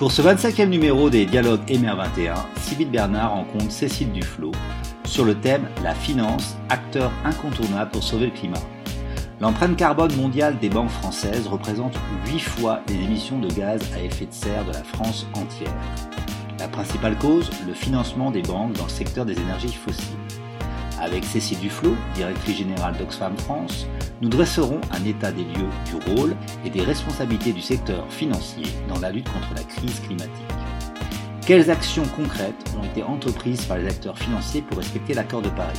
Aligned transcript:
Pour 0.00 0.12
ce 0.12 0.22
25e 0.22 0.70
numéro 0.70 1.10
des 1.10 1.26
Dialogues 1.26 1.60
MR21, 1.68 2.34
Sybille 2.56 2.86
Bernard 2.86 3.32
rencontre 3.32 3.70
Cécile 3.70 4.10
Duflot 4.12 4.52
sur 5.04 5.26
le 5.26 5.34
thème 5.34 5.68
La 5.84 5.94
finance, 5.94 6.56
acteur 6.70 7.12
incontournable 7.22 7.90
pour 7.90 8.02
sauver 8.02 8.28
le 8.28 8.32
climat. 8.32 8.62
L'empreinte 9.42 9.76
carbone 9.76 10.16
mondiale 10.16 10.58
des 10.58 10.70
banques 10.70 10.88
françaises 10.88 11.46
représente 11.46 11.98
8 12.32 12.38
fois 12.38 12.80
les 12.88 12.94
émissions 12.94 13.40
de 13.40 13.48
gaz 13.48 13.82
à 13.94 14.02
effet 14.02 14.24
de 14.24 14.32
serre 14.32 14.64
de 14.64 14.72
la 14.72 14.84
France 14.84 15.26
entière. 15.34 15.74
La 16.58 16.68
principale 16.68 17.18
cause, 17.18 17.50
le 17.66 17.74
financement 17.74 18.30
des 18.30 18.40
banques 18.40 18.72
dans 18.72 18.84
le 18.84 18.88
secteur 18.88 19.26
des 19.26 19.38
énergies 19.38 19.74
fossiles. 19.74 20.39
Avec 21.00 21.24
Cécile 21.24 21.58
Duflot, 21.60 21.96
directrice 22.14 22.58
générale 22.58 22.94
d'Oxfam 22.98 23.36
France, 23.38 23.86
nous 24.20 24.28
dresserons 24.28 24.82
un 24.92 25.02
état 25.06 25.32
des 25.32 25.44
lieux 25.44 25.70
du 25.86 26.12
rôle 26.12 26.36
et 26.62 26.68
des 26.68 26.82
responsabilités 26.82 27.54
du 27.54 27.62
secteur 27.62 28.12
financier 28.12 28.66
dans 28.86 29.00
la 29.00 29.10
lutte 29.10 29.32
contre 29.32 29.54
la 29.54 29.62
crise 29.62 29.98
climatique. 30.00 30.30
Quelles 31.46 31.70
actions 31.70 32.04
concrètes 32.14 32.74
ont 32.78 32.84
été 32.84 33.02
entreprises 33.02 33.64
par 33.64 33.78
les 33.78 33.86
acteurs 33.86 34.18
financiers 34.18 34.60
pour 34.60 34.76
respecter 34.76 35.14
l'accord 35.14 35.40
de 35.40 35.48
Paris? 35.48 35.78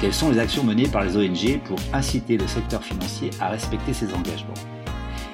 Quelles 0.00 0.14
sont 0.14 0.30
les 0.30 0.38
actions 0.38 0.64
menées 0.64 0.88
par 0.88 1.04
les 1.04 1.18
ONG 1.18 1.60
pour 1.64 1.78
inciter 1.92 2.38
le 2.38 2.46
secteur 2.46 2.82
financier 2.82 3.30
à 3.40 3.50
respecter 3.50 3.92
ses 3.92 4.14
engagements? 4.14 4.54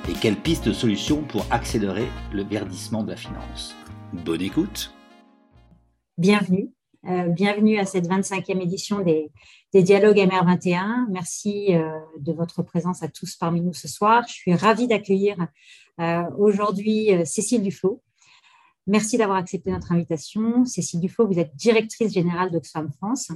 Et 0.08 0.14
quelles 0.14 0.36
pistes 0.36 0.66
de 0.66 0.72
solutions 0.72 1.22
pour 1.22 1.46
accélérer 1.52 2.08
le 2.32 2.42
verdissement 2.42 3.04
de 3.04 3.10
la 3.10 3.16
finance? 3.16 3.76
Bonne 4.12 4.42
écoute! 4.42 4.92
Bienvenue 6.18 6.72
euh, 7.06 7.28
bienvenue 7.28 7.78
à 7.78 7.86
cette 7.86 8.06
25e 8.06 8.60
édition 8.60 9.00
des, 9.00 9.30
Dialogues 9.72 10.18
MR21. 10.18 11.06
Merci 11.08 11.74
euh, 11.74 11.98
de 12.18 12.32
votre 12.32 12.62
présence 12.62 13.02
à 13.02 13.08
tous 13.08 13.36
parmi 13.36 13.62
nous 13.62 13.72
ce 13.72 13.88
soir. 13.88 14.24
Je 14.28 14.34
suis 14.34 14.54
ravie 14.54 14.86
d'accueillir 14.86 15.36
euh, 15.98 16.24
aujourd'hui 16.36 17.08
Cécile 17.24 17.62
Duflo. 17.62 18.02
Merci 18.86 19.16
d'avoir 19.16 19.38
accepté 19.38 19.70
notre 19.70 19.92
invitation. 19.92 20.66
Cécile 20.66 21.00
Duflo, 21.00 21.26
vous 21.26 21.38
êtes 21.38 21.54
directrice 21.56 22.12
générale 22.12 22.50
d'Oxfam 22.50 22.90
France. 22.92 23.32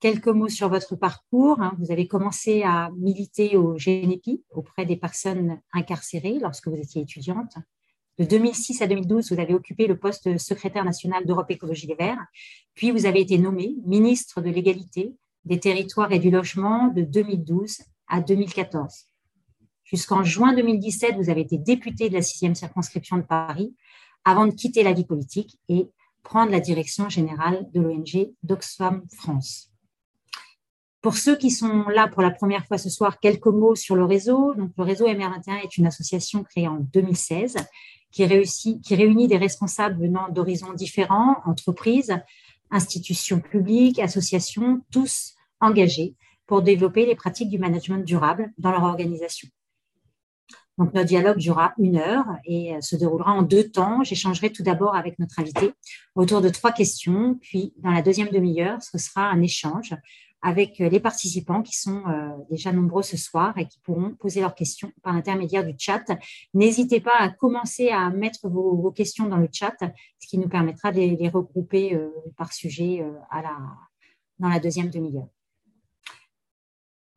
Quelques 0.00 0.28
mots 0.28 0.48
sur 0.48 0.68
votre 0.68 0.96
parcours. 0.96 1.60
Vous 1.78 1.92
avez 1.92 2.08
commencé 2.08 2.64
à 2.64 2.90
militer 2.96 3.56
au 3.56 3.74
GNEPI 3.74 4.42
auprès 4.50 4.84
des 4.84 4.96
personnes 4.96 5.60
incarcérées 5.72 6.38
lorsque 6.40 6.66
vous 6.66 6.76
étiez 6.76 7.02
étudiante. 7.02 7.54
De 8.18 8.24
2006 8.24 8.82
à 8.82 8.86
2012, 8.86 9.32
vous 9.32 9.40
avez 9.40 9.54
occupé 9.54 9.86
le 9.86 9.98
poste 9.98 10.28
de 10.28 10.36
secrétaire 10.36 10.84
national 10.84 11.24
d'Europe 11.24 11.50
Écologie 11.50 11.86
Les 11.86 11.94
Verts. 11.94 12.24
Puis, 12.74 12.90
vous 12.90 13.06
avez 13.06 13.20
été 13.20 13.38
nommé 13.38 13.74
ministre 13.86 14.42
de 14.42 14.50
l'égalité, 14.50 15.14
des 15.44 15.58
territoires 15.58 16.12
et 16.12 16.18
du 16.18 16.30
logement 16.30 16.88
de 16.88 17.02
2012 17.02 17.78
à 18.08 18.20
2014. 18.20 19.06
Jusqu'en 19.84 20.22
juin 20.24 20.54
2017, 20.54 21.16
vous 21.16 21.30
avez 21.30 21.40
été 21.40 21.56
député 21.56 22.10
de 22.10 22.14
la 22.14 22.22
sixième 22.22 22.54
circonscription 22.54 23.16
de 23.16 23.22
Paris 23.22 23.74
avant 24.24 24.46
de 24.46 24.52
quitter 24.52 24.82
la 24.82 24.92
vie 24.92 25.04
politique 25.04 25.58
et 25.68 25.88
prendre 26.22 26.52
la 26.52 26.60
direction 26.60 27.08
générale 27.08 27.66
de 27.72 27.80
l'ONG 27.80 28.30
d'Oxfam 28.42 29.02
France. 29.16 29.70
Pour 31.00 31.16
ceux 31.16 31.36
qui 31.36 31.50
sont 31.50 31.88
là 31.88 32.06
pour 32.06 32.22
la 32.22 32.30
première 32.30 32.64
fois 32.66 32.78
ce 32.78 32.88
soir, 32.88 33.18
quelques 33.18 33.46
mots 33.46 33.74
sur 33.74 33.96
le 33.96 34.04
réseau. 34.04 34.54
Le 34.54 34.70
réseau 34.78 35.08
MR21 35.08 35.64
est 35.64 35.76
une 35.76 35.86
association 35.86 36.44
créée 36.44 36.68
en 36.68 36.76
2016 36.76 37.56
qui, 38.12 38.24
réunit 38.26 39.26
des 39.26 39.36
responsables 39.36 40.00
venant 40.00 40.28
d'horizons 40.28 40.72
différents, 40.72 41.36
entreprises, 41.46 42.16
institutions 42.70 43.40
publiques, 43.40 43.98
associations, 43.98 44.82
tous 44.92 45.34
engagés 45.60 46.14
pour 46.46 46.62
développer 46.62 47.06
les 47.06 47.14
pratiques 47.14 47.48
du 47.48 47.58
management 47.58 48.04
durable 48.04 48.52
dans 48.58 48.70
leur 48.70 48.84
organisation. 48.84 49.48
Donc, 50.78 50.94
notre 50.94 51.06
dialogue 51.06 51.36
durera 51.36 51.74
une 51.78 51.96
heure 51.96 52.24
et 52.44 52.74
se 52.80 52.96
déroulera 52.96 53.32
en 53.32 53.42
deux 53.42 53.68
temps. 53.68 54.02
J'échangerai 54.04 54.50
tout 54.50 54.62
d'abord 54.62 54.94
avec 54.94 55.18
notre 55.18 55.38
invité 55.38 55.72
autour 56.14 56.40
de 56.40 56.48
trois 56.48 56.72
questions, 56.72 57.38
puis 57.40 57.74
dans 57.78 57.90
la 57.90 58.02
deuxième 58.02 58.30
demi-heure, 58.30 58.82
ce 58.82 58.96
sera 58.96 59.28
un 59.28 59.42
échange 59.42 59.94
avec 60.42 60.80
euh, 60.80 60.88
les 60.88 61.00
participants 61.00 61.62
qui 61.62 61.76
sont 61.78 62.02
euh, 62.08 62.30
déjà 62.50 62.72
nombreux 62.72 63.02
ce 63.02 63.16
soir 63.16 63.56
et 63.56 63.66
qui 63.66 63.78
pourront 63.80 64.14
poser 64.14 64.40
leurs 64.40 64.54
questions 64.54 64.92
par 65.02 65.14
l'intermédiaire 65.14 65.64
du 65.64 65.74
chat. 65.78 66.04
N'hésitez 66.52 67.00
pas 67.00 67.16
à 67.18 67.28
commencer 67.30 67.88
à 67.88 68.10
mettre 68.10 68.48
vos, 68.48 68.90
questions 68.90 69.28
dans 69.28 69.36
le 69.36 69.48
chat, 69.50 69.76
ce 70.18 70.26
qui 70.26 70.38
nous 70.38 70.48
permettra 70.48 70.90
de 70.90 70.98
les, 70.98 71.28
regrouper 71.28 71.94
euh, 71.94 72.10
par 72.36 72.52
sujet 72.52 73.04
dans 74.38 74.48
la 74.48 74.58
deuxième 74.58 74.90
demi-heure. 74.90 75.28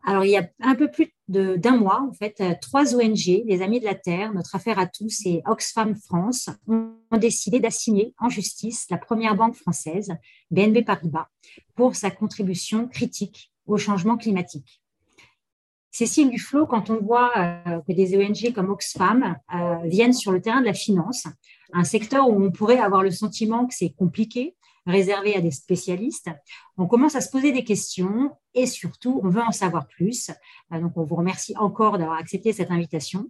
Alors, 0.07 0.23
il 0.23 0.29
y 0.29 0.38
a 0.38 0.47
un 0.61 0.75
peu 0.75 0.89
plus 0.91 1.11
d'un 1.27 1.77
mois, 1.77 1.99
en 2.07 2.13
fait, 2.13 2.41
trois 2.61 2.93
ONG, 2.95 3.43
les 3.45 3.63
Amis 3.63 3.79
de 3.79 3.85
la 3.85 3.95
Terre, 3.95 4.31
Notre 4.33 4.53
Affaire 4.55 4.77
à 4.77 4.85
tous 4.85 5.25
et 5.25 5.41
Oxfam 5.47 5.95
France, 5.95 6.49
ont 6.67 6.93
décidé 7.17 7.59
d'assigner 7.59 8.13
en 8.19 8.29
justice 8.29 8.85
la 8.91 8.99
première 8.99 9.35
banque 9.35 9.55
française, 9.55 10.13
BNB 10.51 10.85
Paribas, 10.85 11.27
pour 11.73 11.95
sa 11.95 12.11
contribution 12.11 12.88
critique 12.88 13.51
au 13.65 13.77
changement 13.77 14.15
climatique. 14.15 14.79
Cécile 15.89 16.29
Duflo, 16.29 16.67
quand 16.67 16.91
on 16.91 16.99
voit 17.01 17.31
euh, 17.38 17.79
que 17.88 17.94
des 17.94 18.15
ONG 18.15 18.53
comme 18.53 18.69
Oxfam 18.69 19.38
euh, 19.55 19.77
viennent 19.85 20.13
sur 20.13 20.31
le 20.31 20.41
terrain 20.41 20.59
de 20.59 20.65
la 20.65 20.73
finance, 20.73 21.25
un 21.73 21.83
secteur 21.83 22.29
où 22.29 22.44
on 22.44 22.51
pourrait 22.51 22.79
avoir 22.79 23.01
le 23.01 23.11
sentiment 23.11 23.65
que 23.65 23.73
c'est 23.73 23.91
compliqué, 23.91 24.55
réservé 24.85 25.35
à 25.35 25.41
des 25.41 25.51
spécialistes, 25.51 26.29
on 26.78 26.88
commence 26.88 27.16
à 27.16 27.22
se 27.22 27.29
poser 27.29 27.51
des 27.51 27.63
questions 27.63 28.31
et 28.53 28.66
surtout, 28.66 29.19
on 29.23 29.29
veut 29.29 29.41
en 29.41 29.51
savoir 29.51 29.88
plus. 29.88 30.31
Euh, 30.72 30.79
donc, 30.79 30.94
on 30.96 31.03
vous 31.03 31.16
remercie 31.16 31.56
encore 31.57 31.97
d'avoir 31.97 32.18
accepté 32.18 32.53
cette 32.53 32.72
invitation. 32.72 33.29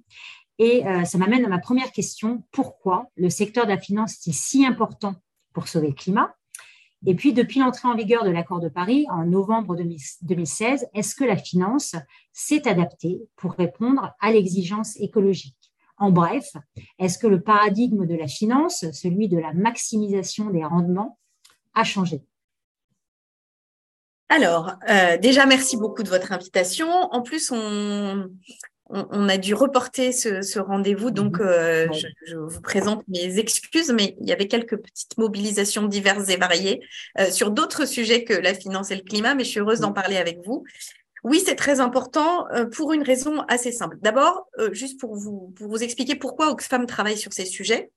Et 0.57 0.85
euh, 0.87 1.03
ça 1.03 1.17
m'amène 1.17 1.45
à 1.45 1.49
ma 1.49 1.59
première 1.59 1.91
question. 1.91 2.43
Pourquoi 2.51 3.09
le 3.15 3.29
secteur 3.29 3.65
de 3.65 3.71
la 3.71 3.79
finance 3.79 4.25
est 4.27 4.33
si 4.33 4.65
important 4.65 5.15
pour 5.53 5.67
sauver 5.67 5.89
le 5.89 5.93
climat? 5.93 6.35
Et 7.05 7.13
puis, 7.13 7.33
depuis 7.33 7.59
l'entrée 7.59 7.87
en 7.87 7.95
vigueur 7.95 8.23
de 8.23 8.31
l'accord 8.31 8.59
de 8.59 8.69
Paris 8.69 9.05
en 9.11 9.25
novembre 9.25 9.75
2016, 9.75 10.87
est-ce 10.93 11.13
que 11.13 11.23
la 11.23 11.37
finance 11.37 11.95
s'est 12.31 12.67
adaptée 12.67 13.21
pour 13.35 13.53
répondre 13.53 14.13
à 14.19 14.31
l'exigence 14.31 14.99
écologique? 14.99 15.55
En 15.97 16.11
bref, 16.11 16.51
est-ce 16.99 17.17
que 17.17 17.27
le 17.27 17.41
paradigme 17.41 18.05
de 18.05 18.15
la 18.15 18.27
finance, 18.27 18.85
celui 18.91 19.29
de 19.29 19.37
la 19.37 19.53
maximisation 19.53 20.49
des 20.49 20.63
rendements, 20.63 21.19
a 21.75 21.83
changé 21.83 22.21
alors, 24.29 24.73
euh, 24.89 25.17
déjà, 25.17 25.45
merci 25.45 25.77
beaucoup 25.77 26.03
de 26.03 26.09
votre 26.09 26.31
invitation. 26.31 26.89
En 26.89 27.21
plus, 27.21 27.51
on, 27.51 28.29
on, 28.89 29.29
a 29.29 29.37
dû 29.37 29.53
reporter 29.53 30.11
ce, 30.11 30.59
rendez-vous, 30.59 31.11
donc 31.11 31.39
mhm. 31.39 31.45
euh, 31.45 31.87
je, 32.27 32.35
vous 32.35 32.61
présente 32.61 33.03
mes 33.07 33.37
excuses, 33.37 33.91
mais 33.91 34.15
il 34.19 34.27
y 34.27 34.33
avait 34.33 34.47
quelques 34.47 34.77
petites 34.77 35.17
mobilisations 35.17 35.83
diverses 35.83 36.29
et 36.29 36.37
variées 36.37 36.81
euh, 37.19 37.29
sur 37.29 37.51
d'autres 37.51 37.85
sujets 37.85 38.23
que 38.23 38.33
la 38.33 38.55
finance 38.55 38.89
et 38.89 38.95
le 38.95 39.03
climat, 39.03 39.35
mais 39.35 39.43
je 39.43 39.49
suis 39.49 39.59
heureuse 39.59 39.79
d'en 39.81 39.93
parler 39.93 40.17
avec 40.17 40.39
vous. 40.43 40.63
Oui, 41.23 41.41
c'est 41.43 41.55
très 41.55 41.79
important 41.79 42.45
pour 42.71 42.93
une 42.93 43.01
raison 43.01 43.41
assez 43.47 43.71
simple. 43.71 43.97
D'abord, 44.01 44.47
juste 44.73 44.99
pour 44.99 45.15
vous, 45.15 45.53
pour 45.55 45.67
vous 45.69 45.81
expliquer 45.81 46.13
pourquoi 46.13 46.51
Oxfam 46.51 46.85
travaille 46.85 47.17
sur 47.17 47.33
ces 47.33 47.45
sujets. 47.45 47.89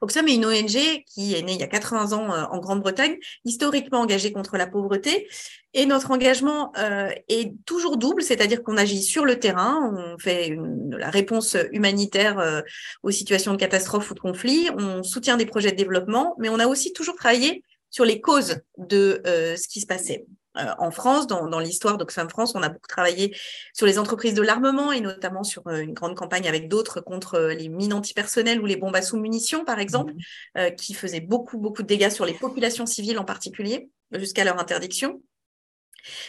Oxfam 0.00 0.28
est 0.28 0.34
une 0.34 0.44
ONG 0.44 1.04
qui 1.06 1.34
est 1.34 1.42
née 1.42 1.54
il 1.54 1.60
y 1.60 1.62
a 1.62 1.68
80 1.68 2.12
ans 2.12 2.32
euh, 2.32 2.44
en 2.44 2.58
Grande-Bretagne, 2.58 3.16
historiquement 3.44 4.00
engagée 4.00 4.32
contre 4.32 4.56
la 4.56 4.66
pauvreté. 4.66 5.28
Et 5.74 5.84
notre 5.84 6.10
engagement 6.10 6.72
euh, 6.78 7.10
est 7.28 7.52
toujours 7.66 7.98
double, 7.98 8.22
c'est-à-dire 8.22 8.62
qu'on 8.62 8.78
agit 8.78 9.02
sur 9.02 9.26
le 9.26 9.38
terrain, 9.38 9.92
on 9.94 10.18
fait 10.18 10.56
la 10.90 11.10
réponse 11.10 11.56
humanitaire 11.72 12.38
euh, 12.38 12.62
aux 13.02 13.10
situations 13.10 13.52
de 13.52 13.58
catastrophe 13.58 14.10
ou 14.10 14.14
de 14.14 14.20
conflit, 14.20 14.70
on 14.76 15.02
soutient 15.02 15.36
des 15.36 15.44
projets 15.44 15.72
de 15.72 15.76
développement, 15.76 16.34
mais 16.38 16.48
on 16.48 16.58
a 16.58 16.66
aussi 16.66 16.92
toujours 16.92 17.16
travaillé 17.16 17.62
sur 17.90 18.04
les 18.04 18.20
causes 18.20 18.60
de 18.78 19.22
ce 19.24 19.68
qui 19.68 19.80
se 19.80 19.86
passait. 19.86 20.26
Euh, 20.58 20.74
en 20.78 20.90
France, 20.90 21.26
dans, 21.26 21.58
l'histoire 21.58 21.98
d'Oxfam 21.98 22.28
France, 22.28 22.54
on 22.54 22.62
a 22.62 22.68
beaucoup 22.68 22.88
travaillé 22.88 23.36
sur 23.74 23.86
les 23.86 23.98
entreprises 23.98 24.34
de 24.34 24.42
l'armement 24.42 24.92
et 24.92 25.00
notamment 25.00 25.44
sur 25.44 25.66
euh, 25.66 25.80
une 25.80 25.92
grande 25.92 26.14
campagne 26.14 26.48
avec 26.48 26.68
d'autres 26.68 27.00
contre 27.00 27.34
euh, 27.34 27.54
les 27.54 27.68
mines 27.68 27.92
antipersonnelles 27.92 28.60
ou 28.60 28.66
les 28.66 28.76
bombes 28.76 28.96
à 28.96 29.02
sous-munitions, 29.02 29.64
par 29.64 29.78
exemple, 29.78 30.14
mmh. 30.54 30.74
qui 30.76 30.94
faisaient 30.94 31.20
beaucoup, 31.20 31.58
beaucoup 31.58 31.82
de 31.82 31.86
dégâts 31.86 32.10
sur 32.10 32.24
les 32.24 32.34
populations 32.34 32.86
civiles 32.86 33.18
en 33.18 33.24
particulier, 33.24 33.90
jusqu'à 34.12 34.44
leur 34.44 34.58
interdiction. 34.58 35.20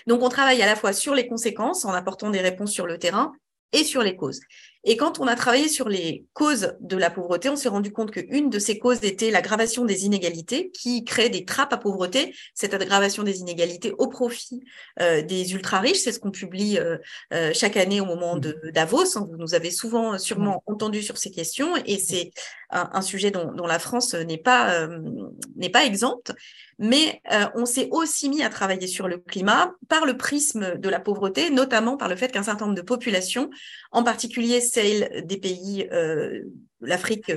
Donc, 0.07 0.21
on 0.21 0.29
travaille 0.29 0.61
à 0.61 0.65
la 0.65 0.75
fois 0.75 0.93
sur 0.93 1.13
les 1.13 1.27
conséquences 1.27 1.85
en 1.85 1.91
apportant 1.91 2.29
des 2.29 2.41
réponses 2.41 2.71
sur 2.71 2.87
le 2.87 2.97
terrain 2.97 3.33
et 3.71 3.83
sur 3.83 4.01
les 4.01 4.15
causes. 4.15 4.39
Et 4.89 4.95
quand 4.95 5.19
on 5.19 5.27
a 5.27 5.35
travaillé 5.35 5.67
sur 5.67 5.89
les 5.89 6.25
causes 6.31 6.73
de 6.79 6.95
la 6.95 7.09
pauvreté, 7.09 7.49
on 7.49 7.57
s'est 7.57 7.67
rendu 7.67 7.91
compte 7.91 8.09
qu'une 8.11 8.49
de 8.49 8.57
ces 8.57 8.79
causes 8.79 9.03
était 9.03 9.31
l'aggravation 9.31 9.83
des 9.83 10.05
inégalités 10.05 10.71
qui 10.71 11.03
crée 11.03 11.27
des 11.27 11.43
trappes 11.43 11.73
à 11.73 11.77
pauvreté, 11.77 12.33
cette 12.53 12.73
aggravation 12.73 13.23
des 13.23 13.39
inégalités 13.39 13.91
au 13.97 14.07
profit 14.07 14.61
euh, 15.01 15.21
des 15.21 15.53
ultra-riches. 15.53 15.97
C'est 15.97 16.13
ce 16.13 16.21
qu'on 16.21 16.31
publie 16.31 16.79
euh, 16.79 16.97
euh, 17.33 17.51
chaque 17.53 17.75
année 17.75 17.99
au 17.99 18.05
moment 18.05 18.37
de 18.37 18.57
Davos. 18.73 19.17
Hein. 19.17 19.27
Vous 19.29 19.35
nous 19.35 19.55
avez 19.55 19.71
souvent 19.71 20.17
sûrement 20.17 20.63
entendu 20.67 21.03
sur 21.03 21.17
ces 21.17 21.31
questions 21.31 21.75
et 21.85 21.99
c'est 21.99 22.31
un, 22.69 23.01
sujet 23.01 23.29
dont, 23.29 23.51
dont, 23.51 23.67
la 23.67 23.79
France 23.79 24.13
n'est 24.13 24.37
pas, 24.37 24.87
n'est 25.55 25.69
pas 25.69 25.85
exempte. 25.85 26.33
Mais 26.79 27.21
on 27.55 27.65
s'est 27.65 27.89
aussi 27.91 28.29
mis 28.29 28.43
à 28.43 28.49
travailler 28.49 28.87
sur 28.87 29.07
le 29.07 29.17
climat 29.17 29.73
par 29.89 30.05
le 30.05 30.15
prisme 30.15 30.77
de 30.77 30.89
la 30.89 30.99
pauvreté, 30.99 31.49
notamment 31.49 31.97
par 31.97 32.07
le 32.07 32.15
fait 32.15 32.31
qu'un 32.31 32.43
certain 32.43 32.65
nombre 32.65 32.77
de 32.77 32.83
populations, 32.83 33.49
en 33.91 34.03
particulier 34.03 34.61
celle 34.61 35.25
des 35.25 35.37
pays 35.37 35.89
l'Afrique 36.81 37.31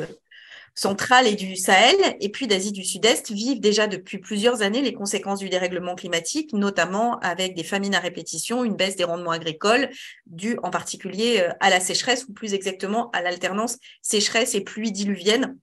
centrale 0.74 1.26
et 1.26 1.34
du 1.34 1.56
Sahel, 1.56 1.96
et 2.20 2.28
puis 2.28 2.46
d'Asie 2.46 2.72
du 2.72 2.84
Sud-Est, 2.84 3.30
vivent 3.30 3.60
déjà 3.60 3.86
depuis 3.86 4.18
plusieurs 4.18 4.62
années 4.62 4.82
les 4.82 4.94
conséquences 4.94 5.40
du 5.40 5.48
dérèglement 5.48 5.94
climatique, 5.94 6.52
notamment 6.52 7.18
avec 7.18 7.54
des 7.54 7.64
famines 7.64 7.94
à 7.94 8.00
répétition, 8.00 8.64
une 8.64 8.76
baisse 8.76 8.96
des 8.96 9.04
rendements 9.04 9.32
agricoles, 9.32 9.90
due 10.26 10.58
en 10.62 10.70
particulier 10.70 11.40
euh, 11.40 11.52
à 11.60 11.70
la 11.70 11.80
sécheresse, 11.80 12.26
ou 12.28 12.32
plus 12.32 12.54
exactement 12.54 13.10
à 13.10 13.22
l'alternance 13.22 13.78
sécheresse 14.02 14.54
et 14.54 14.62
pluie 14.62 14.92
diluvienne 14.92 15.56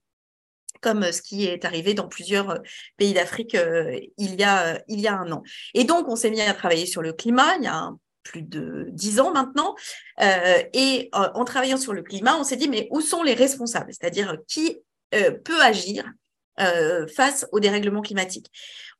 comme 0.80 1.04
euh, 1.04 1.12
ce 1.12 1.22
qui 1.22 1.46
est 1.46 1.64
arrivé 1.64 1.94
dans 1.94 2.08
plusieurs 2.08 2.50
euh, 2.50 2.58
pays 2.96 3.14
d'Afrique 3.14 3.56
il, 4.16 4.34
y 4.34 4.44
a, 4.44 4.82
il 4.88 5.00
y 5.00 5.08
a 5.08 5.18
un 5.18 5.30
an. 5.32 5.42
Et 5.74 5.84
donc, 5.84 6.08
on 6.08 6.16
s'est 6.16 6.30
mis 6.30 6.40
à 6.40 6.54
travailler 6.54 6.86
sur 6.86 7.02
le 7.02 7.12
climat 7.12 7.56
il 7.56 7.64
y 7.64 7.68
a 7.68 7.90
plus 8.22 8.42
de 8.42 8.88
dix 8.90 9.20
ans 9.20 9.32
maintenant. 9.32 9.74
et 10.20 11.08
en 11.12 11.44
travaillant 11.44 11.78
sur 11.78 11.94
le 11.94 12.02
climat, 12.02 12.36
on 12.36 12.44
s'est 12.44 12.56
dit, 12.56 12.68
mais 12.68 12.86
où 12.90 13.00
sont 13.00 13.22
les 13.22 13.32
responsables? 13.32 13.90
C'est-à-dire 13.92 14.36
qui 14.46 14.78
euh, 15.14 15.30
peut 15.30 15.60
agir 15.62 16.04
euh, 16.60 17.06
face 17.06 17.46
au 17.52 17.60
dérèglement 17.60 18.02
climatique. 18.02 18.50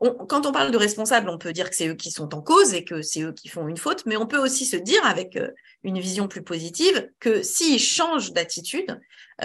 quand 0.00 0.46
on 0.46 0.52
parle 0.52 0.70
de 0.70 0.76
responsables, 0.76 1.28
on 1.28 1.38
peut 1.38 1.52
dire 1.52 1.70
que 1.70 1.76
c'est 1.76 1.88
eux 1.88 1.94
qui 1.94 2.10
sont 2.10 2.34
en 2.34 2.42
cause 2.42 2.72
et 2.74 2.84
que 2.84 3.02
c'est 3.02 3.22
eux 3.22 3.32
qui 3.32 3.48
font 3.48 3.68
une 3.68 3.76
faute, 3.76 4.04
mais 4.06 4.16
on 4.16 4.26
peut 4.26 4.38
aussi 4.38 4.64
se 4.64 4.76
dire 4.76 5.04
avec 5.04 5.36
euh, 5.36 5.50
une 5.82 5.98
vision 5.98 6.28
plus 6.28 6.42
positive 6.42 7.10
que 7.20 7.42
s'ils 7.42 7.80
changent 7.80 8.32
d'attitude, 8.32 9.00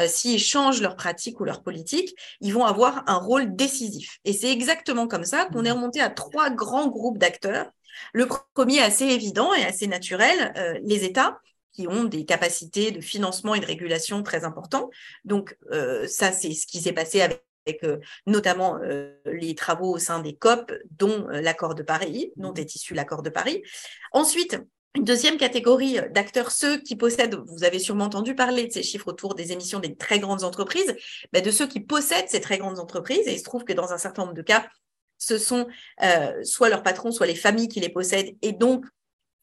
s'ils 0.08 0.40
changent 0.40 0.82
leur 0.82 0.96
pratique 0.96 1.40
ou 1.40 1.44
leur 1.44 1.62
politique, 1.62 2.16
ils 2.42 2.52
vont 2.52 2.66
avoir 2.66 3.04
un 3.06 3.18
rôle 3.18 3.56
décisif. 3.56 4.18
Et 4.26 4.34
c'est 4.34 4.52
exactement 4.52 5.08
comme 5.08 5.24
ça 5.24 5.46
qu'on 5.46 5.64
est 5.66 5.72
remonté 5.72 6.02
à 6.02 6.10
trois 6.10 6.50
grands 6.50 6.88
groupes 6.88 7.20
d'acteurs. 7.20 7.70
Le 8.14 8.28
premier 8.56 8.80
assez 8.80 9.06
évident 9.06 9.54
et 9.54 9.64
assez 9.64 9.86
naturel, 9.86 10.82
les 10.84 11.04
États, 11.04 11.40
qui 11.74 11.88
ont 11.88 12.04
des 12.06 12.24
capacités 12.26 12.92
de 12.92 13.02
financement 13.02 13.56
et 13.56 13.60
de 13.60 13.66
régulation 13.66 14.24
très 14.24 14.46
importantes. 14.46 14.90
Donc, 15.26 15.58
euh, 15.72 16.08
ça, 16.08 16.32
c'est 16.32 16.54
ce 16.54 16.68
qui 16.68 16.80
s'est 16.80 16.94
passé 16.94 17.22
avec 17.22 17.44
euh, 17.84 17.98
notamment 18.26 18.80
euh, 18.82 19.16
les 19.26 19.56
travaux 19.56 19.94
au 19.94 19.98
sein 19.98 20.20
des 20.20 20.36
COP, 20.36 20.72
dont 20.92 21.28
l'accord 21.30 21.76
de 21.76 21.84
Paris, 21.84 22.32
dont 22.36 22.54
est 22.54 22.76
issu 22.76 22.94
l'accord 22.94 23.24
de 23.24 23.30
Paris. 23.30 23.64
Ensuite, 24.12 24.58
une 24.96 25.04
deuxième 25.04 25.38
catégorie 25.38 26.00
d'acteurs, 26.12 26.52
ceux 26.52 26.78
qui 26.78 26.96
possèdent, 26.96 27.36
vous 27.48 27.64
avez 27.64 27.80
sûrement 27.80 28.06
entendu 28.06 28.36
parler 28.36 28.68
de 28.68 28.72
ces 28.72 28.84
chiffres 28.84 29.08
autour 29.08 29.34
des 29.34 29.52
émissions 29.52 29.80
des 29.80 29.96
très 29.96 30.20
grandes 30.20 30.44
entreprises, 30.44 30.96
ben, 31.32 31.42
de 31.42 31.52
ceux 31.52 31.68
qui 31.68 31.80
possèdent 31.80 32.30
ces 32.30 32.42
très 32.42 32.58
grandes 32.60 32.80
entreprises, 32.80 33.28
et 33.28 33.34
il 33.34 33.40
se 33.40 33.44
trouve 33.44 33.64
que 33.64 33.74
dans 33.74 33.92
un 33.92 33.98
certain 33.98 34.24
nombre 34.24 34.36
de 34.36 34.44
cas, 34.44 34.68
ce 35.18 35.38
sont 35.38 35.68
soit 36.44 36.70
leurs 36.70 36.84
patrons, 36.84 37.12
soit 37.12 37.26
les 37.26 37.36
familles 37.36 37.70
qui 37.70 37.80
les 37.80 37.90
possèdent, 37.90 38.36
et 38.42 38.52
donc 38.52 38.86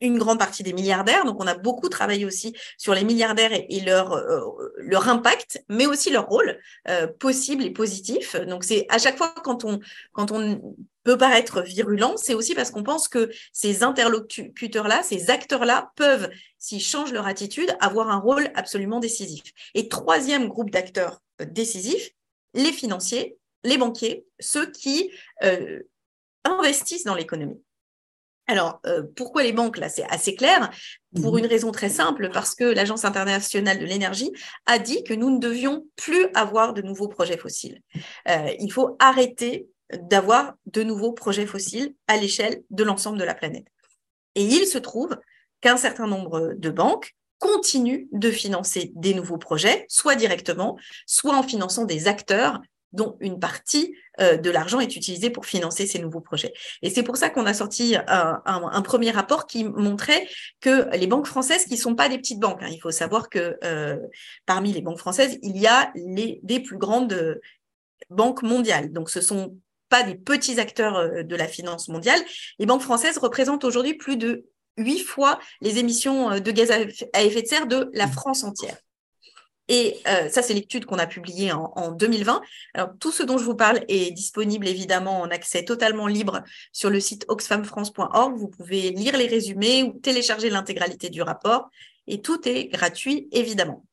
une 0.00 0.18
grande 0.18 0.38
partie 0.38 0.62
des 0.62 0.72
milliardaires. 0.72 1.24
Donc, 1.24 1.42
on 1.42 1.46
a 1.46 1.54
beaucoup 1.54 1.88
travaillé 1.88 2.24
aussi 2.24 2.54
sur 2.78 2.94
les 2.94 3.04
milliardaires 3.04 3.52
et, 3.52 3.80
leur, 3.80 4.12
euh, 4.12 4.40
leur 4.78 5.08
impact, 5.08 5.62
mais 5.68 5.86
aussi 5.86 6.10
leur 6.10 6.26
rôle 6.26 6.58
euh, 6.88 7.06
possible 7.06 7.64
et 7.64 7.70
positif. 7.70 8.36
Donc, 8.36 8.64
c'est 8.64 8.86
à 8.88 8.98
chaque 8.98 9.16
fois 9.16 9.34
quand 9.44 9.64
on, 9.64 9.80
quand 10.12 10.32
on 10.32 10.76
peut 11.04 11.18
paraître 11.18 11.62
virulent, 11.62 12.16
c'est 12.16 12.34
aussi 12.34 12.54
parce 12.54 12.70
qu'on 12.70 12.82
pense 12.82 13.08
que 13.08 13.30
ces 13.52 13.82
interlocuteurs-là, 13.82 15.02
ces 15.02 15.30
acteurs-là 15.30 15.92
peuvent, 15.96 16.30
s'ils 16.58 16.82
changent 16.82 17.12
leur 17.12 17.26
attitude, 17.26 17.74
avoir 17.80 18.10
un 18.10 18.18
rôle 18.18 18.50
absolument 18.54 19.00
décisif. 19.00 19.42
Et 19.74 19.88
troisième 19.88 20.48
groupe 20.48 20.70
d'acteurs 20.70 21.20
euh, 21.40 21.44
décisifs, 21.44 22.10
les 22.54 22.72
financiers, 22.72 23.36
les 23.64 23.78
banquiers, 23.78 24.24
ceux 24.40 24.70
qui 24.70 25.12
investissent 26.44 27.04
dans 27.04 27.14
l'économie. 27.14 27.60
Alors, 28.50 28.80
euh, 28.84 29.04
pourquoi 29.14 29.44
les 29.44 29.52
banques 29.52 29.78
Là, 29.78 29.88
c'est 29.88 30.02
assez 30.10 30.34
clair. 30.34 30.70
Pour 31.22 31.34
mhm. 31.34 31.38
une 31.38 31.46
raison 31.46 31.70
très 31.70 31.88
simple, 31.88 32.30
parce 32.32 32.56
que 32.56 32.64
l'Agence 32.64 33.04
internationale 33.04 33.78
de 33.78 33.84
l'énergie 33.84 34.32
a 34.66 34.80
dit 34.80 35.04
que 35.04 35.14
nous 35.14 35.30
ne 35.30 35.38
devions 35.38 35.86
plus 35.94 36.26
avoir 36.34 36.74
de 36.74 36.82
nouveaux 36.82 37.06
projets 37.06 37.36
fossiles. 37.36 37.80
Euh, 38.28 38.52
il 38.58 38.72
faut 38.72 38.96
arrêter 38.98 39.68
d'avoir 40.02 40.54
de 40.66 40.82
nouveaux 40.82 41.12
projets 41.12 41.46
fossiles 41.46 41.94
à 42.08 42.16
l'échelle 42.16 42.62
de 42.70 42.82
l'ensemble 42.82 43.18
de 43.18 43.24
la 43.24 43.34
planète. 43.34 43.66
Et 44.34 44.42
il 44.42 44.66
se 44.66 44.78
trouve 44.78 45.16
qu'un 45.60 45.76
certain 45.76 46.08
nombre 46.08 46.54
de 46.56 46.70
banques 46.70 47.14
continuent 47.38 48.08
de 48.10 48.32
financer 48.32 48.90
des 48.96 49.14
nouveaux 49.14 49.38
projets, 49.38 49.86
soit 49.88 50.16
directement, 50.16 50.76
soit 51.06 51.36
en 51.36 51.44
finançant 51.44 51.84
des 51.84 52.08
acteurs 52.08 52.60
dont 52.92 53.16
une 53.20 53.38
partie 53.38 53.94
euh, 54.20 54.36
de 54.36 54.50
l'argent 54.50 54.80
est 54.80 54.96
utilisée 54.96 55.30
pour 55.30 55.46
financer 55.46 55.86
ces 55.86 55.98
nouveaux 55.98 56.20
projets. 56.20 56.52
Et 56.82 56.90
c'est 56.90 57.02
pour 57.02 57.16
ça 57.16 57.30
qu'on 57.30 57.46
a 57.46 57.54
sorti 57.54 57.96
un, 58.06 58.82
premier 58.82 59.10
rapport 59.10 59.46
qui 59.46 59.64
montrait 59.64 60.28
que 60.60 60.94
les 60.96 61.06
banques 61.06 61.26
françaises, 61.26 61.64
qui 61.64 61.74
ne 61.74 61.78
sont 61.78 61.94
pas 61.94 62.08
des 62.08 62.18
petites 62.18 62.40
banques, 62.40 62.62
hein, 62.62 62.68
il 62.70 62.80
faut 62.80 62.90
savoir 62.90 63.28
que 63.28 63.56
euh, 63.64 63.98
parmi 64.46 64.72
les 64.72 64.82
banques 64.82 64.98
françaises, 64.98 65.38
il 65.42 65.56
y 65.56 65.66
a 65.66 65.92
les, 65.94 66.40
des 66.42 66.60
plus 66.60 66.78
grandes 66.78 67.40
banques 68.08 68.42
mondiales. 68.42 68.92
Donc, 68.92 69.10
ce 69.10 69.20
sont 69.20 69.56
pas 69.88 70.02
des 70.02 70.14
petits 70.16 70.58
acteurs 70.58 70.96
euh, 70.96 71.22
de 71.22 71.36
la 71.36 71.46
finance 71.46 71.88
mondiale. 71.88 72.20
Les 72.58 72.66
banques 72.66 72.82
françaises 72.82 73.18
représentent 73.18 73.64
aujourd'hui 73.64 73.94
plus 73.94 74.16
de 74.16 74.46
huit 74.76 75.00
fois 75.00 75.38
les 75.60 75.78
émissions 75.78 76.40
de 76.40 76.50
gaz 76.50 76.70
à 76.70 77.22
effet 77.22 77.42
de 77.42 77.46
serre 77.46 77.66
de 77.66 77.90
la 77.92 78.08
France 78.08 78.44
entière. 78.44 78.78
Et 79.70 80.00
euh, 80.08 80.28
ça, 80.28 80.42
c'est 80.42 80.52
l'étude 80.52 80.84
qu'on 80.84 80.98
a 80.98 81.06
publiée 81.06 81.52
en, 81.52 81.92
2020. 81.92 82.42
Alors, 82.74 82.90
tout 82.98 83.12
ce 83.12 83.22
dont 83.22 83.38
je 83.38 83.44
vous 83.44 83.54
parle 83.54 83.84
est 83.86 84.10
disponible 84.10 84.66
évidemment 84.66 85.20
en 85.20 85.30
accès 85.30 85.64
totalement 85.64 86.08
libre 86.08 86.42
sur 86.72 86.90
le 86.90 86.98
site 86.98 87.24
oxfamfrance.org. 87.28 88.36
Vous 88.36 88.48
pouvez 88.48 88.90
lire 88.90 89.16
les 89.16 89.28
résumés 89.28 89.84
ou 89.84 89.92
télécharger 89.92 90.50
l'intégralité 90.50 91.08
du 91.08 91.22
rapport. 91.22 91.70
Et 92.08 92.20
tout 92.20 92.48
est 92.48 92.66
gratuit, 92.66 93.28
évidemment. 93.30 93.86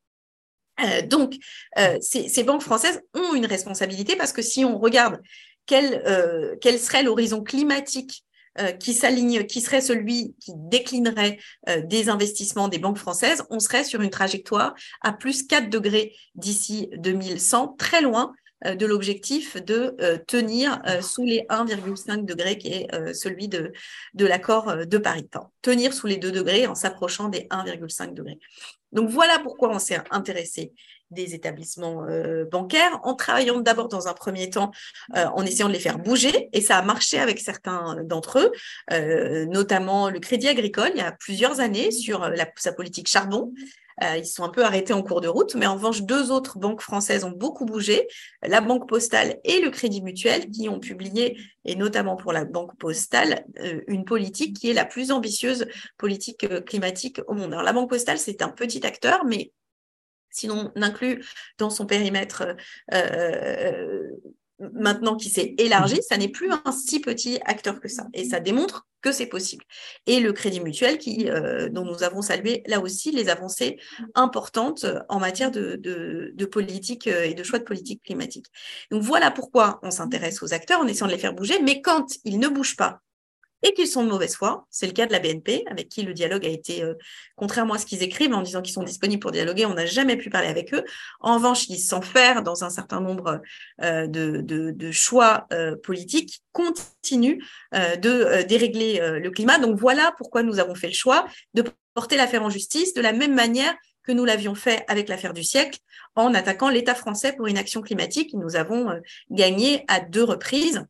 Euh, 0.84 1.04
donc, 1.04 1.36
euh, 1.78 2.00
ces, 2.02 2.44
banques 2.44 2.64
françaises 2.64 3.04
ont 3.14 3.36
une 3.36 3.46
responsabilité 3.46 4.16
parce 4.16 4.34
que 4.34 4.42
si 4.42 4.66
on 4.66 4.80
regarde 4.80 5.22
quel, 5.68 6.58
quel 6.62 6.80
serait 6.80 7.04
l'horizon 7.04 7.44
climatique 7.44 8.24
euh, 8.60 8.72
qui 8.72 8.94
s'aligne, 8.94 9.46
qui 9.46 9.62
serait 9.62 9.82
celui 9.82 10.36
qui 10.40 10.52
déclinerait 10.56 11.38
euh, 11.70 11.82
des 11.82 12.10
investissements 12.10 12.68
des 12.68 12.80
banques 12.80 12.98
françaises, 12.98 13.44
on 13.50 13.60
serait 13.60 13.84
sur 13.84 14.02
une 14.02 14.10
trajectoire 14.10 14.74
à 15.02 15.14
plus 15.14 15.46
4 15.46 15.70
degrés 15.70 16.14
d'ici 16.36 16.90
2100, 16.98 17.76
très 17.78 18.02
loin 18.02 18.34
euh, 18.66 18.74
de 18.76 18.86
l'objectif 18.86 19.58
de 19.64 19.96
tenir 20.28 20.82
sous 21.02 21.24
les 21.24 21.46
1,5 21.50 22.26
degrés 22.26 22.58
qui 22.58 22.70
est 22.70 23.14
celui 23.14 23.48
de, 23.48 23.72
de 24.16 24.26
l'accord 24.26 24.76
de 24.86 24.98
Paris. 24.98 25.28
tenir 25.62 25.94
sous 25.94 26.08
les 26.08 26.18
2 26.18 26.32
degrés 26.32 26.66
en 26.66 26.74
s'approchant 26.74 27.30
des 27.30 27.48
1,5 27.52 28.14
degrés. 28.14 28.40
Donc 28.92 29.10
voilà 29.10 29.40
pourquoi 29.40 29.70
on 29.70 29.80
s'est 29.80 30.00
intéressé 30.10 30.74
des 31.12 31.34
établissements 31.36 32.06
euh, 32.06 32.46
bancaires 32.46 33.00
en 33.04 33.14
travaillant 33.14 33.60
d'abord 33.60 33.88
dans 33.88 34.08
un 34.08 34.14
premier 34.14 34.50
temps 34.50 34.72
euh, 35.16 35.26
en 35.34 35.46
essayant 35.46 35.68
de 35.68 35.74
les 35.74 35.80
faire 35.80 36.00
bouger 36.00 36.50
et 36.54 36.62
ça 36.62 36.78
a 36.78 36.82
marché 36.82 37.20
avec 37.20 37.40
certains 37.40 38.04
d'entre 38.04 38.40
eux, 38.40 38.52
euh, 38.92 39.46
notamment 39.46 40.10
le 40.10 40.20
Crédit 40.20 40.48
Agricole 40.48 40.92
il 40.94 41.00
y 41.00 41.02
a 41.02 41.12
plusieurs 41.12 41.60
années 41.60 41.92
sur 41.92 42.30
sa 42.56 42.74
politique 42.74 43.08
charbon. 43.08 43.54
ils 44.02 44.26
sont 44.26 44.44
un 44.44 44.50
peu 44.50 44.64
arrêtés 44.64 44.94
en 44.94 45.02
cours 45.02 45.22
de 45.22 45.28
route, 45.28 45.56
mais 45.56 45.66
en 45.66 45.76
revanche, 45.76 46.04
deux 46.04 46.32
autres 46.32 46.60
banques 46.60 46.82
françaises 46.82 47.24
ont 47.24 47.32
beaucoup 47.32 47.66
bougé, 47.66 48.08
la 48.44 48.62
Banque 48.62 48.88
Postale 48.88 49.40
et 49.44 49.60
le 49.60 49.72
Crédit 49.72 50.04
Mutuel, 50.04 50.52
qui 50.52 50.70
ont 50.70 50.80
publié, 50.80 51.40
et 51.66 51.76
notamment 51.76 52.16
pour 52.16 52.32
la 52.32 52.46
Banque 52.46 52.78
Postale, 52.78 53.46
une 53.88 54.06
politique 54.06 54.56
qui 54.60 54.70
est 54.70 54.74
la 54.74 54.86
plus 54.86 55.12
ambitieuse 55.12 55.66
politique 55.98 56.48
climatique 56.66 57.22
au 57.28 57.34
monde. 57.34 57.54
Alors, 57.54 57.64
la 57.64 57.74
Banque 57.74 57.90
Postale, 57.90 58.20
c'est 58.20 58.44
un 58.44 58.50
petit 58.50 58.86
acteur, 58.86 59.26
mais 59.26 59.52
sinon 60.38 60.72
on 60.76 60.82
inclut 60.82 61.26
dans 61.58 61.70
son 61.70 61.86
périmètre 61.86 62.56
euh, 62.94 64.10
maintenant 64.60 65.16
qui 65.16 65.30
s'est 65.30 65.56
élargi, 65.58 66.00
ça 66.08 66.18
n'est 66.18 66.30
plus 66.30 66.50
un 66.52 66.72
si 66.72 67.00
petit 67.00 67.40
acteur 67.46 67.80
que 67.80 67.88
ça. 67.88 68.08
Et 68.14 68.26
ça 68.26 68.40
démontre 68.40 68.88
que 69.02 69.12
c'est 69.12 69.28
possible. 69.28 69.64
Et 70.08 70.20
le 70.20 70.34
Crédit 70.34 70.60
Mutuel, 70.60 70.98
qui, 70.98 71.30
euh, 71.30 71.70
dont 71.70 71.86
nous 71.86 72.04
avons 72.04 72.22
salué 72.22 72.64
là 72.66 72.80
aussi 72.80 73.12
les 73.12 73.30
avancées 73.30 73.78
importantes 74.16 74.86
en 75.10 75.20
matière 75.20 75.52
de, 75.52 75.76
de, 75.76 76.46
politique 76.46 77.08
euh, 77.08 77.24
et 77.24 77.34
de 77.34 77.44
choix 77.44 77.60
de 77.60 77.64
politique 77.64 78.04
climatique. 78.04 78.48
Donc 78.90 79.04
voilà 79.04 79.30
pourquoi 79.30 79.80
on 79.84 79.92
s'intéresse 79.92 80.42
aux 80.42 80.54
acteurs 80.54 80.80
en 80.80 80.88
essayant 80.88 81.08
de 81.08 81.12
les 81.12 81.20
faire 81.20 81.34
bouger, 81.34 81.62
mais 81.62 81.82
quand 81.82 82.06
ils 82.24 82.40
ne 82.40 82.48
bougent 82.48 82.78
pas 82.78 83.02
et 83.64 83.74
qu'ils 83.74 83.88
sont 83.88 84.04
de 84.04 84.10
mauvaise 84.10 84.36
foi. 84.36 84.66
C'est 84.70 84.86
le 84.86 84.94
cas 84.94 85.08
de 85.08 85.12
la 85.12 85.20
BNP, 85.20 85.64
avec 85.70 85.90
qui 85.90 86.04
le 86.04 86.14
dialogue 86.14 86.46
a 86.46 86.50
été, 86.50 86.84
euh, 86.84 86.94
contrairement 87.36 87.74
à 87.74 87.78
ce 87.78 87.86
qu'ils 87.86 88.04
écrivent, 88.04 88.34
en 88.34 88.42
disant 88.42 88.62
qu'ils 88.62 88.74
sont 88.74 88.84
disponibles 88.84 89.20
pour 89.20 89.32
dialoguer, 89.32 89.66
on 89.66 89.74
n'a 89.74 89.86
jamais 89.86 90.16
pu 90.16 90.30
parler 90.30 90.48
avec 90.48 90.74
eux. 90.74 90.84
En 91.20 91.36
revanche, 91.36 91.68
ils 91.70 91.80
s'enferment 91.80 92.42
dans 92.42 92.64
un 92.64 92.70
certain 92.70 93.02
nombre 93.02 93.42
euh, 93.82 94.08
de, 94.08 94.92
choix 94.92 95.48
euh, 95.54 95.76
politiques, 95.76 96.42
continuent 96.52 97.40
de 97.74 98.44
dérégler 98.44 99.20
le 99.20 99.30
climat. 99.30 99.60
Donc 99.60 99.78
voilà 99.78 100.14
pourquoi 100.18 100.42
nous 100.42 100.60
avons 100.60 100.74
fait 100.74 100.88
le 100.88 100.94
choix 100.94 101.28
de 101.54 101.64
porter 101.94 102.18
l'affaire 102.18 102.42
en 102.42 102.50
justice 102.50 102.94
de 102.94 103.02
la 103.02 103.14
même 103.14 103.36
manière 103.36 103.76
que 104.04 104.12
nous 104.12 104.26
l'avions 104.26 104.56
fait 104.56 104.84
avec 104.88 105.08
l'affaire 105.08 105.34
du 105.34 105.44
siècle, 105.44 105.80
en 106.16 106.34
attaquant 106.34 106.70
l'État 106.70 106.96
français 106.96 107.34
pour 107.34 107.46
une 107.48 107.58
action 107.58 107.82
climatique. 107.82 108.34
Nous 108.34 108.56
avons 108.56 108.90
gagné 109.30 109.84
à 109.88 110.00
deux 110.00 110.24
reprises 110.24 110.88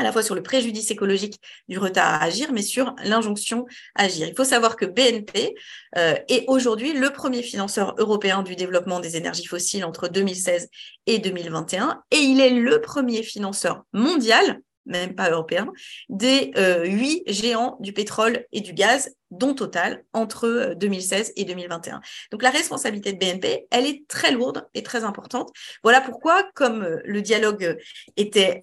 à 0.00 0.02
la 0.02 0.12
fois 0.12 0.22
sur 0.22 0.34
le 0.34 0.42
préjudice 0.42 0.90
écologique 0.90 1.40
du 1.68 1.78
retard 1.78 2.14
à 2.14 2.24
agir, 2.24 2.52
mais 2.52 2.62
sur 2.62 2.94
l'injonction 3.04 3.66
à 3.94 4.04
agir. 4.04 4.26
Il 4.26 4.34
faut 4.34 4.44
savoir 4.44 4.76
que 4.76 4.86
BNP 4.86 5.54
euh, 5.96 6.14
est 6.28 6.44
aujourd'hui 6.48 6.92
le 6.92 7.10
premier 7.10 7.42
financeur 7.42 7.94
européen 7.98 8.42
du 8.42 8.56
développement 8.56 9.00
des 9.00 9.16
énergies 9.16 9.46
fossiles 9.46 9.84
entre 9.84 10.08
2016 10.08 10.68
et 11.06 11.18
2021, 11.18 12.02
et 12.10 12.18
il 12.18 12.40
est 12.40 12.50
le 12.50 12.80
premier 12.80 13.22
financeur 13.22 13.84
mondial 13.92 14.60
même 14.86 15.14
pas 15.14 15.30
européen, 15.30 15.72
des 16.08 16.52
euh, 16.56 16.84
huit 16.84 17.22
géants 17.26 17.76
du 17.80 17.92
pétrole 17.92 18.44
et 18.52 18.60
du 18.60 18.72
gaz, 18.72 19.14
dont 19.30 19.54
Total, 19.54 20.04
entre 20.12 20.74
2016 20.76 21.28
euh, 21.28 21.32
et 21.36 21.44
2021. 21.44 22.00
Donc 22.32 22.42
la 22.42 22.50
responsabilité 22.50 23.12
de 23.12 23.18
BNP, 23.18 23.66
elle 23.70 23.86
est 23.86 24.06
très 24.08 24.32
lourde 24.32 24.68
et 24.74 24.82
très 24.82 25.04
importante. 25.04 25.50
Voilà 25.82 26.00
pourquoi, 26.00 26.42
comme 26.54 26.82
euh, 26.82 26.96
le 27.04 27.22
dialogue 27.22 27.78
était 28.16 28.62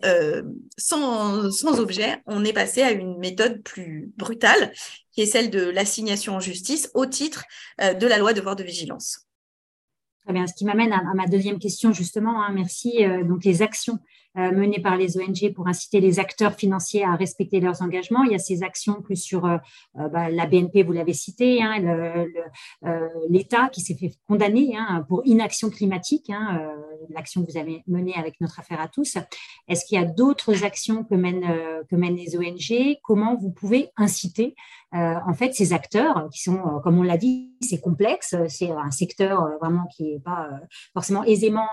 sans, 0.77 1.51
sans 1.51 1.79
objet, 1.79 2.21
on 2.25 2.43
est 2.43 2.53
passé 2.53 2.81
à 2.81 2.91
une 2.91 3.17
méthode 3.17 3.62
plus 3.63 4.12
brutale, 4.17 4.74
qui 5.12 5.21
est 5.21 5.25
celle 5.25 5.50
de 5.50 5.69
l'assignation 5.69 6.36
en 6.36 6.39
justice 6.39 6.89
au 6.93 7.05
titre 7.05 7.43
de 7.79 8.07
la 8.07 8.17
loi 8.17 8.33
devoir 8.33 8.55
de 8.55 8.63
vigilance. 8.63 9.27
Très 10.24 10.33
bien. 10.33 10.47
Ce 10.47 10.53
qui 10.53 10.65
m'amène 10.65 10.91
à, 10.91 11.01
ma 11.15 11.27
deuxième 11.27 11.59
question, 11.59 11.93
justement. 11.93 12.43
Hein. 12.43 12.51
merci. 12.53 13.05
donc, 13.25 13.45
les 13.45 13.62
actions 13.62 14.00
euh, 14.38 14.51
menées 14.51 14.79
par 14.79 14.98
les 14.98 15.17
ONG 15.17 15.51
pour 15.56 15.67
inciter 15.67 16.00
les 16.00 16.20
acteurs 16.20 16.53
financiers 16.53 17.03
à 17.03 17.15
respecter 17.15 17.60
leurs 17.60 17.82
engagements. 17.82 18.24
Il 18.24 18.32
y 18.32 18.36
a 18.36 18.39
ces 18.39 18.62
actions 18.62 19.01
plus 19.01 19.15
sur 19.15 19.46
euh, 19.46 19.58
euh, 20.00 20.10
bah, 20.10 20.29
la 20.29 20.46
BNP, 20.46 20.84
vous 20.84 20.91
l'avez 20.91 21.13
cité, 21.13 21.63
hein, 21.63 21.77
l'État 23.29 23.70
qui 23.70 23.82
s'est 23.82 23.96
fait 23.96 24.12
condamner 24.27 24.75
hein, 24.77 25.06
pour 25.08 25.25
inaction 25.25 25.70
climatique, 25.70 26.29
hein, 26.29 26.62
l'action 27.10 27.44
que 27.44 27.51
vous 27.51 27.58
avez 27.58 27.84
menée 27.88 28.13
avec 28.15 28.39
notre 28.39 28.60
affaire 28.60 28.79
à 28.79 28.88
tous. 28.88 29.17
Est-ce 29.67 29.86
qu'il 29.86 30.00
y 30.00 30.01
a 30.01 30.06
d'autres 30.06 30.63
actions 30.63 31.03
que 31.03 31.15
mènent, 31.15 31.84
que 31.89 31.96
mènent 31.96 32.15
les 32.15 32.38
ONG 32.38 32.98
Comment 33.03 33.36
vous 33.36 33.51
pouvez 33.51 33.89
inciter 33.98 34.56
en 34.94 35.34
fait 35.34 35.53
ces 35.53 35.74
acteurs 35.74 36.29
qui 36.32 36.41
sont, 36.41 36.60
comme 36.84 36.98
on 36.98 37.03
l'a 37.03 37.17
dit, 37.17 37.53
c'est 37.62 37.79
complexe, 37.79 38.36
c'est 38.48 38.72
un 38.72 38.91
secteur 38.91 39.58
vraiment 39.60 39.86
qui 39.96 40.13
n'est 40.13 40.20
pas 40.20 40.50
forcément 40.94 41.24
aisément 41.24 41.67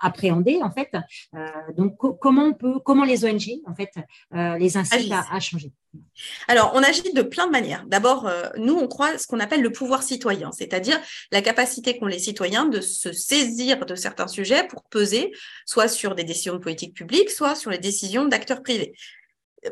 appréhendé 0.00 0.60
en 0.62 0.70
fait. 0.70 0.90
Euh, 1.34 1.46
donc, 1.76 1.96
comment 2.20 2.44
on 2.44 2.52
peut, 2.54 2.78
comment 2.84 3.04
les 3.04 3.24
ONG 3.24 3.60
en 3.66 3.74
fait 3.74 3.90
euh, 4.34 4.58
les 4.58 4.76
incitent 4.76 5.12
à, 5.12 5.40
changer 5.40 5.72
alors, 6.46 6.72
on 6.74 6.82
agit 6.82 7.14
de 7.14 7.22
plein 7.22 7.46
de 7.46 7.52
manières. 7.52 7.86
D'abord, 7.86 8.26
euh, 8.26 8.50
nous, 8.58 8.74
on 8.74 8.86
croit 8.86 9.16
ce 9.16 9.26
qu'on 9.26 9.40
appelle 9.40 9.62
le 9.62 9.72
pouvoir 9.72 10.02
citoyen, 10.02 10.52
c'est-à-dire 10.52 11.00
la 11.32 11.40
capacité 11.40 11.96
qu'ont 11.96 12.04
les 12.04 12.18
citoyens 12.18 12.66
de 12.66 12.82
se 12.82 13.12
saisir 13.12 13.86
de 13.86 13.94
certains 13.94 14.28
sujets 14.28 14.66
pour 14.66 14.82
peser, 14.84 15.32
soit 15.64 15.88
sur 15.88 16.14
des 16.14 16.24
décisions 16.24 16.52
de 16.52 16.58
politique 16.58 16.92
publique, 16.92 17.30
soit 17.30 17.54
sur 17.54 17.70
les 17.70 17.78
décisions 17.78 18.26
d'acteurs 18.26 18.62
privés. 18.62 18.94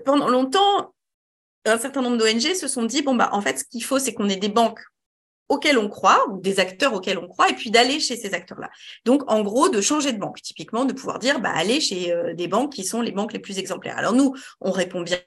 Pendant 0.06 0.28
longtemps, 0.28 0.94
un 1.64 1.78
certain 1.78 2.02
nombre 2.02 2.16
d'ONG 2.16 2.54
se 2.54 2.68
sont 2.68 2.84
dit, 2.84 3.02
bon, 3.02 3.14
bah, 3.14 3.30
en 3.32 3.40
fait, 3.40 3.58
ce 3.58 3.64
qu'il 3.64 3.84
faut, 3.84 3.98
c'est 3.98 4.14
qu'on 4.14 4.28
ait 4.28 4.36
des 4.36 4.48
banques 4.48 4.80
auxquels 5.48 5.78
on 5.78 5.88
croit, 5.88 6.26
ou 6.30 6.40
des 6.40 6.58
acteurs 6.58 6.94
auxquels 6.94 7.18
on 7.18 7.28
croit, 7.28 7.50
et 7.50 7.54
puis 7.54 7.70
d'aller 7.70 8.00
chez 8.00 8.16
ces 8.16 8.32
acteurs-là. 8.32 8.70
Donc, 9.04 9.30
en 9.30 9.42
gros, 9.42 9.68
de 9.68 9.80
changer 9.80 10.12
de 10.12 10.18
banque, 10.18 10.40
typiquement, 10.40 10.84
de 10.84 10.92
pouvoir 10.92 11.18
dire, 11.18 11.40
bah, 11.40 11.52
aller 11.54 11.80
chez 11.80 12.12
euh, 12.12 12.34
des 12.34 12.48
banques 12.48 12.72
qui 12.72 12.84
sont 12.84 13.02
les 13.02 13.12
banques 13.12 13.32
les 13.32 13.38
plus 13.38 13.58
exemplaires. 13.58 13.98
Alors, 13.98 14.14
nous, 14.14 14.34
on 14.60 14.70
répond 14.70 15.02
bien 15.02 15.18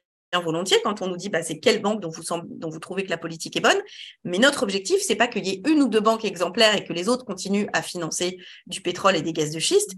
volontiers 0.41 0.77
quand 0.83 1.01
on 1.01 1.07
nous 1.07 1.17
dit 1.17 1.29
bah, 1.29 1.41
c'est 1.41 1.59
quelle 1.59 1.81
banque 1.81 2.01
dont 2.01 2.09
vous, 2.09 2.23
dont 2.49 2.69
vous 2.69 2.79
trouvez 2.79 3.03
que 3.03 3.09
la 3.09 3.17
politique 3.17 3.55
est 3.55 3.61
bonne. 3.61 3.81
Mais 4.23 4.37
notre 4.37 4.63
objectif, 4.63 4.97
c'est 5.01 5.15
pas 5.15 5.27
qu'il 5.27 5.45
y 5.45 5.51
ait 5.51 5.61
une 5.67 5.81
ou 5.81 5.87
deux 5.87 5.99
banques 5.99 6.25
exemplaires 6.25 6.75
et 6.75 6.83
que 6.83 6.93
les 6.93 7.09
autres 7.09 7.25
continuent 7.25 7.67
à 7.73 7.81
financer 7.81 8.37
du 8.65 8.81
pétrole 8.81 9.15
et 9.15 9.21
des 9.21 9.33
gaz 9.33 9.51
de 9.51 9.59
schiste. 9.59 9.93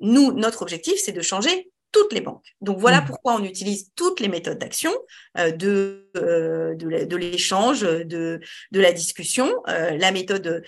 Nous, 0.00 0.32
notre 0.32 0.62
objectif, 0.62 0.94
c'est 0.98 1.12
de 1.12 1.22
changer 1.22 1.70
toutes 1.92 2.12
les 2.12 2.20
banques. 2.20 2.44
Donc 2.60 2.78
voilà 2.78 3.00
mmh. 3.00 3.06
pourquoi 3.06 3.34
on 3.34 3.44
utilise 3.44 3.90
toutes 3.94 4.20
les 4.20 4.28
méthodes 4.28 4.58
d'action 4.58 4.92
euh, 5.38 5.50
de, 5.52 6.08
euh, 6.16 6.74
de, 6.74 7.16
l'échange, 7.16 7.80
de, 7.80 8.40
de 8.72 8.80
la 8.80 8.92
discussion, 8.92 9.52
euh, 9.68 9.96
la 9.96 10.12
méthode 10.12 10.62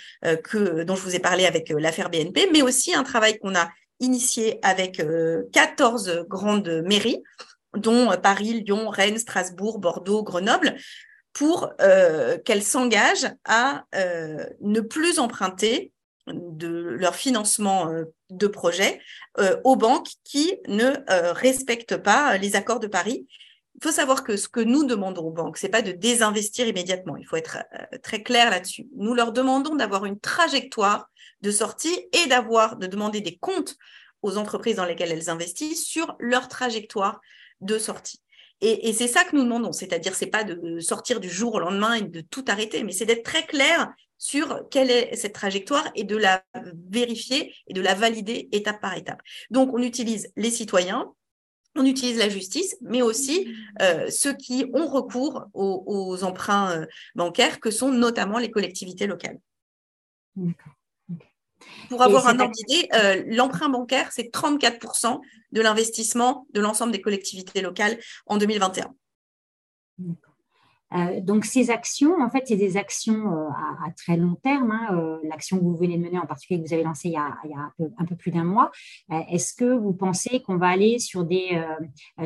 que, 0.44 0.82
dont 0.82 0.94
je 0.94 1.02
vous 1.02 1.16
ai 1.16 1.18
parlé 1.18 1.46
avec 1.46 1.70
l'affaire 1.70 2.10
BNP, 2.10 2.50
mais 2.52 2.62
aussi 2.62 2.94
un 2.94 3.02
travail 3.02 3.38
qu'on 3.38 3.54
a 3.54 3.70
initié 4.00 4.58
avec 4.62 5.02
14 5.52 6.24
grandes 6.26 6.82
mairies, 6.86 7.22
dont 7.76 8.10
Paris, 8.22 8.62
Lyon, 8.64 8.88
Rennes, 8.88 9.18
Strasbourg, 9.18 9.78
Bordeaux, 9.78 10.22
Grenoble, 10.22 10.76
pour 11.34 11.70
qu'elles 12.44 12.62
s'engagent 12.62 13.30
à 13.44 13.84
ne 13.92 14.80
plus 14.80 15.18
emprunter 15.18 15.92
de 16.26 16.68
leur 16.68 17.14
financement 17.14 17.90
euh, 17.90 18.04
de 18.30 18.46
projets 18.46 19.00
euh, 19.38 19.56
aux 19.64 19.76
banques 19.76 20.10
qui 20.24 20.54
ne 20.68 20.84
euh, 21.10 21.32
respectent 21.32 21.96
pas 21.96 22.36
les 22.36 22.56
accords 22.56 22.80
de 22.80 22.86
Paris. 22.86 23.26
Il 23.76 23.84
faut 23.84 23.92
savoir 23.92 24.24
que 24.24 24.36
ce 24.36 24.48
que 24.48 24.60
nous 24.60 24.84
demandons 24.84 25.22
aux 25.22 25.32
banques, 25.32 25.56
c'est 25.56 25.68
pas 25.68 25.82
de 25.82 25.92
désinvestir 25.92 26.68
immédiatement. 26.68 27.16
Il 27.16 27.26
faut 27.26 27.36
être 27.36 27.58
très 28.02 28.22
clair 28.22 28.50
là-dessus. 28.50 28.88
Nous 28.96 29.14
leur 29.14 29.32
demandons 29.32 29.74
d'avoir 29.74 30.04
une 30.04 30.20
trajectoire 30.20 31.08
de 31.40 31.50
sortie 31.50 32.08
et 32.12 32.28
d'avoir 32.28 32.76
de 32.76 32.86
demander 32.86 33.22
des 33.22 33.38
comptes 33.38 33.76
aux 34.20 34.36
entreprises 34.36 34.76
dans 34.76 34.84
lesquelles 34.84 35.12
elles 35.12 35.30
investissent 35.30 35.86
sur 35.86 36.14
leur 36.18 36.48
trajectoire 36.48 37.20
de 37.62 37.78
sortie. 37.78 38.20
Et, 38.61 38.88
et 38.88 38.93
c'est 38.93 39.09
ça 39.09 39.25
que 39.25 39.35
nous 39.37 39.45
demandons, 39.45 39.73
c'est-à-dire 39.73 40.14
c'est 40.14 40.26
pas 40.26 40.45
de 40.45 40.81
sortir 40.81 41.21
du 41.21 41.31
jour 41.31 41.55
au 41.55 41.61
lendemain 41.61 41.95
et 41.95 42.02
de 42.02 42.21
tout 42.21 42.45
arrêter, 42.49 42.85
mais 42.85 42.93
c'est 42.93 43.07
d'être 43.07 43.25
très 43.25 43.45
clair 43.47 43.93
sur 44.21 44.69
quelle 44.71 44.90
est 44.90 45.17
cette 45.17 45.33
trajectoire 45.33 45.90
et 45.95 46.05
de 46.05 46.17
la 46.17 46.45
vérifier 46.90 47.55
et 47.67 47.73
de 47.73 47.81
la 47.81 47.95
valider 47.95 48.49
étape 48.52 48.81
par 48.81 48.97
étape. 48.97 49.21
Donc, 49.50 49.73
on 49.73 49.83
utilise 49.83 50.31
les 50.37 50.50
citoyens, 50.50 51.11
on 51.75 51.87
utilise 51.87 52.19
la 52.19 52.29
justice, 52.29 52.76
mais 52.83 53.00
aussi 53.00 53.55
euh, 53.81 54.11
ceux 54.11 54.35
qui 54.35 54.67
ont 54.75 54.88
recours 54.88 55.47
aux, 55.55 56.23
emprunts 56.23 56.83
euh, 56.83 56.87
bancaires, 57.14 57.61
que 57.61 57.71
sont 57.71 57.90
notamment 57.90 58.38
les 58.38 58.50
collectivités 58.50 59.07
locales. 59.07 59.38
Pour 61.88 62.02
avoir 62.02 62.26
un 62.26 62.38
ordre 62.38 62.52
d'idée, 62.52 62.88
euh, 62.95 63.23
l'emprunt 63.26 63.69
bancaire, 63.69 64.11
c'est 64.12 64.33
34% 64.33 65.21
de 65.52 65.61
l'investissement 65.61 66.47
de 66.52 66.61
l'ensemble 66.61 66.93
des 66.93 67.00
collectivités 67.00 67.61
locales 67.61 67.99
en 68.26 68.38
2021. 68.38 68.95
Euh, 70.93 71.21
donc 71.21 71.45
ces 71.45 71.71
actions, 71.71 72.21
en 72.21 72.31
fait, 72.31 72.43
c'est 72.47 72.57
des 72.57 72.76
actions 72.76 73.33
euh, 73.33 73.49
à, 73.87 73.93
très 73.97 74.17
long 74.17 74.35
terme. 74.43 74.73
Hein, 74.73 74.97
euh, 74.97 75.19
l'action 75.23 75.59
que 75.59 75.62
vous 75.62 75.76
venez 75.76 75.97
de 75.97 76.02
mener, 76.02 76.19
en 76.19 76.26
particulier 76.26 76.61
que 76.61 76.67
vous 76.67 76.75
avez 76.75 76.83
lancée 76.83 77.09
il 77.09 77.12
y 77.12 77.17
a, 77.17 77.37
un, 77.99 78.05
peu, 78.05 78.17
plus 78.17 78.31
d'un 78.31 78.45
mois. 78.45 78.71
Est-ce 79.11 79.55
que 79.55 79.64
vous 79.64 79.93
pensez 79.93 80.43
qu'on 80.43 80.57
va 80.57 80.69
aller 80.69 80.99
sur 80.99 81.25
des 81.25 81.62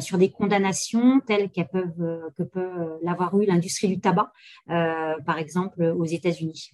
sur 0.00 0.18
des 0.18 0.30
condamnations 0.30 1.20
telles 1.20 1.50
qu'elles 1.50 1.68
peuvent 1.68 2.32
que 2.36 2.42
peut 2.42 2.98
l'avoir 3.02 3.38
eu 3.40 3.46
l'industrie 3.46 3.88
du 3.88 4.00
tabac, 4.00 4.32
par 4.66 5.38
exemple 5.38 5.82
aux 5.82 6.04
États-Unis? 6.04 6.72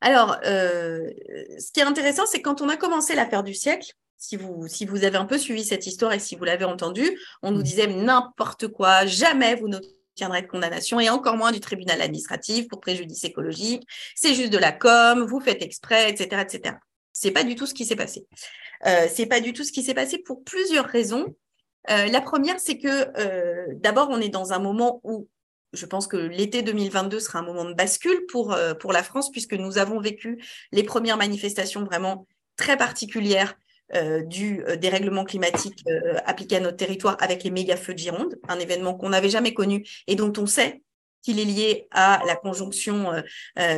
Alors, 0.00 0.38
ce 0.42 1.72
qui 1.72 1.80
est 1.80 1.84
intéressant, 1.84 2.26
c'est 2.26 2.42
quand 2.42 2.62
on 2.62 2.68
a 2.68 2.76
commencé 2.76 3.14
l'affaire 3.14 3.42
du 3.42 3.54
siècle. 3.54 3.92
Si 4.16 4.36
vous, 4.36 4.68
si 4.68 4.84
vous 4.84 5.04
avez 5.04 5.16
un 5.16 5.24
peu 5.24 5.38
suivi 5.38 5.64
cette 5.64 5.86
histoire 5.86 6.12
et 6.12 6.18
si 6.18 6.36
vous 6.36 6.44
l'avez 6.44 6.66
entendu, 6.66 7.18
on 7.42 7.52
nous 7.52 7.60
mmh. 7.60 7.62
disait 7.62 7.86
n'importe 7.86 8.68
quoi, 8.68 9.06
jamais 9.06 9.54
vous 9.54 9.68
ne 9.68 9.78
de 10.28 10.46
condamnation 10.46 11.00
et 11.00 11.08
encore 11.08 11.36
moins 11.36 11.52
du 11.52 11.60
tribunal 11.60 12.00
administratif 12.02 12.68
pour 12.68 12.80
préjudice 12.80 13.24
écologique. 13.24 13.86
C'est 14.14 14.34
juste 14.34 14.52
de 14.52 14.58
la 14.58 14.72
com, 14.72 15.24
vous 15.24 15.40
faites 15.40 15.62
exprès, 15.62 16.10
etc., 16.10 16.42
etc. 16.42 16.76
C'est 17.12 17.30
pas 17.30 17.44
du 17.44 17.54
tout 17.54 17.66
ce 17.66 17.74
qui 17.74 17.84
s'est 17.84 17.96
passé. 17.96 18.26
Euh, 18.86 19.06
c'est 19.10 19.26
pas 19.26 19.40
du 19.40 19.52
tout 19.52 19.64
ce 19.64 19.72
qui 19.72 19.82
s'est 19.82 19.94
passé 19.94 20.18
pour 20.18 20.42
plusieurs 20.44 20.86
raisons. 20.86 21.34
Euh, 21.90 22.06
la 22.06 22.20
première, 22.20 22.60
c'est 22.60 22.78
que 22.78 23.08
euh, 23.18 23.66
d'abord, 23.76 24.08
on 24.10 24.20
est 24.20 24.28
dans 24.28 24.52
un 24.52 24.58
moment 24.58 25.00
où 25.04 25.28
je 25.72 25.86
pense 25.86 26.06
que 26.06 26.16
l'été 26.16 26.62
2022 26.62 27.20
sera 27.20 27.38
un 27.38 27.42
moment 27.42 27.64
de 27.64 27.74
bascule 27.74 28.26
pour, 28.30 28.52
euh, 28.52 28.74
pour 28.74 28.92
la 28.92 29.02
France, 29.02 29.30
puisque 29.30 29.54
nous 29.54 29.78
avons 29.78 30.00
vécu 30.00 30.42
les 30.72 30.82
premières 30.82 31.16
manifestations 31.16 31.84
vraiment 31.84 32.26
très 32.56 32.76
particulières 32.76 33.54
euh, 33.94 34.22
du 34.22 34.62
euh, 34.64 34.76
dérèglement 34.76 35.24
climatique 35.24 35.84
appliqué 36.24 36.56
à 36.56 36.60
notre 36.60 36.76
territoire 36.76 37.16
avec 37.20 37.44
les 37.44 37.50
méga 37.50 37.76
feux 37.76 37.94
de 37.94 37.98
Gironde, 37.98 38.38
un 38.48 38.58
événement 38.58 38.94
qu'on 38.94 39.10
n'avait 39.10 39.30
jamais 39.30 39.54
connu 39.54 39.86
et 40.06 40.16
dont 40.16 40.32
on 40.36 40.46
sait 40.46 40.82
qu'il 41.22 41.38
est 41.38 41.44
lié 41.44 41.86
à 41.90 42.22
la 42.26 42.34
conjonction 42.34 43.12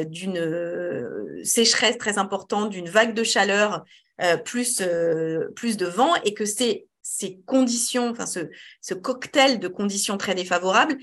d'une 0.07 1.43
sécheresse 1.43 1.99
très 1.99 2.17
importante, 2.17 2.71
d'une 2.71 2.89
vague 2.89 3.15
de 3.15 3.25
chaleur, 3.25 3.83
plus, 4.45 4.81
plus 5.57 5.77
de 5.77 5.87
vent, 5.87 6.15
et 6.25 6.35
que 6.35 6.45
ces, 6.45 6.87
ces 7.03 7.41
conditions, 7.45 8.11
enfin 8.11 8.27
ce, 8.27 8.49
ce 8.81 8.95
cocktail 8.95 9.59
de 9.59 9.67
conditions 9.67 10.19
très 10.19 10.37
défavorables 10.37 10.97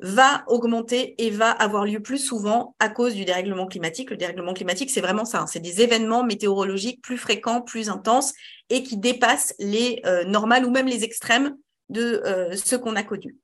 va 0.00 0.44
augmenter 0.46 1.14
et 1.18 1.30
va 1.30 1.50
avoir 1.50 1.84
lieu 1.84 2.00
plus 2.00 2.18
souvent 2.18 2.74
à 2.78 2.88
cause 2.88 3.14
du 3.14 3.24
dérèglement 3.24 3.66
climatique. 3.66 4.10
Le 4.10 4.16
dérèglement 4.16 4.54
climatique, 4.54 4.90
c'est 4.90 5.00
vraiment 5.00 5.24
ça. 5.24 5.40
Hein. 5.40 5.46
C'est 5.46 5.60
des 5.60 5.82
événements 5.82 6.24
météorologiques 6.24 7.02
plus 7.02 7.18
fréquents, 7.18 7.60
plus 7.60 7.90
intenses 7.90 8.32
et 8.70 8.82
qui 8.82 8.96
dépassent 8.96 9.54
les 9.58 10.00
euh, 10.06 10.24
normales 10.24 10.64
ou 10.64 10.70
même 10.70 10.86
les 10.86 11.04
extrêmes 11.04 11.56
de 11.90 12.22
euh, 12.24 12.56
ce 12.56 12.76
qu'on 12.76 12.96
a 12.96 13.02
connu. 13.02 13.36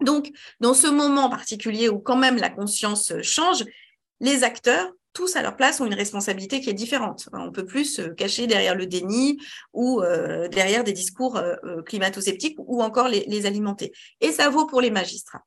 Donc, 0.00 0.30
dans 0.60 0.74
ce 0.74 0.86
moment 0.86 1.28
particulier 1.28 1.88
où 1.88 1.98
quand 1.98 2.16
même 2.16 2.36
la 2.36 2.50
conscience 2.50 3.12
change, 3.22 3.64
les 4.20 4.42
acteurs 4.42 4.90
tous 5.12 5.36
à 5.36 5.42
leur 5.42 5.54
place 5.54 5.80
ont 5.80 5.86
une 5.86 5.94
responsabilité 5.94 6.60
qui 6.60 6.70
est 6.70 6.74
différente. 6.74 7.28
On 7.32 7.52
peut 7.52 7.64
plus 7.64 7.84
se 7.84 8.02
cacher 8.02 8.48
derrière 8.48 8.74
le 8.74 8.86
déni 8.86 9.38
ou 9.72 10.02
derrière 10.50 10.82
des 10.82 10.92
discours 10.92 11.40
climato-sceptiques 11.86 12.56
ou 12.58 12.82
encore 12.82 13.06
les 13.06 13.46
alimenter. 13.46 13.92
Et 14.20 14.32
ça 14.32 14.48
vaut 14.48 14.66
pour 14.66 14.80
les 14.80 14.90
magistrats. 14.90 15.44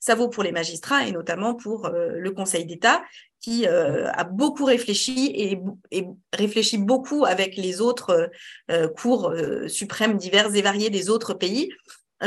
Ça 0.00 0.14
vaut 0.14 0.28
pour 0.28 0.42
les 0.42 0.52
magistrats 0.52 1.06
et 1.06 1.12
notamment 1.12 1.54
pour 1.54 1.88
le 1.90 2.30
Conseil 2.30 2.64
d'État 2.64 3.02
qui 3.38 3.66
a 3.66 4.24
beaucoup 4.24 4.64
réfléchi 4.64 5.30
et, 5.92 6.06
réfléchit 6.32 6.78
beaucoup 6.78 7.24
avec 7.26 7.56
les 7.56 7.80
autres 7.82 8.30
cours 8.96 9.34
suprêmes 9.68 10.16
divers 10.16 10.54
et 10.54 10.62
variés 10.62 10.90
des 10.90 11.10
autres 11.10 11.34
pays 11.34 11.70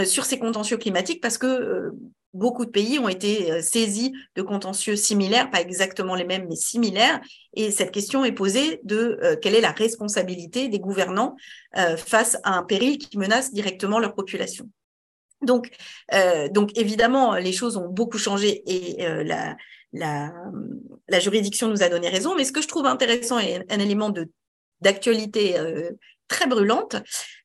sur 0.05 0.25
ces 0.25 0.37
contentieux 0.37 0.77
climatiques 0.77 1.21
parce 1.21 1.39
que 1.39 1.91
beaucoup 2.33 2.65
de 2.65 2.71
pays 2.71 2.99
ont 2.99 3.07
été 3.07 3.51
euh, 3.51 3.61
saisis 3.61 4.13
de 4.35 4.41
contentieux 4.41 4.95
similaires, 4.95 5.49
pas 5.49 5.61
exactement 5.61 6.15
les 6.15 6.25
mêmes, 6.25 6.47
mais 6.49 6.55
similaires. 6.55 7.21
Et 7.53 7.71
cette 7.71 7.91
question 7.91 8.25
est 8.25 8.31
posée 8.31 8.79
de 8.83 9.19
euh, 9.23 9.35
quelle 9.35 9.55
est 9.55 9.61
la 9.61 9.71
responsabilité 9.71 10.67
des 10.67 10.79
gouvernants 10.79 11.35
euh, 11.77 11.95
face 11.97 12.37
à 12.43 12.57
un 12.57 12.63
péril 12.63 12.97
qui 12.97 13.17
menace 13.17 13.53
directement 13.53 13.99
leur 13.99 14.15
population. 14.15 14.67
Donc, 15.43 15.69
donc 16.51 16.77
évidemment, 16.77 17.35
les 17.35 17.51
choses 17.51 17.77
ont 17.77 17.89
beaucoup 17.89 18.17
changé 18.17 18.63
et 18.65 19.03
la, 19.23 19.55
la, 19.91 20.33
la, 21.07 21.19
juridiction 21.19 21.67
nous 21.67 21.83
a 21.83 21.89
donné 21.89 22.09
raison. 22.09 22.35
Mais 22.35 22.43
ce 22.43 22.51
que 22.51 22.61
je 22.61 22.67
trouve 22.67 22.85
intéressant 22.85 23.39
et 23.39 23.63
un, 23.69 23.79
élément 23.79 24.09
de 24.09 24.29
d'actualité 24.81 25.55
très 26.27 26.47
brûlante, 26.47 26.95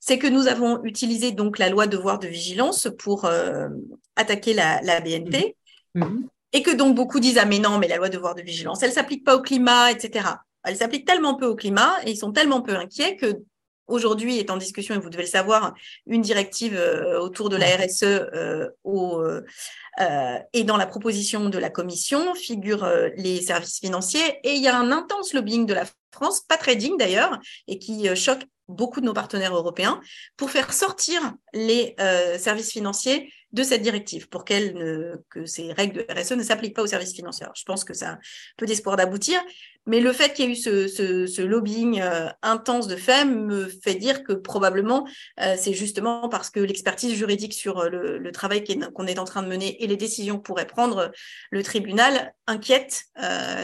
c'est 0.00 0.18
que 0.18 0.26
nous 0.26 0.48
avons 0.48 0.82
utilisé 0.84 1.32
donc 1.32 1.58
la 1.58 1.68
loi 1.68 1.86
devoir 1.86 2.18
de 2.18 2.28
vigilance 2.28 2.88
pour 2.98 3.24
euh, 3.24 3.68
attaquer 4.16 4.54
la, 4.54 5.00
BNP. 5.00 5.56
Mhm. 5.94 6.04
Mhm. 6.04 6.28
Et 6.54 6.62
que 6.62 6.74
donc 6.74 6.94
beaucoup 6.94 7.20
disent 7.20 7.36
ah 7.38 7.44
mais 7.44 7.58
non 7.58 7.78
mais 7.78 7.88
la 7.88 7.96
loi 7.96 8.08
devoir 8.08 8.34
de 8.34 8.40
vigilance 8.40 8.82
elle 8.82 8.92
s'applique 8.92 9.22
pas 9.22 9.36
au 9.36 9.42
climat 9.42 9.92
etc. 9.92 10.26
Elle 10.64 10.76
s'applique 10.76 11.06
tellement 11.06 11.34
peu 11.34 11.44
au 11.44 11.54
climat 11.54 11.96
et 12.06 12.12
ils 12.12 12.16
sont 12.16 12.32
tellement 12.32 12.62
peu 12.62 12.74
inquiets 12.74 13.16
que 13.16 13.42
aujourd'hui 13.88 14.38
est 14.38 14.50
en 14.50 14.56
discussion, 14.56 14.94
et 14.94 14.98
vous 14.98 15.10
devez 15.10 15.24
le 15.24 15.28
savoir, 15.28 15.74
une 16.06 16.22
directive 16.22 16.76
euh, 16.76 17.18
autour 17.18 17.48
de 17.48 17.56
la 17.56 17.66
RSE 17.76 18.02
euh, 18.04 18.68
au, 18.84 19.24
et 20.52 20.62
dans 20.62 20.76
la 20.76 20.86
proposition 20.86 21.48
de 21.48 21.58
la 21.58 21.70
Commission 21.70 22.32
figurent 22.36 22.88
les 23.16 23.40
services 23.40 23.80
financiers 23.80 24.38
et 24.44 24.54
il 24.54 24.62
y 24.62 24.68
a 24.68 24.78
un 24.78 24.92
intense 24.92 25.32
lobbying 25.32 25.66
de 25.66 25.74
la 25.74 25.86
France, 26.12 26.42
pas 26.42 26.56
très 26.56 26.76
digne 26.76 26.96
d'ailleurs, 26.96 27.36
et 27.66 27.80
qui 27.80 28.14
choque 28.14 28.44
beaucoup 28.68 29.00
de 29.00 29.06
nos 29.06 29.12
partenaires 29.12 29.56
européens 29.56 30.00
pour 30.36 30.50
faire 30.50 30.72
sortir 30.72 31.20
les 31.52 31.96
euh, 31.98 32.38
services 32.38 32.70
financiers 32.70 33.32
de 33.52 33.62
cette 33.62 33.82
directive 33.82 34.28
pour 34.28 34.44
qu'elle 34.44 35.18
que 35.30 35.46
ces 35.46 35.72
règles 35.72 36.06
de 36.06 36.12
RSE 36.12 36.32
ne 36.32 36.42
s'appliquent 36.42 36.76
pas 36.76 36.82
aux 36.82 36.86
services 36.88 37.14
financiers. 37.14 37.46
je 37.56 37.64
pense 37.64 37.82
que 37.82 37.94
ça 37.94 38.12
a 38.12 38.18
peu 38.58 38.66
d'espoir 38.66 38.96
d'aboutir, 38.96 39.40
mais 39.88 40.00
le 40.00 40.12
fait 40.12 40.32
qu'il 40.32 40.44
y 40.44 40.48
ait 40.48 40.52
eu 40.52 40.56
ce, 40.56 41.42
lobbying 41.42 42.00
euh, 42.00 42.28
intense 42.42 42.86
de 42.86 42.96
FEM 42.96 43.46
me 43.46 43.66
fait 43.66 43.94
dire 43.94 44.22
que 44.22 44.32
probablement 44.32 45.06
euh, 45.40 45.56
c'est 45.58 45.72
justement 45.72 46.28
parce 46.28 46.50
que 46.50 46.60
l'expertise 46.60 47.14
juridique 47.14 47.54
sur 47.54 47.88
le, 47.88 48.30
travail 48.30 48.62
qu'on 48.94 49.06
est, 49.06 49.18
en 49.18 49.24
train 49.24 49.42
de 49.42 49.48
mener 49.48 49.82
et 49.82 49.86
les 49.86 49.96
décisions 49.96 50.36
que 50.36 50.42
pourrait 50.42 50.66
prendre 50.66 51.10
le 51.50 51.62
tribunal 51.62 52.34
inquiète 52.46 53.04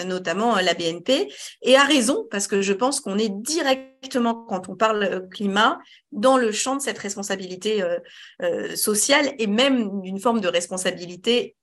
notamment 0.07 0.57
la 0.57 0.75
BNP 0.75 1.31
et 1.63 1.77
a 1.77 1.85
raison 1.85 2.27
parce 2.31 2.49
que 2.49 2.63
je 2.63 2.73
pense 2.73 3.01
qu'on 3.01 3.19
est 3.19 3.29
directement 3.29 4.35
quand 4.35 4.69
on 4.69 4.75
parle 4.75 5.29
climat 5.29 5.79
dans 6.15 6.39
le 6.39 6.53
champ 6.53 6.77
de 6.77 6.81
cette 6.81 6.99
responsabilité 6.99 7.83
euh, 7.83 7.99
euh, 8.43 8.77
sociale 8.77 9.35
et 9.39 9.47
même 9.47 10.01
d'une 10.01 10.19
forme 10.19 10.41
de 10.41 10.49
responsabilité 10.49 11.57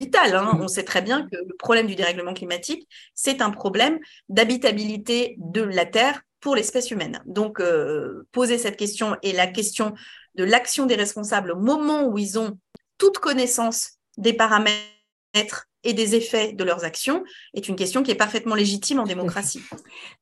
vitale. 0.00 0.34
Hein. 0.34 0.58
On 0.60 0.68
sait 0.68 0.84
très 0.84 1.02
bien 1.02 1.28
que 1.28 1.36
le 1.36 1.54
problème 1.58 1.86
du 1.86 1.94
dérèglement 1.94 2.34
climatique, 2.34 2.88
c'est 3.14 3.40
un 3.40 3.50
problème 3.50 3.98
d'habitabilité 4.28 5.36
de 5.38 5.62
la 5.62 5.86
Terre 5.86 6.22
pour 6.40 6.56
l'espèce 6.56 6.90
humaine. 6.90 7.22
Donc, 7.26 7.60
euh, 7.60 8.26
poser 8.32 8.58
cette 8.58 8.76
question 8.76 9.16
et 9.22 9.32
la 9.32 9.46
question 9.46 9.94
de 10.34 10.44
l'action 10.44 10.86
des 10.86 10.94
responsables 10.94 11.52
au 11.52 11.58
moment 11.58 12.04
où 12.04 12.18
ils 12.18 12.38
ont 12.38 12.58
toute 12.98 13.18
connaissance 13.18 13.92
des 14.18 14.32
paramètres 14.32 15.68
et 15.84 15.92
des 15.92 16.14
effets 16.14 16.52
de 16.52 16.64
leurs 16.64 16.84
actions 16.84 17.24
est 17.54 17.68
une 17.68 17.76
question 17.76 18.02
qui 18.02 18.10
est 18.10 18.16
parfaitement 18.16 18.54
légitime 18.54 19.00
en 19.00 19.04
démocratie. 19.04 19.62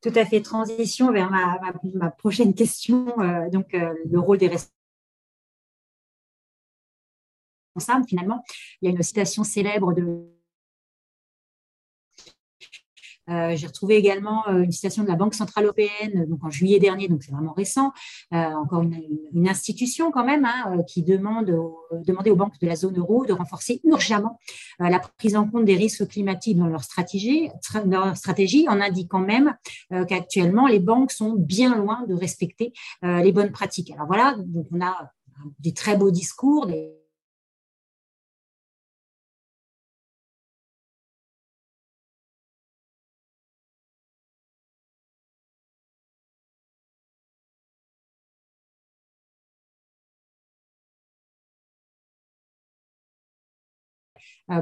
Tout 0.02 0.12
à 0.14 0.24
fait. 0.24 0.40
Transition 0.40 1.12
vers 1.12 1.30
ma, 1.30 2.10
prochaine 2.10 2.54
question. 2.54 3.14
Euh, 3.20 3.48
donc, 3.50 3.74
euh, 3.74 3.92
le 4.10 4.18
rôle 4.18 4.38
des 4.38 4.48
responsables, 4.48 4.81
finalement. 8.08 8.42
Il 8.80 8.86
y 8.86 8.92
a 8.92 8.94
une 8.94 9.02
citation 9.02 9.44
célèbre 9.44 9.92
de 9.92 10.28
euh, 13.30 13.54
j'ai 13.54 13.66
retrouvé 13.66 13.96
également 13.96 14.46
euh, 14.48 14.62
une 14.62 14.72
citation 14.72 15.04
de 15.04 15.08
la 15.08 15.14
Banque 15.14 15.34
centrale 15.34 15.64
européenne, 15.64 16.26
donc 16.28 16.42
en 16.42 16.50
juillet 16.50 16.80
dernier, 16.80 17.08
donc 17.08 17.22
c'est 17.22 17.30
vraiment 17.30 17.52
récent, 17.52 17.92
euh, 18.32 18.36
encore 18.36 18.82
une, 18.82 19.48
institution 19.48 20.10
quand 20.10 20.24
même, 20.24 20.44
hein, 20.44 20.78
qui 20.86 21.02
demande 21.02 21.50
aux 21.50 22.36
banques 22.36 22.58
de 22.60 22.66
la 22.66 22.76
zone 22.76 22.98
euro 22.98 23.26
de 23.26 23.32
renforcer 23.32 23.80
urgemment 23.84 24.38
la 24.78 25.00
prise 25.18 25.36
en 25.36 25.48
compte 25.48 25.64
des 25.64 25.76
risques 25.76 26.06
climatiques 26.08 26.56
dans 26.56 26.66
leur 26.66 26.84
stratégie, 26.84 27.50
dans 27.84 28.04
leur 28.04 28.16
stratégie 28.16 28.68
en 28.68 28.80
indiquant 28.80 29.18
même 29.18 29.54
qu'actuellement 30.08 30.66
les 30.66 30.78
banques 30.78 31.10
sont 31.10 31.34
bien 31.36 31.76
loin 31.76 32.04
de 32.06 32.14
respecter 32.14 32.72
les 33.02 33.32
bonnes 33.32 33.50
pratiques. 33.50 33.90
Alors 33.90 34.06
voilà, 34.06 34.36
donc 34.38 34.66
on 34.70 34.80
a 34.80 35.10
des 35.58 35.74
très 35.74 35.96
beaux 35.96 36.10
discours, 36.10 36.66
des 36.66 37.01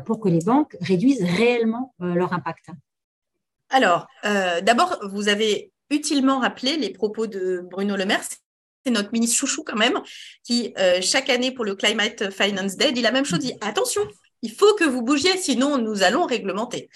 pour 0.04 0.20
que 0.20 0.28
les 0.28 0.40
banques 0.40 0.76
réduisent 0.80 1.24
réellement 1.24 1.94
euh, 2.02 2.14
leur 2.14 2.32
impact 2.32 2.66
Alors, 3.70 4.06
euh, 4.24 4.60
d'abord, 4.60 4.98
vous 5.10 5.28
avez 5.28 5.72
utilement 5.90 6.38
rappelé 6.38 6.76
les 6.76 6.90
propos 6.90 7.26
de 7.26 7.66
Bruno 7.70 7.96
Le 7.96 8.04
Maire. 8.04 8.22
C'est 8.84 8.92
notre 8.92 9.12
ministre 9.12 9.36
chouchou 9.36 9.62
quand 9.64 9.76
même, 9.76 10.00
qui 10.42 10.72
chaque 11.02 11.28
année 11.28 11.50
pour 11.52 11.66
le 11.66 11.74
Climate 11.74 12.30
Finance 12.30 12.76
Day 12.76 12.92
dit 12.92 13.02
la 13.02 13.12
même 13.12 13.26
chose, 13.26 13.40
dit 13.40 13.52
attention, 13.60 14.00
il 14.40 14.52
faut 14.52 14.74
que 14.74 14.84
vous 14.84 15.02
bougiez, 15.02 15.36
sinon 15.36 15.76
nous 15.76 16.02
allons 16.02 16.24
réglementer. 16.24 16.88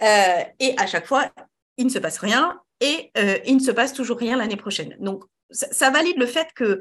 et 0.00 0.74
à 0.76 0.86
chaque 0.86 1.06
fois, 1.06 1.32
il 1.78 1.86
ne 1.86 1.90
se 1.90 1.98
passe 1.98 2.18
rien 2.18 2.60
et 2.78 3.10
il 3.44 3.56
ne 3.56 3.60
se 3.60 3.72
passe 3.72 3.92
toujours 3.92 4.18
rien 4.18 4.36
l'année 4.36 4.56
prochaine. 4.56 4.96
Donc, 5.00 5.24
ça, 5.50 5.90
valide 5.90 6.18
le 6.18 6.26
fait 6.26 6.48
que, 6.54 6.80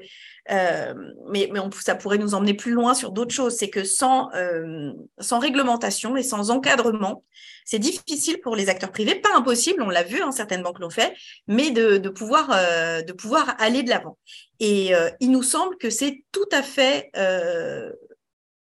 euh, 0.52 0.94
mais, 1.30 1.50
ça 1.80 1.96
pourrait 1.96 2.18
nous 2.18 2.34
emmener 2.34 2.54
plus 2.54 2.72
loin 2.72 2.94
sur 2.94 3.12
d'autres 3.12 3.34
choses, 3.34 3.56
c'est 3.56 3.70
que 3.70 3.84
sans, 3.84 4.32
euh, 4.34 4.92
sans 5.20 5.40
réglementation 5.40 6.16
et 6.16 6.24
sans 6.24 6.52
encadrement, 6.52 7.24
c'est 7.66 7.80
difficile 7.80 8.40
pour 8.42 8.56
les 8.56 8.70
acteurs 8.70 8.92
privés, 8.92 9.16
pas 9.16 9.36
impossible, 9.36 9.82
on 9.82 9.90
l'a 9.90 10.04
vu, 10.04 10.22
hein, 10.22 10.32
certaines 10.32 10.64
banques 10.64 10.80
l'ont 10.80 10.90
fait, 10.90 11.14
mais 11.48 11.72
de, 11.72 11.82
euh, 11.82 12.00
de 12.00 13.14
pouvoir 13.14 13.56
aller 13.60 13.84
de 13.84 13.90
l'avant. 13.90 14.18
Et 14.60 14.94
il 15.20 15.32
nous 15.32 15.44
semble 15.44 15.78
que 15.78 15.90
c'est 15.90 16.24
tout 16.32 16.48
à 16.52 16.64
fait 16.64 17.12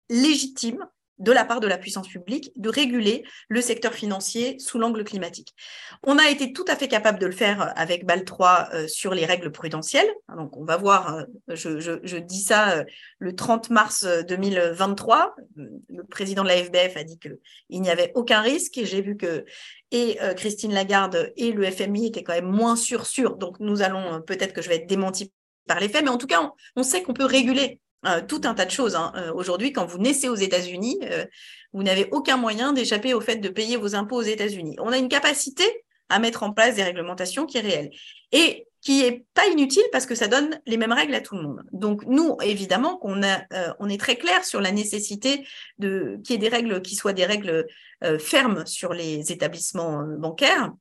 légitime 0.09 0.87
de 1.21 1.33
la 1.33 1.45
part 1.45 1.61
de 1.61 1.67
la 1.67 1.79
puissance 1.79 2.09
publique 2.09 2.51
de 2.57 2.69
réguler 2.69 3.23
le 3.49 3.61
secteur 3.61 3.93
financier 3.93 4.59
sous 4.59 4.79
l'angle 4.79 5.05
climatique. 5.05 5.55
On 6.03 6.19
a 6.19 6.29
été 6.29 6.53
tout 6.53 6.65
à 6.67 6.77
fait 6.77 6.89
capable 6.89 7.19
de 7.19 7.27
le 7.27 7.33
faire 7.33 7.63
euh, 7.63 7.67
avec 7.77 8.07
BAL 8.07 8.25
3 8.25 8.69
euh, 8.73 8.89
sur 8.89 9.15
les 9.15 9.27
règles 9.27 9.53
prudentielles. 9.53 10.09
Donc 10.37 10.57
on 10.57 10.65
va 10.65 10.77
voir, 10.77 11.19
euh, 11.19 11.25
je, 11.55 12.17
dis 12.17 12.41
ça 12.41 12.85
le 13.19 13.35
30 13.35 13.71
mars 13.71 14.07
2023. 14.29 15.37
Le 15.57 16.05
président 16.05 16.43
de 16.43 16.49
la 16.49 16.57
FBF 16.57 16.97
a 16.97 17.05
dit 17.05 17.19
qu'il 17.19 17.81
n'y 17.81 17.91
avait 17.91 18.13
aucun 18.15 18.41
risque 18.41 18.79
et 18.79 18.87
j'ai 18.87 19.03
vu 19.03 19.17
que 19.17 19.45
et 19.93 20.19
Christine 20.37 20.73
Lagarde 20.73 21.33
et 21.37 21.51
le 21.51 21.69
FMI 21.69 22.07
étaient 22.07 22.23
quand 22.23 22.33
même 22.33 22.51
moins 22.51 22.77
sûrs 22.77 23.07
sûrs. 23.07 23.37
Donc 23.37 23.59
nous 23.59 23.83
allons, 23.83 24.23
peut-être 24.23 24.53
que 24.53 24.63
je 24.63 24.69
vais 24.69 24.77
être 24.77 24.87
démenti 24.87 25.33
par 25.67 25.81
les 25.81 25.89
faits, 25.89 26.05
mais 26.05 26.11
en 26.11 26.19
tout 26.19 26.29
cas, 26.29 26.53
on 26.77 26.83
sait 26.85 27.03
qu'on 27.03 27.13
peut 27.13 27.25
réguler 27.25 27.81
euh, 28.07 28.23
tout 28.27 28.41
un 28.45 28.55
tas 28.55 28.65
de 28.65 28.71
choses. 28.71 28.97
Hein. 28.97 29.13
Euh, 29.17 29.33
aujourd'hui, 29.35 29.73
quand 29.73 29.85
vous 29.85 29.99
naissez 29.99 30.29
aux 30.29 30.35
États-Unis, 30.35 30.99
euh, 31.05 31.27
vous 31.75 31.83
n'avez 31.83 32.09
aucun 32.13 32.39
moyen 32.39 32.73
d'échapper 32.73 33.13
au 33.13 33.21
fait 33.21 33.37
de 33.37 33.49
payer 33.51 33.77
vos 33.77 33.95
impôts 33.95 34.17
aux 34.17 34.23
États-Unis. 34.23 34.77
On 34.81 34.91
a 34.91 34.97
une 34.97 35.09
capacité 35.09 35.65
à 36.09 36.19
mettre 36.19 36.43
en 36.43 36.53
place 36.53 36.77
des 36.77 36.83
réglementations 36.83 37.45
qui 37.45 37.59
est 37.59 37.61
réelle 37.61 37.91
et 38.33 38.67
qui 38.81 39.03
est 39.03 39.27
pas 39.35 39.47
inutile 39.49 39.83
parce 39.93 40.07
que 40.07 40.15
ça 40.15 40.29
donne 40.29 40.59
les 40.67 40.79
mêmes 40.79 40.93
règles 40.93 41.15
à 41.15 41.21
tout 41.21 41.37
le 41.37 41.43
monde. 41.43 41.63
Donc 41.73 42.05
nous, 42.07 42.39
évidemment, 42.43 42.99
on 43.03 43.23
est 43.23 44.01
très 44.01 44.17
clair 44.17 44.43
sur 44.43 44.63
la 44.63 44.73
nécessité 44.73 45.47
de 45.79 46.19
qu'il 46.25 46.33
y 46.33 46.35
ait 46.37 46.39
des 46.39 46.49
règles 46.49 46.81
qui 46.81 46.97
soient 46.97 47.13
des 47.13 47.27
règles 47.27 47.67
fermes 48.19 48.65
sur 48.65 48.95
les 48.95 49.31
établissements 49.31 50.03
bancaires 50.19 50.73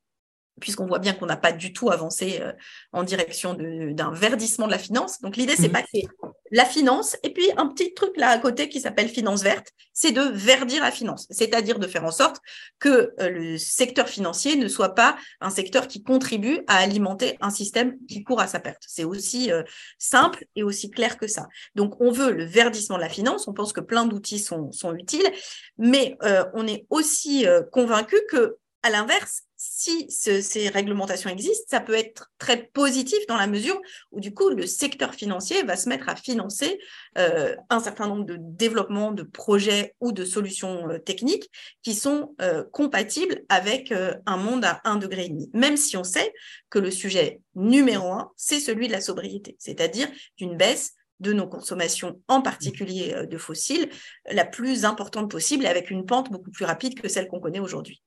puisqu'on 0.59 0.85
voit 0.85 0.99
bien 0.99 1.13
qu'on 1.13 1.25
n'a 1.25 1.37
pas 1.37 1.51
du 1.51 1.73
tout 1.73 1.91
avancé 1.91 2.39
euh, 2.41 2.51
en 2.93 3.03
direction 3.03 3.53
d'un 3.53 4.11
verdissement 4.11 4.67
de 4.67 4.71
la 4.71 4.77
finance. 4.77 5.21
Donc 5.21 5.37
l'idée, 5.37 5.55
c'est 5.55 5.69
mmh. 5.69 5.71
pas 5.71 5.81
que 5.81 5.89
c'est 5.93 6.07
la 6.51 6.65
finance 6.65 7.15
et 7.21 7.31
puis 7.31 7.45
un 7.57 7.67
petit 7.67 7.93
truc 7.93 8.17
là 8.17 8.29
à 8.29 8.37
côté 8.39 8.69
qui 8.69 8.81
s'appelle 8.81 9.07
finance 9.07 9.43
verte, 9.43 9.67
c'est 9.93 10.11
de 10.11 10.21
verdir 10.21 10.81
la 10.81 10.89
finance, 10.89 11.27
c'est-à-dire 11.29 11.77
de 11.77 11.85
faire 11.85 12.03
en 12.05 12.11
sorte 12.11 12.37
que 12.79 13.13
euh, 13.19 13.29
le 13.29 13.57
secteur 13.59 14.09
financier 14.09 14.55
ne 14.55 14.67
soit 14.67 14.95
pas 14.95 15.15
un 15.41 15.51
secteur 15.51 15.87
qui 15.87 16.01
contribue 16.01 16.61
à 16.67 16.77
alimenter 16.77 17.37
un 17.41 17.51
système 17.51 17.97
qui 18.07 18.23
court 18.23 18.39
à 18.39 18.47
sa 18.47 18.59
perte. 18.59 18.81
C'est 18.87 19.03
aussi 19.03 19.51
euh, 19.51 19.61
simple 19.99 20.45
et 20.55 20.63
aussi 20.63 20.89
clair 20.89 21.17
que 21.17 21.27
ça. 21.27 21.47
Donc 21.75 22.01
on 22.01 22.11
veut 22.11 22.31
le 22.31 22.45
verdissement 22.45 22.97
de 22.97 23.03
la 23.03 23.09
finance, 23.09 23.47
on 23.47 23.53
pense 23.53 23.71
que 23.71 23.81
plein 23.81 24.05
d'outils 24.05 24.39
sont, 24.39 24.71
sont 24.71 24.95
utiles, 24.95 25.31
mais 25.77 26.17
on 26.53 26.67
est 26.67 26.85
aussi 26.89 27.45
convaincu 27.71 28.17
que 28.29 28.57
à 28.83 28.89
l'inverse, 28.89 29.43
si 29.61 30.09
ces 30.09 30.69
réglementations 30.69 31.29
existent, 31.29 31.65
ça 31.67 31.81
peut 31.81 31.93
être 31.93 32.31
très 32.37 32.67
positif 32.67 33.19
dans 33.27 33.35
la 33.35 33.45
mesure 33.45 33.77
où 34.13 34.21
du 34.21 34.33
coup 34.33 34.47
le 34.47 34.65
secteur 34.65 35.13
financier 35.13 35.63
va 35.63 35.75
se 35.75 35.89
mettre 35.89 36.07
à 36.07 36.15
financer 36.15 36.79
euh, 37.17 37.57
un 37.69 37.81
certain 37.81 38.07
nombre 38.07 38.23
de 38.23 38.37
développements 38.39 39.11
de 39.11 39.23
projets 39.23 39.95
ou 39.99 40.13
de 40.13 40.23
solutions 40.23 40.89
euh, 40.89 40.97
techniques 40.97 41.51
qui 41.83 41.93
sont 41.93 42.35
euh, 42.41 42.63
compatibles 42.71 43.43
avec 43.49 43.93
un 44.25 44.37
monde 44.37 44.63
à 44.63 44.79
un 44.85 44.95
degré 44.95 45.25
et 45.25 45.29
demi. 45.29 45.49
Même 45.53 45.75
si 45.75 45.97
on 45.97 46.05
sait 46.05 46.33
que 46.69 46.79
le 46.79 46.89
sujet 46.89 47.41
numéro 47.53 48.13
un, 48.13 48.31
c'est 48.37 48.61
celui 48.61 48.87
de 48.87 48.93
la 48.93 49.01
sobriété, 49.01 49.57
c'est-à-dire 49.59 50.07
d'une 50.37 50.55
baisse 50.55 50.93
de 51.19 51.33
nos 51.33 51.49
consommations, 51.49 52.21
en 52.29 52.41
particulier 52.41 53.25
de 53.29 53.37
fossiles, 53.37 53.89
la 54.31 54.45
plus 54.45 54.85
importante 54.85 55.29
possible, 55.29 55.65
avec 55.65 55.91
une 55.91 56.05
pente 56.05 56.31
beaucoup 56.31 56.49
plus 56.49 56.63
rapide 56.63 56.97
que 56.97 57.09
celle 57.09 57.27
qu'on 57.27 57.41
connaît 57.41 57.59
aujourd'hui. 57.59 58.01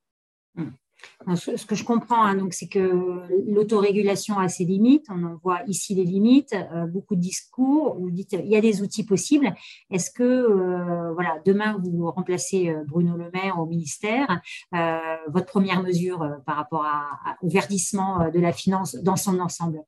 Mmh. 0.54 0.70
Ce 1.36 1.66
que 1.66 1.74
je 1.74 1.84
comprends, 1.84 2.22
hein, 2.22 2.34
donc, 2.34 2.52
c'est 2.52 2.68
que 2.68 3.22
l'autorégulation 3.48 4.38
a 4.38 4.48
ses 4.48 4.64
limites. 4.64 5.06
On 5.08 5.22
en 5.24 5.36
voit 5.42 5.60
ici 5.66 5.94
les 5.94 6.04
limites, 6.04 6.54
euh, 6.54 6.86
beaucoup 6.86 7.14
de 7.14 7.20
discours. 7.20 7.96
Vous 7.98 8.10
dites 8.10 8.32
il 8.32 8.48
y 8.48 8.56
a 8.56 8.60
des 8.60 8.82
outils 8.82 9.04
possibles. 9.04 9.54
Est-ce 9.90 10.10
que, 10.10 10.22
euh, 10.22 11.12
voilà, 11.14 11.38
demain 11.44 11.78
vous 11.82 12.10
remplacez 12.10 12.70
euh, 12.70 12.82
Bruno 12.86 13.16
Le 13.16 13.30
Maire 13.32 13.58
au 13.58 13.66
ministère, 13.66 14.40
votre 15.28 15.46
première 15.46 15.82
mesure 15.82 16.38
par 16.46 16.56
rapport 16.56 16.86
au 17.42 17.48
verdissement 17.48 18.30
de 18.30 18.40
la 18.40 18.52
finance 18.52 18.96
dans 18.96 19.16
son 19.16 19.38
ensemble? 19.40 19.80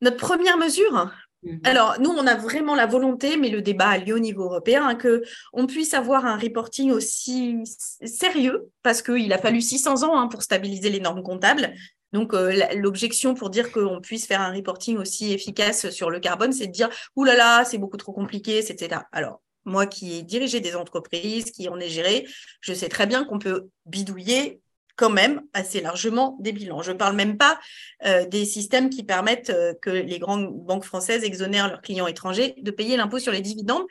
Notre 0.00 0.16
première 0.16 0.58
mesure, 0.58 1.10
Mhm. 1.42 1.60
Alors, 1.64 1.96
nous, 2.00 2.10
on 2.10 2.26
a 2.26 2.36
vraiment 2.36 2.74
la 2.74 2.86
volonté, 2.86 3.36
mais 3.36 3.48
le 3.48 3.62
débat 3.62 3.88
a 3.88 3.98
lieu 3.98 4.14
au 4.14 4.20
niveau 4.20 4.44
européen, 4.44 4.86
hein, 4.86 4.96
qu'on 4.96 5.66
puisse 5.66 5.94
avoir 5.94 6.24
un 6.24 6.36
reporting 6.36 6.90
aussi 6.92 7.56
sérieux, 8.04 8.70
parce 8.82 9.02
qu'il 9.02 9.32
a 9.32 9.38
fallu 9.38 9.60
600 9.60 10.04
ans 10.04 10.18
hein, 10.18 10.28
pour 10.28 10.42
stabiliser 10.42 10.90
les 10.90 11.00
normes 11.00 11.22
comptables. 11.22 11.72
Donc, 12.12 12.34
euh, 12.34 12.52
l'objection 12.74 13.34
pour 13.34 13.50
dire 13.50 13.72
qu'on 13.72 14.00
puisse 14.00 14.26
faire 14.26 14.40
un 14.40 14.52
reporting 14.52 14.98
aussi 14.98 15.32
efficace 15.32 15.90
sur 15.90 16.10
le 16.10 16.20
carbone, 16.20 16.52
c'est 16.52 16.66
de 16.66 16.72
dire, 16.72 16.90
oulala, 17.16 17.38
là 17.38 17.58
là, 17.58 17.64
c'est 17.64 17.78
beaucoup 17.78 17.96
trop 17.96 18.12
compliqué, 18.12 18.58
etc. 18.58 19.02
Alors, 19.12 19.40
moi 19.64 19.86
qui 19.86 20.18
ai 20.18 20.22
dirigé 20.22 20.60
des 20.60 20.76
entreprises, 20.76 21.50
qui 21.52 21.68
en 21.68 21.78
ai 21.78 21.88
géré, 21.88 22.26
je 22.60 22.74
sais 22.74 22.88
très 22.88 23.06
bien 23.06 23.24
qu'on 23.24 23.38
peut 23.38 23.68
bidouiller 23.86 24.60
quand 24.96 25.10
même 25.10 25.42
assez 25.52 25.80
largement 25.80 26.36
des 26.40 26.52
bilans. 26.52 26.82
Je 26.82 26.92
ne 26.92 26.96
parle 26.96 27.16
même 27.16 27.36
pas 27.36 27.58
euh, 28.04 28.26
des 28.26 28.44
systèmes 28.44 28.90
qui 28.90 29.02
permettent 29.02 29.50
euh, 29.50 29.74
que 29.80 29.90
les 29.90 30.18
grandes 30.18 30.52
banques 30.52 30.84
françaises 30.84 31.24
exonèrent 31.24 31.68
leurs 31.68 31.82
clients 31.82 32.06
étrangers 32.06 32.54
de 32.58 32.70
payer 32.70 32.96
l'impôt 32.96 33.18
sur 33.18 33.32
les 33.32 33.40
dividendes. 33.40 33.84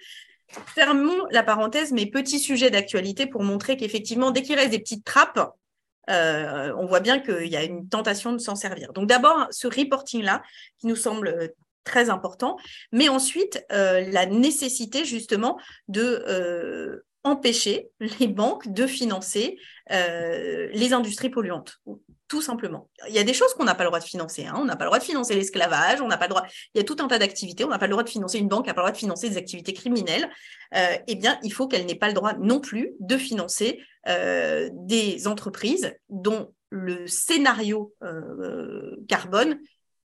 Fermons 0.47 1.25
la 1.31 1.43
parenthèse, 1.43 1.91
mes 1.91 2.05
petits 2.05 2.39
sujets 2.39 2.69
d'actualité 2.69 3.25
pour 3.25 3.43
montrer 3.43 3.77
qu'effectivement, 3.77 4.31
dès 4.31 4.41
qu'il 4.41 4.55
reste 4.55 4.71
des 4.71 4.79
petites 4.79 5.05
trappes, 5.05 5.51
euh, 6.09 6.73
on 6.77 6.85
voit 6.85 6.99
bien 6.99 7.19
qu'il 7.19 7.47
y 7.47 7.55
a 7.55 7.63
une 7.63 7.87
tentation 7.87 8.33
de 8.33 8.37
s'en 8.37 8.55
servir. 8.55 8.91
Donc 8.91 9.07
d'abord, 9.07 9.47
ce 9.51 9.67
reporting-là, 9.67 10.43
qui 10.79 10.87
nous 10.87 10.95
semble 10.95 11.53
très 11.83 12.09
important, 12.09 12.57
mais 12.91 13.07
ensuite, 13.07 13.65
la 13.69 14.25
nécessité 14.27 15.03
justement 15.03 15.57
de 15.87 17.03
empêcher 17.23 17.89
les 18.19 18.27
banques 18.27 18.71
de 18.71 18.87
financer 18.87 19.57
euh, 19.91 20.69
les 20.73 20.93
industries 20.93 21.29
polluantes, 21.29 21.79
tout 22.27 22.41
simplement. 22.41 22.89
Il 23.07 23.13
y 23.13 23.19
a 23.19 23.23
des 23.23 23.33
choses 23.33 23.53
qu'on 23.53 23.63
n'a 23.63 23.75
pas 23.75 23.83
le 23.83 23.89
droit 23.89 23.99
de 23.99 24.05
financer. 24.05 24.45
Hein. 24.45 24.55
On 24.57 24.65
n'a 24.65 24.75
pas 24.75 24.85
le 24.85 24.89
droit 24.89 24.99
de 24.99 25.03
financer 25.03 25.35
l'esclavage, 25.35 26.01
on 26.01 26.07
n'a 26.07 26.17
pas 26.17 26.25
le 26.25 26.29
droit. 26.29 26.45
Il 26.73 26.79
y 26.79 26.81
a 26.81 26.83
tout 26.83 26.97
un 26.99 27.07
tas 27.07 27.19
d'activités. 27.19 27.63
On 27.63 27.69
n'a 27.69 27.77
pas 27.77 27.87
le 27.87 27.91
droit 27.91 28.03
de 28.03 28.09
financer 28.09 28.39
une 28.39 28.47
banque, 28.47 28.65
n'a 28.67 28.73
pas 28.73 28.81
le 28.81 28.85
droit 28.85 28.93
de 28.93 28.97
financer 28.97 29.29
des 29.29 29.37
activités 29.37 29.73
criminelles. 29.73 30.29
Euh, 30.75 30.95
eh 31.07 31.15
bien, 31.15 31.39
il 31.43 31.53
faut 31.53 31.67
qu'elle 31.67 31.85
n'ait 31.85 31.95
pas 31.95 32.07
le 32.07 32.13
droit 32.13 32.33
non 32.33 32.59
plus 32.59 32.93
de 32.99 33.17
financer 33.17 33.79
euh, 34.07 34.69
des 34.73 35.27
entreprises 35.27 35.93
dont 36.09 36.53
le 36.69 37.05
scénario 37.05 37.93
carbone 39.09 39.59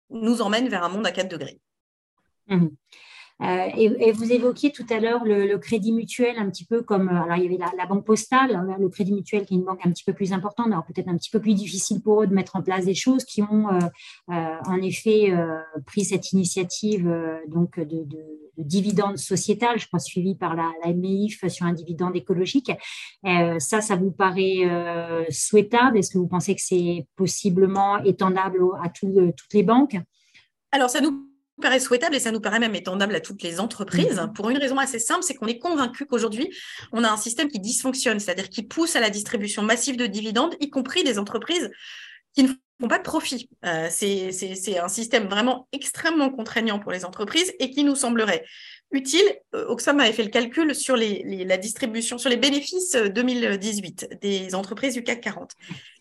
nous 0.09 0.41
emmène 0.41 0.67
vers 0.67 0.83
un 0.83 0.89
monde 0.89 1.05
à 1.05 1.11
4 1.11 1.29
degrés. 1.29 1.59
Mmh. 2.47 2.67
Euh, 3.41 3.67
et, 3.75 4.11
vous 4.13 4.31
évoquiez 4.31 4.71
tout 4.71 4.85
à 4.89 4.99
l'heure 4.99 5.25
le, 5.25 5.57
crédit 5.57 5.91
mutuel 5.91 6.37
un 6.37 6.49
petit 6.49 6.65
peu 6.65 6.81
comme, 6.81 7.09
euh, 7.09 7.23
alors 7.23 7.35
il 7.35 7.43
y 7.43 7.47
avait 7.47 7.57
la, 7.77 7.85
banque 7.85 8.05
postale, 8.05 8.55
hein, 8.55 8.77
le 8.79 8.87
crédit 8.87 9.13
mutuel 9.13 9.45
qui 9.45 9.55
est 9.55 9.57
une 9.57 9.65
banque 9.65 9.85
un 9.85 9.91
petit 9.91 10.05
peu 10.05 10.13
plus 10.13 10.31
importante, 10.31 10.67
alors 10.67 10.85
peut-être 10.85 11.09
un 11.09 11.17
petit 11.17 11.29
peu 11.29 11.41
plus 11.41 11.53
difficile 11.53 12.01
pour 12.01 12.23
eux 12.23 12.27
de 12.27 12.33
mettre 12.33 12.55
en 12.55 12.61
place 12.61 12.85
des 12.85 12.95
choses 12.95 13.25
qui 13.25 13.41
ont 13.41 13.67
euh, 13.69 14.55
en 14.65 14.81
effet 14.81 15.33
pris 15.85 16.05
cette 16.05 16.31
initiative 16.31 17.13
donc 17.47 17.77
de, 17.77 17.83
de, 17.83 18.17
de 18.57 18.63
dividende 18.63 19.17
sociétal, 19.17 19.79
je 19.79 19.87
crois 19.87 19.99
suivi 19.99 20.35
par 20.35 20.55
la 20.55 20.71
MIF 20.93 21.45
sur 21.47 21.65
un 21.65 21.73
dividende 21.73 22.15
écologique. 22.15 22.71
ça, 23.23 23.81
ça 23.81 23.95
vous 23.95 24.11
paraît 24.11 25.25
souhaitable? 25.29 25.97
Est-ce 25.97 26.11
que 26.11 26.17
vous 26.17 26.27
pensez 26.27 26.55
que 26.55 26.61
c'est 26.61 27.05
possiblement 27.15 27.97
étendable 28.03 28.59
à 28.83 28.89
toutes 28.89 29.53
les 29.53 29.63
banques? 29.63 29.97
Alors, 30.71 30.89
ça 30.89 31.01
nous 31.01 31.34
paraît 31.61 31.79
souhaitable 31.79 32.15
et 32.15 32.19
ça 32.19 32.31
nous 32.31 32.41
paraît 32.41 32.59
même 32.59 32.75
étendable 32.75 33.15
à 33.15 33.19
toutes 33.19 33.41
les 33.43 33.59
entreprises 33.59 34.19
mhm. 34.19 34.33
pour 34.33 34.49
une 34.49 34.57
raison 34.57 34.77
assez 34.77 34.99
simple, 34.99 35.23
c'est 35.23 35.35
qu'on 35.35 35.47
est 35.47 35.59
convaincu 35.59 36.05
qu'aujourd'hui, 36.05 36.49
on 36.91 37.03
a 37.03 37.09
un 37.09 37.17
système 37.17 37.49
qui 37.49 37.59
dysfonctionne, 37.59 38.19
c'est-à-dire 38.19 38.49
qui 38.49 38.63
pousse 38.63 38.95
à 38.95 38.99
la 38.99 39.09
distribution 39.09 39.61
massive 39.61 39.97
de 39.97 40.05
dividendes, 40.05 40.55
y 40.59 40.69
compris 40.69 41.03
des 41.03 41.19
entreprises 41.19 41.71
qui 42.33 42.43
ne 42.43 42.49
font 42.49 42.87
pas 42.87 42.97
de 42.97 43.03
profit. 43.03 43.49
Euh, 43.65 43.87
c'est 43.89 44.77
un 44.77 44.89
système 44.89 45.27
vraiment 45.27 45.67
extrêmement 45.71 46.29
contraignant 46.29 46.79
pour 46.79 46.91
les 46.91 47.05
entreprises 47.05 47.53
et 47.59 47.71
qui 47.71 47.83
nous 47.83 47.95
semblerait 47.95 48.43
utile. 48.91 49.23
Euh, 49.55 49.65
Oxfam 49.67 49.99
avait 49.99 50.11
fait 50.11 50.23
le 50.23 50.29
calcul 50.29 50.75
sur 50.75 50.95
les, 50.95 51.45
la 51.45 51.57
distribution, 51.57 52.17
sur 52.17 52.29
les 52.29 52.37
bénéfices 52.37 52.95
2018 52.95 54.07
euh, 54.11 54.15
des 54.21 54.55
entreprises 54.55 54.93
du 54.93 55.03
CAC 55.03 55.21
40. 55.21 55.51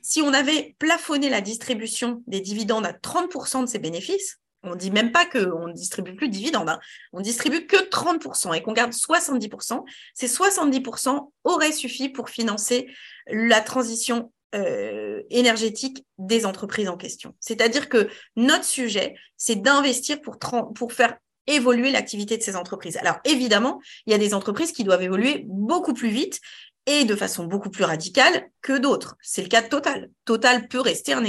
Si 0.03 0.21
on 0.21 0.33
avait 0.33 0.75
plafonné 0.79 1.31
la 1.31 1.41
distribution 1.41 2.23
des 2.27 2.41
dividendes 2.41 2.87
à 2.87 2.93
30% 2.93 3.63
de 3.63 3.67
ces 3.67 3.79
bénéfices, 3.79 4.41
on 4.65 4.71
ne 4.71 4.77
dit 4.77 4.91
même 4.91 5.13
pas 5.13 5.27
qu'on 5.27 5.69
ne 5.69 5.73
distribue 5.73 6.15
plus 6.15 6.29
de 6.29 6.33
dividendes, 6.33 6.69
hein. 6.69 6.81
on 7.13 7.21
distribue 7.21 7.67
que 7.67 7.77
30% 7.77 8.55
et 8.55 8.63
qu'on 8.63 8.73
garde 8.73 8.93
70%. 8.93 9.85
Ces 10.15 10.27
70% 10.27 11.31
auraient 11.45 11.73
suffi 11.73 12.09
pour 12.09 12.31
financer 12.31 12.89
la 13.27 13.61
transition 13.61 14.33
euh, 14.55 15.23
énergétique 15.31 16.05
des 16.19 16.47
entreprises 16.47 16.89
en 16.89 16.97
question. 16.97 17.35
C'est-à-dire 17.41 17.89
que 17.89 18.09
notre 18.37 18.65
sujet, 18.65 19.17
c'est 19.37 19.57
d'investir 19.57 20.21
pour, 20.21 20.39
pour 20.75 20.93
faire 20.93 21.17
évoluer 21.47 21.91
l'activité 21.91 22.37
de 22.37 22.43
ces 22.43 22.57
entreprises. 22.57 22.97
Alors 22.97 23.19
évidemment, 23.25 23.81
il 24.07 24.13
y 24.13 24.15
a 24.15 24.19
des 24.19 24.33
entreprises 24.33 24.73
qui 24.73 24.85
doivent 24.85 25.03
évoluer 25.03 25.45
beaucoup 25.47 25.93
plus 25.93 26.09
vite 26.09 26.41
et 26.87 27.05
de 27.05 27.17
façon 27.17 27.45
beaucoup 27.45 27.71
plus 27.71 27.85
radicale 27.85 28.49
que 28.63 28.77
d'autres. 28.77 29.17
C'est 29.21 29.43
le 29.43 29.49
cas 29.49 29.63
de 29.63 29.69
Total. 29.69 30.11
Total 30.25 30.69
peut 30.69 30.81
rester 30.81 31.13
un, 31.13 31.25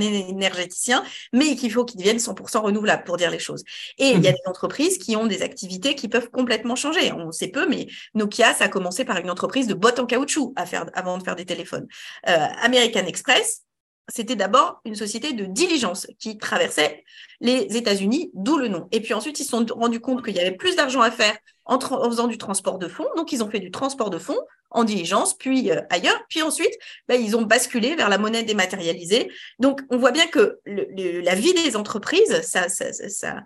énergéticien, 0.00 1.04
mais 1.32 1.56
qu'il 1.56 1.72
faut 1.72 1.84
qu'il 1.84 1.98
devienne 1.98 2.18
100% 2.18 2.60
renouvelable, 2.60 3.04
pour 3.04 3.16
dire 3.16 3.30
les 3.30 3.38
choses. 3.38 3.64
Et 3.98 4.10
il 4.10 4.22
y 4.22 4.28
a 4.28 4.30
mmh. 4.30 4.34
des 4.34 4.48
entreprises 4.48 4.98
qui 4.98 5.16
ont 5.16 5.26
des 5.26 5.42
activités 5.42 5.94
qui 5.94 6.08
peuvent 6.08 6.30
complètement 6.30 6.76
changer. 6.76 7.12
On 7.12 7.32
sait 7.32 7.48
peu, 7.48 7.68
mais 7.68 7.88
Nokia, 8.14 8.54
ça 8.54 8.64
a 8.64 8.68
commencé 8.68 9.04
par 9.04 9.18
une 9.18 9.30
entreprise 9.30 9.66
de 9.66 9.74
bottes 9.74 9.98
en 9.98 10.06
caoutchouc 10.06 10.52
à 10.56 10.66
faire, 10.66 10.86
avant 10.94 11.18
de 11.18 11.22
faire 11.22 11.36
des 11.36 11.46
téléphones. 11.46 11.86
Euh, 12.28 12.46
American 12.62 13.06
Express, 13.06 13.62
c'était 14.08 14.36
d'abord 14.36 14.80
une 14.84 14.94
société 14.94 15.32
de 15.32 15.44
diligence 15.44 16.06
qui 16.18 16.38
traversait 16.38 17.04
les 17.40 17.76
États-Unis, 17.76 18.30
d'où 18.34 18.58
le 18.58 18.68
nom. 18.68 18.88
Et 18.92 19.00
puis 19.00 19.14
ensuite, 19.14 19.38
ils 19.40 19.44
se 19.44 19.50
sont 19.50 19.66
rendus 19.70 20.00
compte 20.00 20.24
qu'il 20.24 20.34
y 20.34 20.40
avait 20.40 20.56
plus 20.56 20.76
d'argent 20.76 21.00
à 21.00 21.10
faire 21.10 21.36
en, 21.64 21.78
faisant 21.78 22.26
du 22.26 22.38
transport 22.38 22.78
de 22.78 22.88
fonds. 22.88 23.08
Donc, 23.16 23.32
ils 23.32 23.42
ont 23.42 23.50
fait 23.50 23.60
du 23.60 23.70
transport 23.70 24.10
de 24.10 24.18
fonds 24.18 24.40
en 24.70 24.84
diligence, 24.84 25.34
puis 25.34 25.70
euh, 25.70 25.80
ailleurs. 25.90 26.20
Puis 26.28 26.42
ensuite, 26.42 26.72
ben, 27.08 27.20
ils 27.20 27.36
ont 27.36 27.42
basculé 27.42 27.94
vers 27.94 28.08
la 28.08 28.18
monnaie 28.18 28.42
dématérialisée. 28.42 29.30
Donc, 29.58 29.80
on 29.90 29.98
voit 29.98 30.12
bien 30.12 30.26
que 30.26 30.60
la 30.66 31.34
vie 31.34 31.54
des 31.54 31.76
entreprises, 31.76 32.40
ça, 32.42 32.68
ça, 32.68 32.92
ça, 32.92 33.42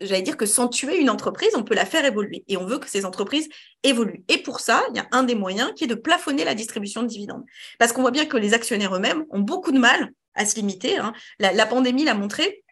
j'allais 0.00 0.22
dire 0.22 0.36
que 0.36 0.46
sans 0.46 0.68
tuer 0.68 0.98
une 0.98 1.10
entreprise, 1.10 1.50
on 1.56 1.62
peut 1.62 1.74
la 1.74 1.86
faire 1.86 2.04
évoluer. 2.04 2.44
Et 2.48 2.56
on 2.56 2.66
veut 2.66 2.78
que 2.78 2.88
ces 2.88 3.04
entreprises 3.04 3.48
évoluent. 3.82 4.24
Et 4.28 4.38
pour 4.38 4.60
ça, 4.60 4.84
il 4.90 4.96
y 4.96 5.00
a 5.00 5.06
un 5.12 5.22
des 5.22 5.34
moyens 5.34 5.72
qui 5.74 5.84
est 5.84 5.88
de 5.88 5.94
plafonner 5.94 6.44
la 6.44 6.54
distribution 6.54 7.02
de 7.02 7.08
dividendes. 7.08 7.44
Parce 7.78 7.92
qu'on 7.92 8.02
voit 8.02 8.10
bien 8.10 8.26
que 8.26 8.36
les 8.36 8.54
actionnaires 8.54 8.94
eux-mêmes 8.94 9.24
ont 9.30 9.40
beaucoup 9.40 9.72
de 9.72 9.78
mal 9.78 10.12
à 10.34 10.46
se 10.46 10.56
limiter. 10.56 10.98
Hein. 10.98 11.12
La, 11.38 11.52
la, 11.52 11.66
pandémie 11.66 12.04
l'a 12.04 12.14
montré. 12.14 12.62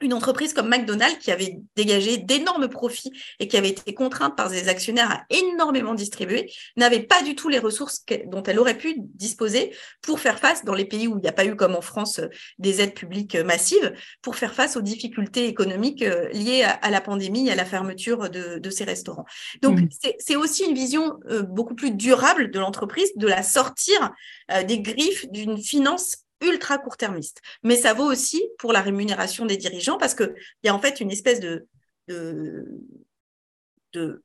Une 0.00 0.12
entreprise 0.12 0.52
comme 0.52 0.68
McDonald's 0.68 1.18
qui 1.18 1.30
avait 1.30 1.58
dégagé 1.74 2.18
d'énormes 2.18 2.68
profits 2.68 3.12
et 3.40 3.48
qui 3.48 3.56
avait 3.56 3.70
été 3.70 3.94
contrainte 3.94 4.36
par 4.36 4.50
ses 4.50 4.68
actionnaires 4.68 5.10
à 5.10 5.24
énormément 5.30 5.94
distribuer, 5.94 6.52
n'avait 6.76 7.02
pas 7.02 7.22
du 7.22 7.34
tout 7.34 7.48
les 7.48 7.58
ressources 7.58 8.04
dont 8.26 8.42
elle 8.42 8.58
aurait 8.58 8.76
pu 8.76 8.94
disposer 8.98 9.74
pour 10.02 10.20
faire 10.20 10.38
face 10.38 10.64
dans 10.64 10.74
les 10.74 10.84
pays 10.84 11.08
où 11.08 11.18
il 11.18 11.22
n'y 11.22 11.28
a 11.28 11.32
pas 11.32 11.46
eu, 11.46 11.56
comme 11.56 11.74
en 11.74 11.80
France, 11.80 12.20
des 12.58 12.80
aides 12.80 12.94
publiques 12.94 13.36
massives, 13.36 13.94
pour 14.20 14.36
faire 14.36 14.54
face 14.54 14.76
aux 14.76 14.82
difficultés 14.82 15.46
économiques 15.46 16.02
euh, 16.02 16.28
liées 16.30 16.62
à, 16.62 16.90
la 16.90 17.00
pandémie 17.00 17.48
et 17.48 17.52
à 17.52 17.54
la 17.54 17.64
fermeture 17.64 18.28
de, 18.30 18.70
ces 18.70 18.84
restaurants. 18.84 19.24
Donc, 19.62 19.80
mmh. 19.80 19.88
c'est 20.18 20.36
aussi 20.36 20.64
une 20.64 20.74
vision 20.74 21.18
euh, 21.30 21.42
beaucoup 21.42 21.74
plus 21.74 21.92
durable 21.92 22.50
de 22.50 22.58
l'entreprise, 22.58 23.10
de 23.16 23.26
la 23.26 23.42
sortir 23.42 24.12
euh, 24.52 24.62
des 24.62 24.80
griffes 24.80 25.30
d'une 25.30 25.56
finance 25.58 26.25
ultra 26.40 26.78
court-termiste. 26.78 27.40
Mais 27.62 27.76
ça 27.76 27.94
vaut 27.94 28.10
aussi 28.10 28.42
pour 28.58 28.72
la 28.72 28.82
rémunération 28.82 29.46
des 29.46 29.56
dirigeants 29.56 29.98
parce 29.98 30.14
qu'il 30.14 30.34
y 30.64 30.68
a 30.68 30.74
en 30.74 30.80
fait 30.80 31.00
une 31.00 31.10
espèce 31.10 31.40
de, 31.40 31.66
de, 32.08 34.22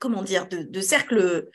comment 0.00 0.22
dire, 0.22 0.48
de, 0.48 0.80
cercle 0.80 1.48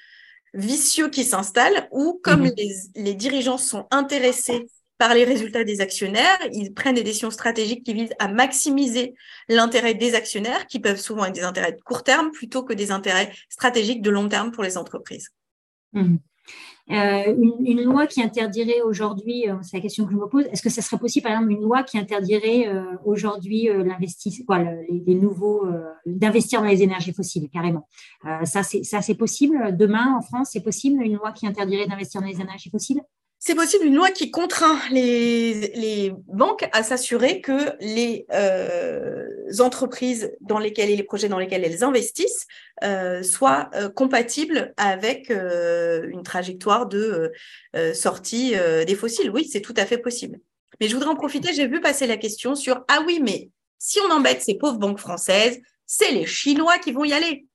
vicieux 0.54 1.10
qui 1.10 1.24
s'installe 1.24 1.88
où, 1.92 2.20
comme 2.24 2.44
mhm. 2.44 2.54
les, 2.96 3.14
dirigeants 3.14 3.58
sont 3.58 3.88
intéressés 3.92 4.68
par 4.98 5.14
les 5.16 5.24
résultats 5.24 5.64
des 5.64 5.82
actionnaires, 5.82 6.38
ils 6.54 6.74
prennent 6.74 6.96
des 6.96 7.04
décisions 7.04 7.32
stratégiques 7.32 7.84
qui 7.84 7.94
visent 7.94 8.14
à 8.20 8.28
maximiser 8.28 9.16
l'intérêt 9.50 9.96
des 9.96 10.14
actionnaires, 10.14 10.68
qui 10.68 10.80
peuvent 10.80 11.00
souvent 11.00 11.26
être 11.26 11.34
des 11.34 11.44
intérêts 11.44 11.72
de 11.72 11.82
court 11.82 12.04
terme 12.04 12.32
plutôt 12.32 12.64
que 12.64 12.74
des 12.74 12.92
intérêts 12.92 13.34
stratégiques 13.50 14.04
de 14.04 14.12
long 14.12 14.30
terme 14.30 14.52
pour 14.52 14.64
les 14.64 14.78
entreprises. 14.78 15.30
Mhm. 15.94 16.20
Euh, 16.91 17.36
une, 17.63 17.84
loi 17.84 18.06
qui 18.06 18.21
interdirait 18.21 18.82
aujourd'hui, 18.82 19.49
euh, 19.49 19.56
c'est 19.62 19.77
la 19.77 19.82
question 19.82 20.06
que 20.06 20.12
je 20.12 20.17
me 20.17 20.27
pose, 20.27 20.45
est-ce 20.51 20.62
que 20.62 20.69
ça 20.69 20.82
serait 20.82 20.97
possible, 20.97 21.23
par 21.23 21.32
exemple, 21.32 21.51
une 21.51 21.62
loi 21.62 21.84
qui 21.84 21.97
interdirait 21.97 22.67
euh, 22.67 22.84
aujourd'hui 23.06 23.69
l'investissement, 23.71 24.58
nouveaux, 25.08 25.65
d'investir 26.06 26.62
dans 26.62 26.67
les 26.67 26.84
énergies 26.84 27.13
fossiles, 27.13 27.49
carrément? 27.49 27.88
Ça, 28.43 28.63
c'est 28.63 29.15
possible? 29.15 29.75
Demain, 29.77 30.15
en 30.17 30.21
France, 30.21 30.49
c'est 30.51 30.63
possible 30.63 31.01
une 31.04 31.15
loi 31.15 31.32
qui 31.32 31.47
interdirait 31.47 31.88
d'investir 31.88 32.21
dans 32.21 32.27
les 32.27 32.41
énergies 32.41 32.69
fossiles? 32.69 33.01
C'est 33.39 33.56
possible 33.56 33.86
une 33.86 33.95
loi 33.95 34.12
qui 34.12 34.30
contraint 34.30 34.77
les, 34.91 36.13
banques 36.27 36.67
à 36.73 36.84
s'assurer 36.84 37.41
que 37.41 37.75
les 37.80 38.25
entreprises 39.60 40.32
dans 40.41 40.60
lesquelles 40.60 40.89
et 40.89 40.95
les 40.95 41.04
projets 41.04 41.30
dans 41.30 41.39
lesquels 41.39 41.63
elles 41.63 41.84
investissent 41.84 42.47
euh, 42.84 43.24
soient 43.24 43.70
euh, 43.76 43.89
compatibles 43.89 44.74
avec 44.78 45.30
une 45.30 46.24
trajectoire 46.24 46.88
de 46.88 47.32
sortie 47.94 48.56
des 48.86 48.96
fossiles. 48.96 49.32
Oui, 49.32 49.48
c'est 49.52 49.62
tout 49.62 49.76
à 49.78 49.86
fait 49.86 49.98
possible. 49.98 50.39
Mais 50.80 50.88
je 50.88 50.96
voudrais 50.96 51.10
en 51.10 51.15
profiter, 51.15 51.54
j'ai 51.54 51.67
vu 51.67 51.80
passer 51.80 52.08
la 52.08 52.17
question 52.17 52.56
sur 52.56 52.84
Ah 52.88 53.04
oui, 53.06 53.20
mais 53.22 53.50
si 53.78 54.00
on 54.00 54.12
embête 54.12 54.41
ces 54.41 54.56
pauvres 54.56 54.80
banques 54.80 55.00
françaises, 55.00 55.60
c'est 55.86 56.12
les 56.12 56.26
Chinois 56.26 56.78
qui 56.80 56.91
vont 56.91 57.04
y 57.04 57.13
aller. 57.13 57.46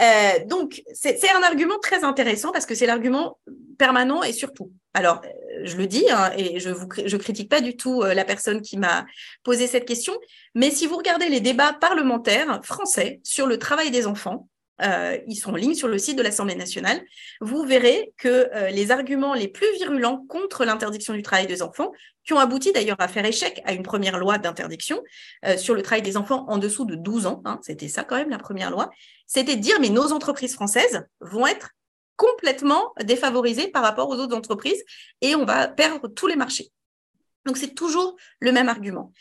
Euh, 0.00 0.44
donc, 0.46 0.82
c'est 0.92 1.30
un 1.30 1.42
argument 1.42 1.78
très 1.78 2.02
intéressant 2.04 2.50
parce 2.52 2.66
que 2.66 2.74
c'est 2.74 2.86
l'argument 2.86 3.38
permanent 3.78 4.22
et 4.22 4.32
surtout. 4.32 4.72
Alors, 4.94 5.20
euh, 5.24 5.44
je 5.64 5.76
le 5.76 5.86
dis, 5.86 6.08
hein, 6.10 6.32
et 6.36 6.60
je 6.60 6.70
ne 6.70 7.08
je 7.08 7.16
critique 7.16 7.48
pas 7.48 7.60
du 7.60 7.76
tout 7.76 8.02
euh, 8.02 8.14
la 8.14 8.24
personne 8.24 8.62
qui 8.62 8.76
m'a 8.76 9.06
posé 9.42 9.66
cette 9.66 9.86
question, 9.86 10.14
mais 10.54 10.70
si 10.70 10.86
vous 10.86 10.96
regardez 10.96 11.28
les 11.28 11.40
débats 11.40 11.72
parlementaires 11.72 12.60
français 12.62 13.20
sur 13.24 13.46
le 13.46 13.58
travail 13.58 13.90
des 13.90 14.06
enfants, 14.06 14.48
euh, 14.82 15.18
ils 15.28 15.36
sont 15.36 15.52
en 15.52 15.56
ligne 15.56 15.74
sur 15.74 15.86
le 15.86 15.98
site 15.98 16.16
de 16.16 16.22
l'Assemblée 16.22 16.56
nationale, 16.56 17.00
vous 17.40 17.62
verrez 17.62 18.12
que 18.16 18.28
euh, 18.28 18.70
les 18.70 18.90
arguments 18.90 19.34
les 19.34 19.46
plus 19.46 19.72
virulents 19.76 20.24
contre 20.28 20.64
l'interdiction 20.64 21.14
du 21.14 21.22
travail 21.22 21.46
des 21.46 21.62
enfants, 21.62 21.92
qui 22.24 22.32
ont 22.32 22.38
abouti 22.38 22.72
d'ailleurs 22.72 22.96
à 23.00 23.06
faire 23.06 23.24
échec 23.24 23.60
à 23.66 23.72
une 23.72 23.82
première 23.82 24.18
loi 24.18 24.38
d'interdiction 24.38 25.02
sur 25.58 25.74
le 25.74 25.82
travail 25.82 26.00
des 26.00 26.16
enfants 26.16 26.46
en 26.48 26.56
dessous 26.56 26.86
de 26.86 26.94
12 26.94 27.26
ans, 27.26 27.42
hein, 27.44 27.60
c'était 27.62 27.88
ça 27.88 28.02
quand 28.02 28.16
même 28.16 28.30
la 28.30 28.38
première 28.38 28.70
loi, 28.70 28.88
c'était 29.26 29.56
de 29.56 29.60
dire 29.60 29.78
mais 29.78 29.90
nos 29.90 30.10
entreprises 30.10 30.54
françaises 30.54 31.04
vont 31.20 31.46
être 31.46 31.72
complètement 32.16 32.92
défavorisées 33.02 33.68
par 33.68 33.82
rapport 33.82 34.08
aux 34.08 34.16
autres 34.16 34.36
entreprises 34.36 34.82
et 35.20 35.34
on 35.34 35.44
va 35.44 35.68
perdre 35.68 36.08
tous 36.08 36.26
les 36.26 36.36
marchés. 36.36 36.70
Donc 37.44 37.56
c'est 37.56 37.74
toujours 37.74 38.16
le 38.40 38.52
même 38.52 38.68
argument. 38.68 39.12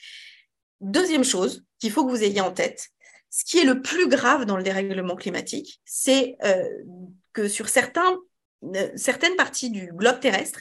Deuxième 0.82 1.23
chose 1.23 1.63
qu'il 1.79 1.91
faut 1.91 2.06
que 2.06 2.12
vous 2.12 2.23
ayez 2.23 2.41
en 2.41 2.51
tête, 2.51 2.89
ce 3.29 3.45
qui 3.45 3.58
est 3.58 3.65
le 3.65 3.82
plus 3.82 4.08
grave 4.08 4.45
dans 4.45 4.58
le 4.58 4.63
dérèglement 4.63 5.15
climatique, 5.15 5.82
c'est 5.86 6.38
euh, 6.43 6.63
que 7.34 7.47
sur 7.47 7.65
euh, 7.65 8.89
certaines 8.95 9.36
parties 9.36 9.71
du 9.71 9.91
globe 9.91 10.19
terrestre, 10.19 10.60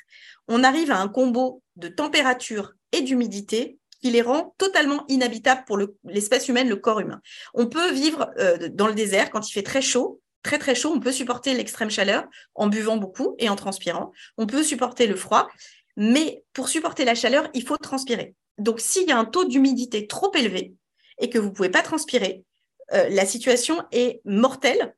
on 0.49 0.64
arrive 0.64 0.90
à 0.90 0.99
un 0.99 1.09
combo 1.09 1.62
de 1.77 1.88
température 1.88 2.73
et 2.92 3.03
d'humidité 3.03 3.79
qui 4.01 4.11
les 4.11 4.23
rend 4.23 4.55
totalement 4.57 5.05
inhabitables 5.09 5.64
pour 5.66 5.79
l'espèce 6.05 6.49
humaine, 6.49 6.68
le 6.68 6.77
corps 6.77 7.01
humain. 7.01 7.21
On 7.53 7.66
peut 7.66 7.92
vivre 7.92 8.33
euh, 8.38 8.71
dans 8.71 8.88
le 8.88 8.95
désert 8.95 9.31
quand 9.31 9.47
il 9.47 9.53
fait 9.53 9.62
très 9.62 9.83
chaud, 9.83 10.22
très 10.42 10.59
très 10.59 10.74
chaud, 10.74 10.92
on 10.94 11.00
peut 11.00 11.12
supporter 11.12 11.55
l'extrême 11.55 11.90
chaleur 11.90 12.24
en 12.55 12.68
buvant 12.68 12.96
beaucoup 12.96 13.35
et 13.38 13.48
en 13.48 13.57
transpirant. 13.57 14.12
On 14.37 14.46
peut 14.46 14.62
supporter 14.62 15.07
le 15.07 15.16
froid, 15.16 15.48
mais 15.96 16.44
pour 16.52 16.68
supporter 16.68 17.05
la 17.05 17.14
chaleur, 17.14 17.48
il 17.55 17.64
faut 17.64 17.76
transpirer. 17.76 18.35
Donc 18.59 18.81
s'il 18.81 19.09
y 19.09 19.12
a 19.12 19.18
un 19.18 19.24
taux 19.24 19.44
d'humidité 19.44 20.07
trop 20.07 20.33
élevé 20.35 20.74
et 21.18 21.31
que 21.31 21.38
vous 21.38 21.48
ne 21.48 21.55
pouvez 21.55 21.70
pas 21.70 21.83
transpirer, 21.83 22.44
euh, 22.92 23.09
la 23.09 23.26
situation 23.26 23.83
est 23.92 24.20
mortelle 24.24 24.94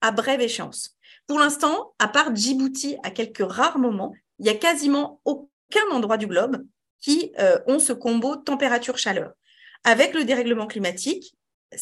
à 0.00 0.10
brève 0.10 0.40
échéance. 0.40 0.96
Pour 1.26 1.38
l'instant, 1.38 1.94
à 1.98 2.08
part 2.08 2.34
Djibouti, 2.34 2.96
à 3.02 3.10
quelques 3.10 3.44
rares 3.50 3.78
moments, 3.78 4.14
il 4.38 4.44
n'y 4.44 4.50
a 4.50 4.54
quasiment 4.54 5.20
aucun 5.24 5.48
endroit 5.92 6.16
du 6.16 6.26
globe 6.26 6.64
qui 7.00 7.32
euh, 7.38 7.58
ont 7.66 7.78
ce 7.78 7.92
combo 7.92 8.36
température-chaleur. 8.36 9.32
Avec 9.84 10.14
le 10.14 10.24
dérèglement 10.24 10.66
climatique, 10.66 11.34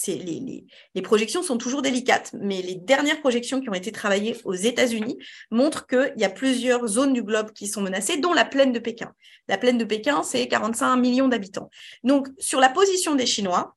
les, 0.07 1.03
projections 1.03 1.42
sont 1.42 1.59
toujours 1.59 1.83
délicates, 1.83 2.33
mais 2.35 2.62
les 2.62 2.75
dernières 2.75 3.20
projections 3.20 3.61
qui 3.61 3.68
ont 3.68 3.75
été 3.75 3.92
travaillées 3.92 4.37
aux 4.44 4.55
États-Unis 4.55 5.18
montrent 5.51 5.87
qu'il 5.87 6.14
y 6.16 6.25
a 6.25 6.31
plusieurs 6.31 6.87
zones 6.87 7.12
du 7.12 7.22
globe 7.22 7.53
qui 7.53 7.66
sont 7.68 7.83
menacées, 7.83 8.16
dont 8.18 8.33
la 8.33 8.44
plaine 8.44 8.72
de 8.72 8.79
Pékin. 8.79 9.12
La 9.49 9.59
plaine 9.59 9.79
de 9.79 9.85
Pékin, 9.85 10.22
c'est 10.22 10.49
45 10.49 10.96
millions 10.96 11.29
d'habitants. 11.29 11.70
Donc, 12.05 12.29
sur 12.38 12.61
la 12.61 12.68
position 12.68 13.14
des 13.14 13.27
Chinois, 13.27 13.77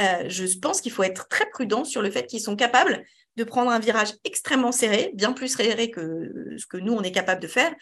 euh, 0.00 0.24
je 0.28 0.58
pense 0.58 0.80
qu'il 0.80 0.92
faut 0.92 1.02
être 1.02 1.28
très 1.28 1.48
prudent 1.50 1.84
sur 1.84 2.02
le 2.02 2.10
fait 2.10 2.26
qu'ils 2.26 2.40
sont 2.40 2.56
capables 2.56 3.04
de 3.36 3.44
prendre 3.44 3.70
un 3.70 3.78
virage 3.78 4.14
extrêmement 4.24 4.72
serré, 4.72 5.10
bien 5.14 5.32
plus 5.32 5.48
serré 5.48 5.90
que 5.90 6.54
ce 6.56 6.66
que 6.66 6.76
nous, 6.76 6.92
on 6.92 7.02
est 7.02 7.12
capable 7.12 7.40
de 7.40 7.48
faire, 7.48 7.74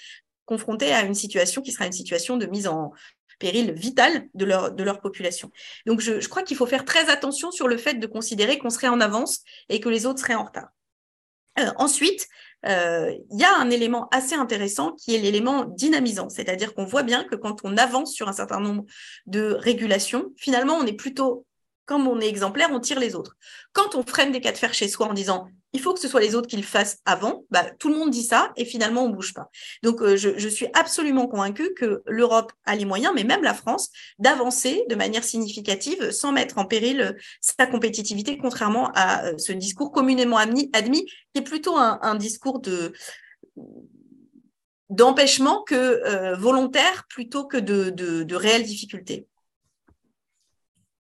confronté 0.44 0.92
à 0.92 1.02
une 1.02 1.14
situation 1.14 1.62
qui 1.62 1.72
sera 1.72 1.86
une 1.86 1.92
situation 1.92 2.36
de 2.36 2.46
mise 2.46 2.66
en 2.66 2.92
péril 3.40 3.72
vital 3.72 4.28
de 4.34 4.44
leur, 4.44 5.00
population. 5.00 5.50
Donc, 5.86 6.00
je, 6.00 6.28
crois 6.28 6.44
qu'il 6.44 6.56
faut 6.56 6.66
faire 6.66 6.84
très 6.84 7.10
attention 7.10 7.50
sur 7.50 7.66
le 7.66 7.76
fait 7.76 7.94
de 7.94 8.06
considérer 8.06 8.58
qu'on 8.58 8.70
serait 8.70 8.88
en 8.88 9.00
avance 9.00 9.40
et 9.68 9.80
que 9.80 9.88
les 9.88 10.06
autres 10.06 10.20
seraient 10.20 10.34
en 10.36 10.44
retard. 10.44 10.68
Euh, 11.58 11.70
ensuite, 11.76 12.28
euh, 12.66 13.12
il 13.32 13.40
y 13.40 13.44
a 13.44 13.56
un 13.56 13.70
élément 13.70 14.08
assez 14.10 14.34
intéressant 14.34 14.92
qui 14.92 15.14
est 15.14 15.18
l'élément 15.18 15.64
dynamisant, 15.64 16.28
c'est-à-dire 16.28 16.74
qu'on 16.74 16.84
voit 16.84 17.02
bien 17.02 17.24
que 17.24 17.34
quand 17.34 17.60
on 17.64 17.76
avance 17.76 18.12
sur 18.12 18.28
un 18.28 18.32
certain 18.32 18.60
nombre 18.60 18.84
de 19.26 19.56
régulations, 19.58 20.32
finalement, 20.36 20.74
on 20.74 20.86
est 20.86 20.92
plutôt 20.92 21.46
comme 21.90 22.06
on 22.06 22.20
est 22.20 22.28
exemplaire, 22.28 22.68
on 22.70 22.78
tire 22.78 23.00
les 23.00 23.16
autres. 23.16 23.36
Quand 23.72 23.96
on 23.96 24.04
freine 24.04 24.30
des 24.30 24.40
cas 24.40 24.52
de 24.52 24.56
fer 24.56 24.72
chez 24.72 24.86
soi 24.86 25.08
en 25.08 25.12
disant 25.12 25.48
il 25.72 25.80
faut 25.80 25.92
que 25.92 25.98
ce 25.98 26.06
soit 26.06 26.20
les 26.20 26.36
autres 26.36 26.46
qui 26.46 26.56
le 26.56 26.62
fassent 26.62 26.98
avant, 27.04 27.42
bah, 27.50 27.64
tout 27.80 27.88
le 27.88 27.96
monde 27.96 28.10
dit 28.10 28.22
ça 28.22 28.52
et 28.56 28.64
finalement 28.64 29.02
on 29.02 29.08
bouge 29.08 29.34
pas. 29.34 29.50
Donc 29.82 30.00
euh, 30.00 30.16
je, 30.16 30.48
suis 30.48 30.68
absolument 30.72 31.26
convaincue 31.26 31.74
que 31.74 32.00
l'Europe 32.06 32.52
a 32.64 32.76
les 32.76 32.84
moyens, 32.84 33.12
mais 33.16 33.24
même 33.24 33.42
la 33.42 33.54
France, 33.54 33.90
d'avancer 34.20 34.84
de 34.88 34.94
manière 34.94 35.24
significative 35.24 36.12
sans 36.12 36.30
mettre 36.30 36.58
en 36.58 36.64
péril 36.64 37.00
euh, 37.00 37.12
sa 37.40 37.66
compétitivité, 37.66 38.38
contrairement 38.38 38.92
à 38.94 39.24
euh, 39.24 39.38
ce 39.38 39.50
discours 39.50 39.90
communément 39.90 40.36
admis, 40.36 40.70
qui 40.70 41.40
est 41.40 41.42
plutôt 41.42 41.76
un, 41.76 42.14
discours 42.14 42.60
de 42.60 42.92
d'empêchement 44.90 45.64
que 45.64 46.36
volontaire 46.36 47.04
plutôt 47.08 47.46
que 47.46 47.56
de 47.56 48.34
réelles 48.36 48.62
difficultés. 48.62 49.26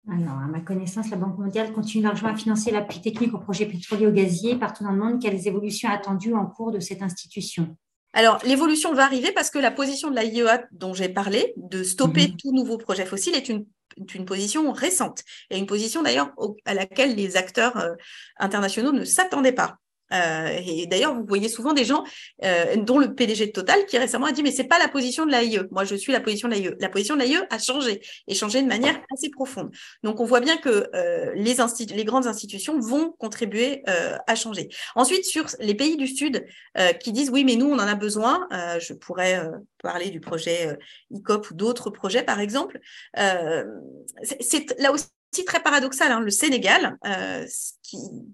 Alors, 0.08 0.38
à 0.38 0.46
ma 0.46 0.60
connaissance, 0.60 1.10
la 1.10 1.16
Banque 1.16 1.38
mondiale 1.38 1.72
continue 1.72 2.02
largement 2.02 2.30
à 2.30 2.36
financer 2.36 2.70
l'appui 2.70 3.00
technique 3.00 3.34
aux 3.34 3.38
projets 3.38 3.66
pétroliers 3.66 4.06
ou 4.06 4.12
gaziers 4.12 4.56
partout 4.56 4.82
dans 4.82 4.92
le 4.92 4.98
monde. 4.98 5.20
Quelles 5.20 5.46
évolutions 5.46 5.90
attendues 5.90 6.34
en 6.34 6.46
cours 6.46 6.72
de 6.72 6.80
cette 6.80 7.02
institution? 7.02 7.76
Alors, 8.12 8.40
l'évolution 8.44 8.92
va 8.94 9.04
arriver 9.04 9.30
parce 9.32 9.50
que 9.50 9.58
la 9.58 9.70
position 9.70 10.10
de 10.10 10.16
la 10.16 10.24
IEA 10.24 10.64
dont 10.72 10.94
j'ai 10.94 11.08
parlé, 11.08 11.52
de 11.56 11.82
stopper 11.82 12.28
mhm. 12.28 12.36
tout 12.36 12.52
nouveau 12.52 12.78
projet 12.78 13.04
fossile, 13.04 13.34
est 13.34 13.48
une, 13.48 13.66
une 14.14 14.24
position 14.24 14.72
récente 14.72 15.22
et 15.50 15.58
une 15.58 15.66
position 15.66 16.02
d'ailleurs 16.02 16.32
à 16.64 16.74
laquelle 16.74 17.14
les 17.14 17.36
acteurs 17.36 17.76
euh, 17.76 17.94
internationaux 18.38 18.92
ne 18.92 19.04
s'attendaient 19.04 19.52
pas. 19.52 19.79
Et 20.12 20.86
d'ailleurs, 20.86 21.14
vous 21.14 21.24
voyez 21.26 21.48
souvent 21.48 21.72
des 21.72 21.84
gens, 21.84 22.04
dont 22.76 22.98
le 22.98 23.14
PDG 23.14 23.46
de 23.46 23.52
Total, 23.52 23.86
qui 23.86 23.98
récemment 23.98 24.26
a 24.26 24.32
dit 24.32 24.42
mais 24.42 24.50
c'est 24.50 24.64
pas 24.64 24.78
la 24.78 24.88
position 24.88 25.26
de 25.26 25.30
l'AIE. 25.30 25.60
Moi, 25.70 25.84
je 25.84 25.94
suis 25.94 26.12
la 26.12 26.20
position 26.20 26.48
de 26.48 26.54
l'AIE. 26.54 26.70
La 26.80 26.88
position 26.88 27.16
de 27.16 27.20
l'AIE 27.20 27.38
a 27.50 27.58
changé 27.58 28.00
et 28.26 28.34
changé 28.34 28.62
de 28.62 28.66
manière 28.68 29.00
assez 29.14 29.30
profonde. 29.30 29.70
Donc, 30.02 30.20
on 30.20 30.24
voit 30.24 30.40
bien 30.40 30.56
que 30.56 30.90
les, 31.34 31.56
les 31.94 32.04
grandes 32.04 32.26
institutions 32.26 32.78
vont 32.80 33.12
contribuer 33.18 33.82
à 33.86 34.34
changer. 34.34 34.68
Ensuite, 34.94 35.24
sur 35.24 35.46
les 35.60 35.74
pays 35.74 35.96
du 35.96 36.06
Sud 36.06 36.44
qui 37.00 37.12
disent 37.12 37.30
oui, 37.30 37.44
mais 37.44 37.56
nous, 37.56 37.66
on 37.66 37.74
en 37.74 37.78
a 37.78 37.94
besoin. 37.94 38.48
je 38.78 38.94
pourrais 38.94 39.40
parler 39.82 40.10
du 40.10 40.20
projet 40.20 40.76
ICOP 41.10 41.50
ou 41.50 41.54
d'autres 41.54 41.90
projets, 41.90 42.22
par 42.22 42.40
exemple. 42.40 42.80
c'est 43.14 44.78
là 44.78 44.92
aussi 44.92 45.06
très 45.44 45.62
paradoxal. 45.62 46.12
Hein. 46.12 46.20
Le 46.20 46.30
Sénégal, 46.30 46.98
euh, 47.06 47.46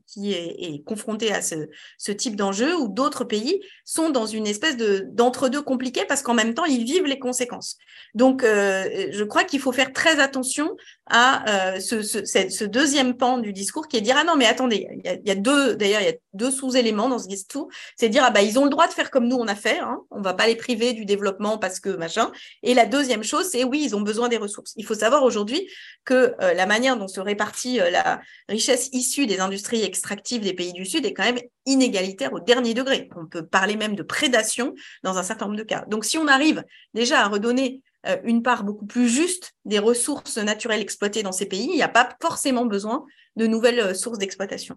qui, 0.07 0.33
est, 0.33 0.83
confronté 0.85 1.33
à 1.33 1.41
ce, 1.43 2.13
type 2.13 2.37
d'enjeu, 2.37 2.75
ou 2.77 2.89
d'autres 2.89 3.25
pays 3.25 3.61
sont 3.85 4.11
dans 4.11 4.27
une 4.27 4.47
espèce 4.47 4.77
de 4.77 5.07
d'entre-deux 5.13 5.63
compliqué 5.63 6.05
parce 6.07 6.23
qu'en 6.23 6.35
même 6.35 6.55
temps, 6.55 6.65
ils 6.65 6.85
vivent 6.85 7.07
les 7.07 7.19
conséquences. 7.19 7.77
Donc, 8.15 8.43
euh, 8.45 9.09
je 9.11 9.25
crois 9.25 9.45
qu'il 9.45 9.61
faut 9.61 9.73
faire 9.73 9.93
très 9.93 10.21
attention 10.21 10.77
à 11.07 11.75
euh, 11.77 11.81
ce, 11.81 12.65
deuxième 12.65 13.17
pan 13.17 13.39
du 13.39 13.53
discours 13.53 13.89
qui 13.89 13.97
est 13.97 14.01
dire 14.01 14.17
ah 14.19 14.25
non 14.25 14.35
mais 14.37 14.47
attendez 14.47 14.89
il 15.05 15.21
y 15.25 15.31
a, 15.31 15.35
deux 15.37 15.77
d'ailleurs 15.77 16.01
il 16.01 16.07
y 16.07 16.11
a 16.11 16.17
deux 16.35 16.51
sous-éléments 16.51 17.09
dans 17.09 17.19
ce 17.19 17.29
discours. 17.29 17.69
C'est 17.97 18.09
dire 18.09 18.25
ah 18.27 18.31
bah 18.31 18.43
ils 18.43 18.59
ont 18.59 18.65
le 18.65 18.71
droit 18.71 18.89
de 18.89 18.93
faire 18.93 19.11
comme 19.11 19.29
nous 19.29 19.37
on 19.37 19.47
a 19.47 19.55
fait 19.55 19.79
hein, 19.79 20.01
on 20.11 20.21
va 20.21 20.35
pas 20.35 20.47
les 20.47 20.57
priver 20.57 20.93
du 20.93 21.05
développement 21.05 21.59
parce 21.59 21.79
que 21.79 21.91
machin. 21.91 22.33
Et 22.63 22.75
la 22.75 22.87
deuxième 22.87 23.23
chose 23.23 23.49
c'est 23.51 23.63
oui 23.63 23.83
ils 23.85 23.95
ont 23.95 24.01
besoin 24.01 24.29
des 24.29 24.37
ressources. 24.37 24.73
Il 24.77 24.85
faut 24.85 24.95
savoir 24.95 25.23
aujourd'hui 25.23 25.69
que 26.05 26.35
euh, 26.41 26.55
la 26.55 26.67
manière 26.67 26.97
dont 26.97 27.09
se 27.09 27.21
répartit 27.21 27.79
la 27.79 28.21
richesse 28.49 28.89
issue 28.93 29.27
des 29.27 29.41
industries 29.47 29.83
extractives 29.83 30.43
des 30.43 30.55
pays 30.55 30.73
du 30.73 30.85
sud 30.85 31.07
est 31.07 31.15
quand 31.15 31.25
même 31.25 31.41
inégalitaire 31.65 32.33
au 32.33 32.41
dernier 32.41 32.75
degré 32.75 33.09
on 33.17 33.27
peut 33.27 33.47
parler 33.47 33.77
même 33.77 33.97
de 33.97 34.03
prédation 34.03 34.75
dans 35.03 35.19
un 35.19 35.23
certain 35.23 35.47
nombre 35.47 35.59
de 35.59 35.65
cas 35.65 35.85
donc 35.89 36.05
si 36.05 36.19
on 36.19 36.27
arrive 36.27 36.65
déjà 36.95 37.21
à 37.21 37.29
redonner 37.29 37.83
euh, 38.07 38.17
une 38.25 38.43
part 38.43 38.65
beaucoup 38.65 38.87
plus 38.87 39.09
juste 39.09 39.53
des 39.65 39.79
ressources 39.79 40.39
naturelles 40.39 40.81
exploitées 40.81 41.23
dans 41.23 41.33
ces 41.33 41.47
pays, 41.47 41.69
il 41.71 41.75
n'y 41.75 41.83
a 41.83 41.89
pas 41.89 42.09
forcément 42.21 42.65
besoin 42.65 43.05
de 43.37 43.47
nouvelles 43.47 43.81
euh, 43.81 43.95
sources 43.95 44.19
d'exploitation. 44.19 44.77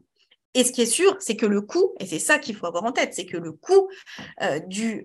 Et 0.55 0.63
ce 0.63 0.71
qui 0.71 0.81
est 0.81 0.87
sûr, 0.87 1.15
c'est 1.19 1.35
que 1.35 1.45
le 1.45 1.61
coût, 1.61 1.93
et 1.99 2.07
c'est 2.07 2.17
ça 2.17 2.39
qu'il 2.39 2.55
faut 2.55 2.65
avoir 2.65 2.83
en 2.83 2.91
tête, 2.91 3.13
c'est 3.13 3.27
que 3.27 3.37
le 3.37 3.51
coût 3.51 3.87
euh, 4.41 4.59
du 4.59 5.03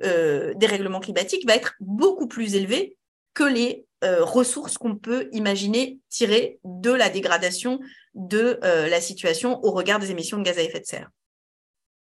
dérèglement 0.57 1.00
climatique 1.00 1.46
va 1.46 1.55
être 1.55 1.74
beaucoup 1.81 2.27
plus 2.27 2.55
élevé 2.55 2.96
que 3.35 3.44
les 3.44 3.87
ressources 4.03 4.77
qu'on 4.77 4.97
peut 4.97 5.29
imaginer 5.33 5.99
tirer 6.11 6.61
de 6.64 6.90
la 6.90 7.09
dégradation 7.09 7.81
de 8.14 8.59
la 8.62 9.01
situation 9.01 9.64
au 9.64 9.70
regard 9.70 9.99
des 9.99 10.11
émissions 10.11 10.38
de 10.38 10.42
gaz 10.42 10.59
à 10.59 10.62
effet 10.62 10.81
de 10.81 10.85
serre. 10.85 11.11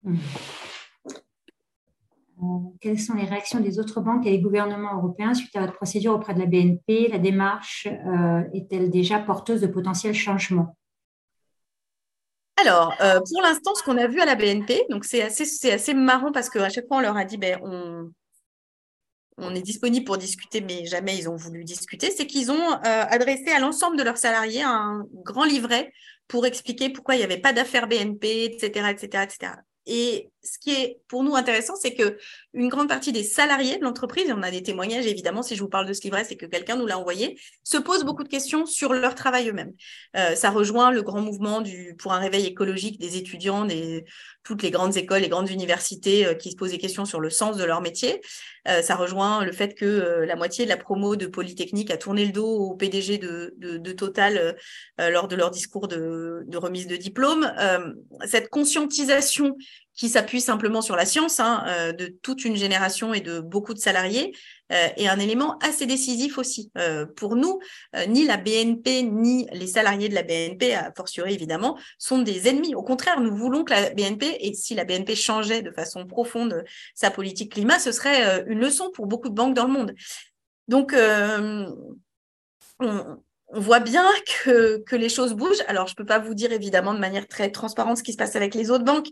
Mmh. 0.02 0.16
Euh, 2.42 2.46
quelles 2.80 2.98
sont 2.98 3.14
les 3.14 3.24
réactions 3.24 3.60
des 3.60 3.78
autres 3.78 4.00
banques 4.00 4.26
et 4.26 4.30
des 4.30 4.40
gouvernements 4.40 4.96
européens 4.96 5.34
suite 5.34 5.54
à 5.54 5.60
votre 5.60 5.74
procédure 5.74 6.14
auprès 6.14 6.34
de 6.34 6.40
la 6.40 6.46
BNP 6.46 7.08
La 7.08 7.18
démarche 7.18 7.86
euh, 7.86 8.42
est-elle 8.52 8.90
déjà 8.90 9.20
porteuse 9.20 9.60
de 9.60 9.66
potentiels 9.66 10.14
changements? 10.14 10.76
Alors, 12.60 12.94
euh, 13.00 13.20
pour 13.20 13.42
l'instant, 13.42 13.74
ce 13.74 13.82
qu'on 13.82 13.96
a 13.96 14.06
vu 14.06 14.20
à 14.20 14.24
la 14.24 14.34
BNP, 14.34 14.86
donc 14.90 15.04
c'est 15.04 15.22
assez, 15.22 15.70
assez 15.70 15.94
marrant 15.94 16.32
parce 16.32 16.48
qu'à 16.48 16.68
chaque 16.68 16.86
fois, 16.86 16.98
on 16.98 17.00
leur 17.00 17.16
a 17.16 17.24
dit, 17.24 17.36
ben, 17.36 17.58
on, 17.62 18.10
on 19.38 19.54
est 19.54 19.62
disponible 19.62 20.04
pour 20.04 20.18
discuter, 20.18 20.60
mais 20.60 20.86
jamais 20.86 21.16
ils 21.16 21.28
ont 21.28 21.36
voulu 21.36 21.64
discuter, 21.64 22.10
c'est 22.10 22.26
qu'ils 22.26 22.50
ont 22.50 22.72
adressé 22.82 23.50
à 23.50 23.60
l'ensemble 23.60 23.96
de 23.96 24.02
leurs 24.02 24.18
salariés 24.18 24.62
un 24.62 25.06
grand 25.24 25.44
livret 25.44 25.92
pour 26.28 26.46
expliquer 26.46 26.90
pourquoi 26.90 27.14
il 27.14 27.18
n'y 27.18 27.24
avait 27.24 27.40
pas 27.40 27.52
d'affaires 27.52 27.88
BNP, 27.88 28.44
etc., 28.44 28.90
etc., 28.90 29.24
etc. 29.24 29.52
Et 29.86 30.30
ce 30.42 30.58
qui 30.58 30.72
est 30.72 31.00
pour 31.08 31.22
nous 31.22 31.36
intéressant, 31.36 31.74
c'est 31.76 31.94
que 31.94 32.18
une 32.52 32.68
grande 32.68 32.88
partie 32.88 33.12
des 33.12 33.22
salariés 33.22 33.78
de 33.78 33.84
l'entreprise, 33.84 34.28
et 34.28 34.32
on 34.32 34.42
a 34.42 34.50
des 34.50 34.62
témoignages 34.62 35.06
évidemment, 35.06 35.42
si 35.42 35.54
je 35.54 35.62
vous 35.62 35.68
parle 35.68 35.86
de 35.86 35.92
ce 35.92 36.02
livret, 36.02 36.24
c'est 36.24 36.36
que 36.36 36.46
quelqu'un 36.46 36.76
nous 36.76 36.86
l'a 36.86 36.98
envoyé, 36.98 37.38
se 37.62 37.78
posent 37.78 38.04
beaucoup 38.04 38.24
de 38.24 38.28
questions 38.28 38.66
sur 38.66 38.92
leur 38.92 39.14
travail 39.14 39.48
eux-mêmes. 39.48 39.72
Euh, 40.16 40.34
ça 40.34 40.50
rejoint 40.50 40.90
le 40.90 41.02
grand 41.02 41.20
mouvement 41.20 41.60
du, 41.60 41.94
pour 41.96 42.12
un 42.12 42.18
réveil 42.18 42.46
écologique 42.46 42.98
des 42.98 43.16
étudiants, 43.16 43.64
des, 43.64 44.04
toutes 44.42 44.62
les 44.62 44.72
grandes 44.72 44.96
écoles, 44.96 45.22
les 45.22 45.28
grandes 45.28 45.50
universités 45.50 46.26
euh, 46.26 46.34
qui 46.34 46.50
se 46.50 46.56
posent 46.56 46.72
des 46.72 46.78
questions 46.78 47.04
sur 47.04 47.20
le 47.20 47.30
sens 47.30 47.56
de 47.56 47.64
leur 47.64 47.80
métier. 47.80 48.20
Euh, 48.68 48.82
ça 48.82 48.96
rejoint 48.96 49.44
le 49.44 49.52
fait 49.52 49.74
que 49.74 50.24
la 50.26 50.36
moitié 50.36 50.64
de 50.64 50.70
la 50.70 50.76
promo 50.76 51.14
de 51.16 51.26
Polytechnique 51.26 51.90
a 51.90 51.96
tourné 51.96 52.24
le 52.24 52.32
dos 52.32 52.46
au 52.46 52.74
PDG 52.74 53.18
de, 53.18 53.54
de, 53.58 53.78
de 53.78 53.92
Total 53.92 54.56
lors 54.98 55.28
de 55.28 55.36
leur 55.36 55.50
discours 55.50 55.88
de, 55.88 56.42
de 56.46 56.58
remise 56.58 56.86
de 56.86 56.96
diplôme. 56.96 57.52
cette 58.24 58.48
conscientisation 58.48 59.56
qui 60.02 60.08
s'appuie 60.08 60.40
simplement 60.40 60.82
sur 60.82 60.96
la 60.96 61.06
science 61.06 61.38
hein, 61.38 61.62
euh, 61.68 61.92
de 61.92 62.06
toute 62.06 62.44
une 62.44 62.56
génération 62.56 63.14
et 63.14 63.20
de 63.20 63.38
beaucoup 63.38 63.72
de 63.72 63.78
salariés, 63.78 64.34
euh, 64.72 64.88
est 64.96 65.06
un 65.06 65.20
élément 65.20 65.60
assez 65.60 65.86
décisif 65.86 66.38
aussi. 66.38 66.72
Euh, 66.76 67.06
pour 67.06 67.36
nous, 67.36 67.60
ni 68.08 68.26
la 68.26 68.36
BNP 68.36 69.04
ni 69.04 69.46
les 69.52 69.68
salariés 69.68 70.08
de 70.08 70.16
la 70.16 70.24
BNP, 70.24 70.74
a 70.74 70.92
fortiori 70.96 71.34
évidemment, 71.34 71.78
sont 71.98 72.18
des 72.18 72.48
ennemis. 72.48 72.74
Au 72.74 72.82
contraire, 72.82 73.20
nous 73.20 73.32
voulons 73.36 73.62
que 73.62 73.74
la 73.74 73.90
BNP, 73.90 74.38
et 74.40 74.54
si 74.54 74.74
la 74.74 74.84
BNP 74.84 75.14
changeait 75.14 75.62
de 75.62 75.70
façon 75.70 76.04
profonde 76.04 76.64
sa 76.96 77.12
politique 77.12 77.52
climat, 77.52 77.78
ce 77.78 77.92
serait 77.92 78.42
une 78.48 78.58
leçon 78.58 78.90
pour 78.92 79.06
beaucoup 79.06 79.28
de 79.28 79.34
banques 79.34 79.54
dans 79.54 79.68
le 79.68 79.72
monde. 79.72 79.94
Donc, 80.66 80.96
on, 82.80 83.22
voit 83.54 83.78
bien 83.78 84.08
que, 84.42 84.82
que, 84.84 84.96
les 84.96 85.08
choses 85.08 85.34
bougent. 85.34 85.62
Alors, 85.68 85.86
je 85.86 85.92
ne 85.92 85.96
peux 85.96 86.06
pas 86.06 86.18
vous 86.18 86.34
dire 86.34 86.50
évidemment 86.50 86.92
de 86.92 86.98
manière 86.98 87.28
très 87.28 87.52
transparente 87.52 87.98
ce 87.98 88.02
qui 88.02 88.10
se 88.10 88.16
passe 88.16 88.34
avec 88.34 88.56
les 88.56 88.72
autres 88.72 88.84
banques, 88.84 89.10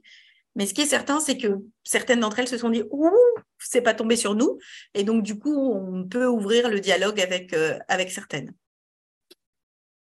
mais 0.57 0.67
ce 0.67 0.75
qui 0.75 0.81
est 0.81 0.87
certain, 0.87 1.21
c'est 1.21 1.39
que 1.39 1.61
certaines 1.85 2.21
d'entre 2.21 2.41
elles 2.41 2.49
se 2.49 2.59
sont 2.59 2.71
dit 2.71 2.83
Ouh, 2.91 3.11
c'est 3.59 3.83
pas 3.83 3.95
tombé 3.95 4.17
sur 4.17 4.35
nous. 4.35 4.59
Et 4.95 5.05
donc, 5.05 5.23
du 5.23 5.39
coup, 5.39 5.55
on 5.55 6.05
peut 6.05 6.27
ouvrir 6.27 6.69
le 6.69 6.81
dialogue 6.81 7.21
avec, 7.21 7.53
euh, 7.53 7.79
avec 7.89 8.11
certaines. 8.11 8.53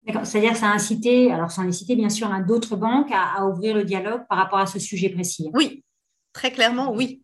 D'accord. 0.06 0.24
C'est-à-dire 0.24 0.52
que 0.52 0.58
ça 0.58 0.70
a 0.70 0.74
incité, 0.74 1.30
alors 1.30 1.50
ça 1.50 1.62
a 1.62 1.64
incité 1.64 1.94
bien 1.94 2.08
sûr 2.08 2.32
à 2.32 2.40
d'autres 2.40 2.76
banques 2.76 3.10
à, 3.12 3.44
ouvrir 3.46 3.74
le 3.74 3.84
dialogue 3.84 4.22
par 4.28 4.38
rapport 4.38 4.58
à 4.58 4.66
ce 4.66 4.78
sujet 4.78 5.10
précis. 5.10 5.50
Oui, 5.52 5.84
très 6.32 6.50
clairement, 6.50 6.92
oui. 6.94 7.22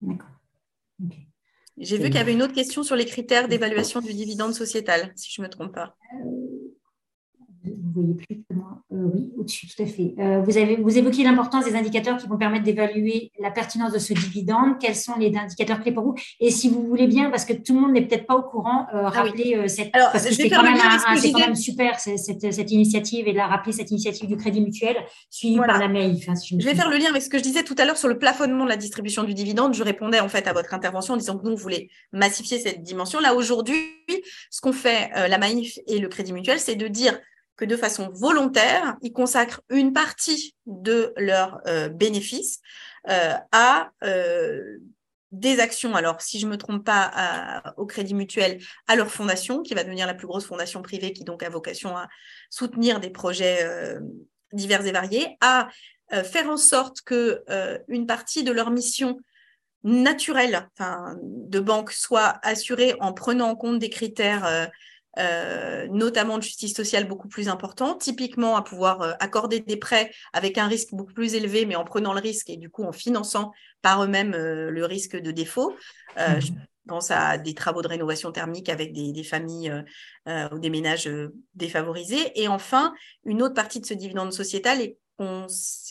D'accord. 0.00 0.30
J'ai 1.76 1.98
vu 1.98 2.04
qu'il 2.04 2.14
y 2.14 2.18
avait 2.18 2.32
une 2.32 2.42
autre 2.42 2.54
question 2.54 2.82
sur 2.82 2.96
les 2.96 3.04
critères 3.04 3.48
d'évaluation 3.48 4.00
du 4.00 4.14
dividende 4.14 4.54
sociétal, 4.54 5.12
si 5.16 5.32
je 5.32 5.42
ne 5.42 5.46
me 5.46 5.50
trompe 5.50 5.74
pas. 5.74 5.96
Euh, 6.24 6.61
vous 7.64 8.02
voyez 8.02 8.14
plus 8.14 8.36
que 8.36 8.54
moi. 8.54 8.82
Euh, 8.92 9.10
oui, 9.14 9.30
au-dessus, 9.38 9.68
tout 9.68 9.82
à 9.82 9.86
fait. 9.86 10.14
Euh, 10.18 10.40
vous, 10.42 10.56
avez, 10.58 10.76
vous 10.76 10.98
évoquez 10.98 11.22
l'importance 11.22 11.64
des 11.64 11.74
indicateurs 11.74 12.16
qui 12.16 12.26
vont 12.26 12.36
permettre 12.36 12.64
d'évaluer 12.64 13.30
la 13.38 13.50
pertinence 13.50 13.92
de 13.92 13.98
ce 13.98 14.12
dividende. 14.12 14.78
Quels 14.80 14.96
sont 14.96 15.16
les 15.18 15.36
indicateurs 15.36 15.80
clés 15.80 15.92
pour 15.92 16.04
vous? 16.04 16.14
Et 16.40 16.50
si 16.50 16.68
vous 16.68 16.84
voulez 16.84 17.06
bien, 17.06 17.30
parce 17.30 17.44
que 17.44 17.52
tout 17.52 17.74
le 17.74 17.80
monde 17.80 17.92
n'est 17.92 18.06
peut-être 18.06 18.26
pas 18.26 18.34
au 18.34 18.42
courant, 18.42 18.86
euh, 18.94 19.02
ah 19.04 19.10
rappeler 19.10 19.68
cette. 19.68 19.94
Alors, 19.94 20.10
parce 20.10 20.26
que 20.26 20.34
c'est 20.34 20.50
quand, 20.50 20.62
même, 20.62 20.76
quand 20.76 21.38
même 21.38 21.54
super 21.54 22.00
cette, 22.00 22.18
cette, 22.18 22.70
initiative 22.70 23.28
et 23.28 23.32
de 23.32 23.38
la 23.38 23.46
rappeler 23.46 23.72
cette 23.72 23.90
initiative 23.90 24.28
du 24.28 24.36
Crédit 24.36 24.60
Mutuel 24.60 24.96
suivie 25.30 25.58
par 25.58 25.78
la 25.78 25.88
MEI. 25.88 26.16
je, 26.16 26.64
vais 26.64 26.74
faire 26.74 26.90
le 26.90 26.96
lien 26.96 27.10
avec 27.10 27.22
ce 27.22 27.28
que 27.28 27.38
je 27.38 27.42
disais 27.42 27.62
tout 27.62 27.76
à 27.78 27.84
l'heure 27.84 27.96
sur 27.96 28.08
le 28.08 28.18
plafonnement 28.18 28.64
de 28.64 28.70
la 28.70 28.76
distribution 28.76 29.22
du 29.22 29.34
dividende. 29.34 29.74
Je 29.74 29.82
répondais 29.84 30.20
en 30.20 30.28
fait 30.28 30.48
à 30.48 30.52
votre 30.52 30.74
intervention 30.74 31.14
en 31.14 31.16
disant 31.16 31.38
que 31.38 31.44
nous, 31.44 31.52
on 31.52 31.56
voulait 31.56 31.88
massifier 32.12 32.58
cette 32.58 32.82
dimension. 32.82 33.20
Là, 33.20 33.34
aujourd'hui, 33.34 33.76
ce 34.50 34.60
qu'on 34.60 34.72
fait, 34.72 35.10
la 35.14 35.38
MAIF 35.38 35.78
et 35.86 35.98
le 35.98 36.08
Crédit 36.08 36.32
Mutuel, 36.32 36.58
c'est 36.58 36.74
de 36.74 36.88
dire 36.88 37.18
de 37.66 37.76
façon 37.76 38.10
volontaire, 38.12 38.96
ils 39.02 39.12
consacrent 39.12 39.62
une 39.68 39.92
partie 39.92 40.54
de 40.66 41.12
leurs 41.16 41.60
euh, 41.66 41.88
bénéfices 41.88 42.60
euh, 43.08 43.34
à 43.52 43.90
euh, 44.04 44.78
des 45.30 45.60
actions, 45.60 45.94
alors 45.94 46.20
si 46.20 46.38
je 46.38 46.46
ne 46.46 46.52
me 46.52 46.58
trompe 46.58 46.84
pas, 46.84 47.62
au 47.78 47.86
Crédit 47.86 48.12
Mutuel, 48.12 48.60
à 48.86 48.96
leur 48.96 49.10
fondation, 49.10 49.62
qui 49.62 49.72
va 49.72 49.82
devenir 49.82 50.06
la 50.06 50.12
plus 50.12 50.26
grosse 50.26 50.44
fondation 50.44 50.82
privée, 50.82 51.14
qui 51.14 51.24
donc 51.24 51.42
a 51.42 51.48
vocation 51.48 51.96
à 51.96 52.08
soutenir 52.50 53.00
des 53.00 53.08
projets 53.08 53.66
divers 54.52 54.84
et 54.84 54.92
variés, 54.92 55.38
à 55.40 55.70
faire 56.22 56.50
en 56.50 56.58
sorte 56.58 57.00
que 57.00 57.42
une 57.88 58.06
partie 58.06 58.44
de 58.44 58.52
leur 58.52 58.70
mission 58.70 59.18
naturelle 59.84 60.68
de 61.22 61.60
banque 61.60 61.92
soit 61.92 62.38
assurée 62.42 62.94
en 63.00 63.14
prenant 63.14 63.48
en 63.48 63.56
compte 63.56 63.78
des 63.78 63.88
critères 63.88 64.70
euh, 65.18 65.86
notamment 65.88 66.38
de 66.38 66.42
justice 66.42 66.74
sociale 66.74 67.06
beaucoup 67.06 67.28
plus 67.28 67.48
important, 67.48 67.94
typiquement 67.94 68.56
à 68.56 68.62
pouvoir 68.62 69.02
euh, 69.02 69.12
accorder 69.20 69.60
des 69.60 69.76
prêts 69.76 70.10
avec 70.32 70.56
un 70.56 70.66
risque 70.66 70.94
beaucoup 70.94 71.12
plus 71.12 71.34
élevé, 71.34 71.66
mais 71.66 71.76
en 71.76 71.84
prenant 71.84 72.14
le 72.14 72.20
risque 72.20 72.48
et 72.48 72.56
du 72.56 72.70
coup 72.70 72.84
en 72.84 72.92
finançant 72.92 73.52
par 73.82 74.02
eux-mêmes 74.02 74.34
euh, 74.34 74.70
le 74.70 74.84
risque 74.86 75.16
de 75.16 75.30
défaut. 75.30 75.74
Mmh. 76.16 76.40
Je 76.40 76.52
pense 76.88 77.10
à 77.10 77.38
des 77.38 77.54
travaux 77.54 77.82
de 77.82 77.88
rénovation 77.88 78.32
thermique 78.32 78.68
avec 78.68 78.92
des, 78.92 79.12
des 79.12 79.22
familles 79.22 79.72
ou 80.26 80.58
des 80.58 80.68
ménages 80.68 81.08
défavorisés. 81.54 82.32
Et 82.34 82.48
enfin, 82.48 82.92
une 83.24 83.40
autre 83.40 83.54
partie 83.54 83.80
de 83.80 83.86
ce 83.86 83.94
dividende 83.94 84.32
sociétal 84.32 84.80
est 84.80 84.98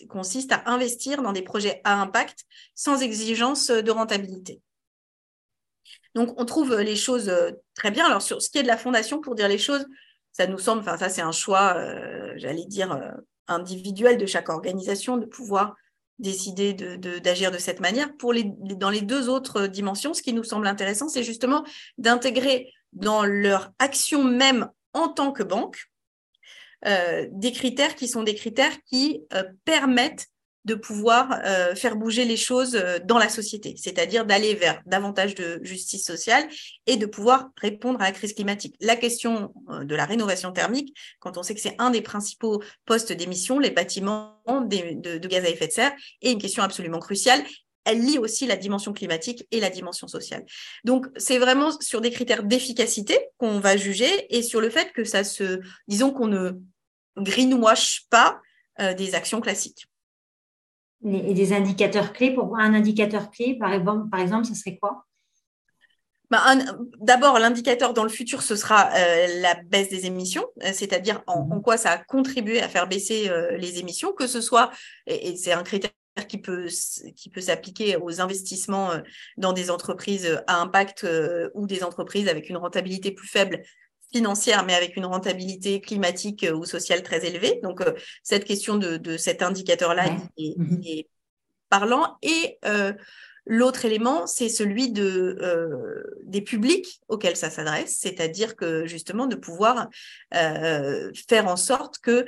consiste 0.10 0.52
à 0.52 0.64
investir 0.66 1.22
dans 1.22 1.32
des 1.32 1.44
projets 1.44 1.80
à 1.86 2.02
impact 2.02 2.46
sans 2.76 3.02
exigence 3.02 3.72
de 3.72 3.92
rentabilité. 3.92 4.62
Donc, 6.16 6.40
on 6.40 6.46
trouve 6.46 6.76
les 6.80 6.96
choses 6.96 7.30
euh, 7.30 7.52
très 7.76 7.92
bien. 7.92 8.06
Alors, 8.06 8.22
sur 8.22 8.42
ce 8.42 8.50
qui 8.50 8.58
est 8.58 8.64
de 8.64 8.68
la 8.68 8.78
fondation, 8.78 9.22
pour 9.22 9.36
dire 9.36 9.48
les 9.48 9.58
choses, 9.58 9.86
ça 10.32 10.48
nous 10.48 10.58
semble, 10.58 10.82
enfin, 10.82 10.98
ça, 10.98 11.10
c'est 11.10 11.22
un 11.22 11.32
choix, 11.32 11.76
euh, 11.78 12.34
j'allais 12.36 12.66
dire, 12.66 12.92
euh, 12.92 13.12
individuel 13.48 14.18
de 14.18 14.26
chaque 14.26 14.50
organisation 14.50 15.18
de 15.18 15.26
pouvoir 15.26 15.76
décidé 16.20 16.74
d'agir 16.74 17.52
de, 17.52 17.58
cette 17.58 17.80
manière. 17.80 18.10
Dans 18.20 18.90
les 18.90 19.02
deux 19.02 19.28
autres 19.28 19.66
dimensions, 19.66 20.14
ce 20.14 20.22
qui 20.22 20.34
nous 20.34 20.44
semble 20.44 20.68
intéressant, 20.68 21.10
c'est 21.10 21.24
justement 21.24 21.66
d'intégrer 21.98 22.72
dans 22.94 23.26
leur 23.26 23.72
action 23.80 24.24
même 24.24 24.70
en 24.94 25.08
tant 25.08 25.32
que 25.32 25.42
banque 25.42 25.92
euh, 26.88 27.28
des 27.32 27.52
critères 27.52 27.96
qui 27.96 28.08
sont 28.08 28.24
des 28.24 28.34
critères 28.34 28.82
qui 28.90 29.24
euh, 29.34 29.44
permettent 29.66 30.28
de 30.66 30.76
pouvoir 30.76 31.40
euh, 31.44 31.76
faire 31.76 31.96
bouger 31.96 32.26
les 32.26 32.38
choses 32.38 32.82
dans 33.06 33.18
la 33.18 33.30
société, 33.30 33.76
c'est-à-dire 33.78 34.26
d'aller 34.26 34.54
vers 34.54 34.82
davantage 34.86 35.36
de 35.36 35.60
justice 35.64 36.06
sociale 36.06 36.48
et 36.88 36.98
de 36.98 37.06
pouvoir 37.06 37.50
répondre 37.58 38.00
à 38.02 38.06
la 38.06 38.12
crise 38.12 38.34
climatique. 38.34 38.76
La 38.80 38.96
question 38.96 39.54
de 39.70 39.96
la 39.96 40.06
rénovation 40.06 40.52
thermique, 40.52 40.96
quand 41.20 41.38
on 41.38 41.44
sait 41.44 41.56
que 41.56 41.62
c'est 41.62 41.76
un 41.80 41.90
des 41.90 42.02
principaux 42.02 42.62
postes 42.86 43.12
d'émission, 43.12 43.60
les 43.60 43.72
bâtiments 43.72 44.42
de, 44.48 45.28
gaz 45.28 45.46
à 45.46 45.50
effet 45.50 45.68
de 45.68 45.72
serre, 45.72 45.94
est 46.22 46.32
une 46.32 46.42
question 46.42 46.64
absolument 46.64 47.00
cruciale 47.00 47.44
elle 47.86 48.02
lie 48.02 48.18
aussi 48.18 48.46
la 48.46 48.58
dimension 48.58 48.94
climatique 48.94 49.48
et 49.52 49.60
la 49.60 49.70
dimension 49.70 50.08
sociale. 50.08 50.46
Donc, 50.84 51.08
c'est 51.18 51.38
vraiment 51.38 51.72
sur 51.80 52.02
des 52.02 52.12
critères 52.12 52.44
d'efficacité 52.44 53.18
qu'on 53.38 53.60
va 53.60 53.78
juger 53.78 54.28
et 54.30 54.44
sur 54.44 54.62
le 54.62 54.70
fait 54.70 54.92
que 54.94 55.04
ça 55.04 55.24
se, 55.24 55.60
disons 55.88 56.12
qu'on 56.12 56.28
ne 56.28 56.52
greenwash 57.18 58.04
pas 58.10 58.40
euh, 58.80 58.94
des 58.94 59.16
actions 59.16 59.42
classiques. 59.42 59.88
Et 61.04 61.34
des 61.34 61.54
indicateurs 61.54 62.14
clés 62.14 62.34
pour 62.34 62.58
un 62.58 62.74
indicateur 62.74 63.32
clé, 63.32 63.58
par 63.58 63.74
exemple, 63.74 64.10
par 64.10 64.20
exemple, 64.20 64.46
ce 64.46 64.54
serait 64.54 64.78
quoi? 64.78 65.06
Bah, 66.30 66.44
D'abord, 67.00 67.40
l'indicateur 67.40 67.94
dans 67.94 68.04
le 68.04 68.10
futur, 68.10 68.42
ce 68.42 68.56
sera 68.56 68.90
euh, 68.94 69.42
la 69.42 69.56
baisse 69.56 69.90
des 69.90 70.06
émissions, 70.06 70.46
euh, 70.64 70.72
c'est-à-dire 70.74 71.24
en, 71.28 71.46
mhm. 71.46 71.62
quoi 71.62 71.78
ça 71.78 71.92
a 71.92 71.98
contribué 71.98 72.62
à 72.62 72.70
faire 72.70 72.88
baisser 72.88 73.30
les 73.58 73.80
émissions, 73.80 74.14
que 74.14 74.28
ce 74.28 74.42
soit, 74.42 74.72
et, 75.08 75.36
c'est 75.38 75.52
un 75.52 75.64
critère 75.64 75.92
qui 76.28 76.38
peut, 76.38 76.68
qui 77.16 77.30
peut 77.30 77.42
s'appliquer 77.42 77.98
aux 77.98 78.22
investissements 78.22 78.92
dans 79.38 79.54
des 79.54 79.72
entreprises 79.72 80.42
à 80.46 80.62
impact 80.62 81.08
ou 81.54 81.68
des 81.68 81.84
entreprises 81.84 82.28
avec 82.28 82.50
une 82.50 82.58
rentabilité 82.58 83.12
plus 83.12 83.28
faible, 83.28 83.64
financière, 84.14 84.66
mais 84.66 84.74
avec 84.74 84.98
une 84.98 85.06
rentabilité 85.06 85.82
climatique 85.82 86.44
euh, 86.44 86.54
ou 86.54 86.66
sociale 86.66 87.04
très 87.04 87.26
élevée. 87.26 87.60
Donc, 87.64 87.82
euh, 87.82 87.94
cette 88.24 88.46
question 88.46 88.78
de, 88.78 89.18
cet 89.18 89.42
indicateur-là 89.42 90.10
mm-hmm. 90.38 90.86
est, 90.86 91.08
parlant. 91.70 92.18
Et 92.22 92.58
euh, 92.66 92.92
l'autre 93.46 93.86
élément, 93.86 94.28
c'est 94.28 94.50
celui 94.50 94.92
de, 94.92 95.38
des 96.24 96.42
publics 96.42 97.02
auxquels 97.08 97.38
ça 97.38 97.50
s'adresse, 97.50 97.98
c'est-à-dire 97.98 98.58
que 98.58 98.86
justement 98.86 99.26
de 99.26 99.38
pouvoir 99.38 99.88
faire 100.32 101.48
en 101.48 101.56
sorte 101.56 102.00
que 102.00 102.26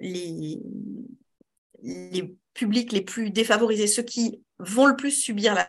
les, 0.00 0.60
les 1.82 2.34
publics 2.54 2.92
les 2.92 3.02
plus 3.02 3.30
défavorisés, 3.30 3.88
ceux 3.88 4.04
qui 4.04 4.40
vont 4.60 4.86
le 4.86 4.96
plus 4.96 5.10
subir 5.10 5.54
la 5.54 5.68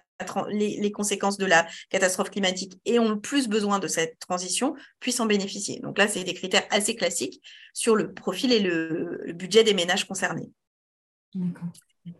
les, 0.49 0.91
conséquences 0.91 1.37
de 1.37 1.45
la 1.45 1.67
catastrophe 1.89 2.31
climatique 2.31 2.79
et 2.85 2.99
ont 2.99 3.09
le 3.09 3.19
plus 3.19 3.47
besoin 3.47 3.79
de 3.79 3.87
cette 3.87 4.19
transition 4.19 4.75
puissent 4.99 5.19
en 5.19 5.25
bénéficier. 5.25 5.79
Donc 5.79 5.97
là, 5.97 6.07
c'est 6.07 6.23
des 6.23 6.33
critères 6.33 6.65
assez 6.69 6.95
classiques 6.95 7.41
sur 7.73 7.95
le 7.95 8.13
profil 8.13 8.51
et 8.51 8.59
le, 8.59 9.33
budget 9.33 9.63
des 9.63 9.73
ménages 9.73 10.05
concernés. 10.05 10.49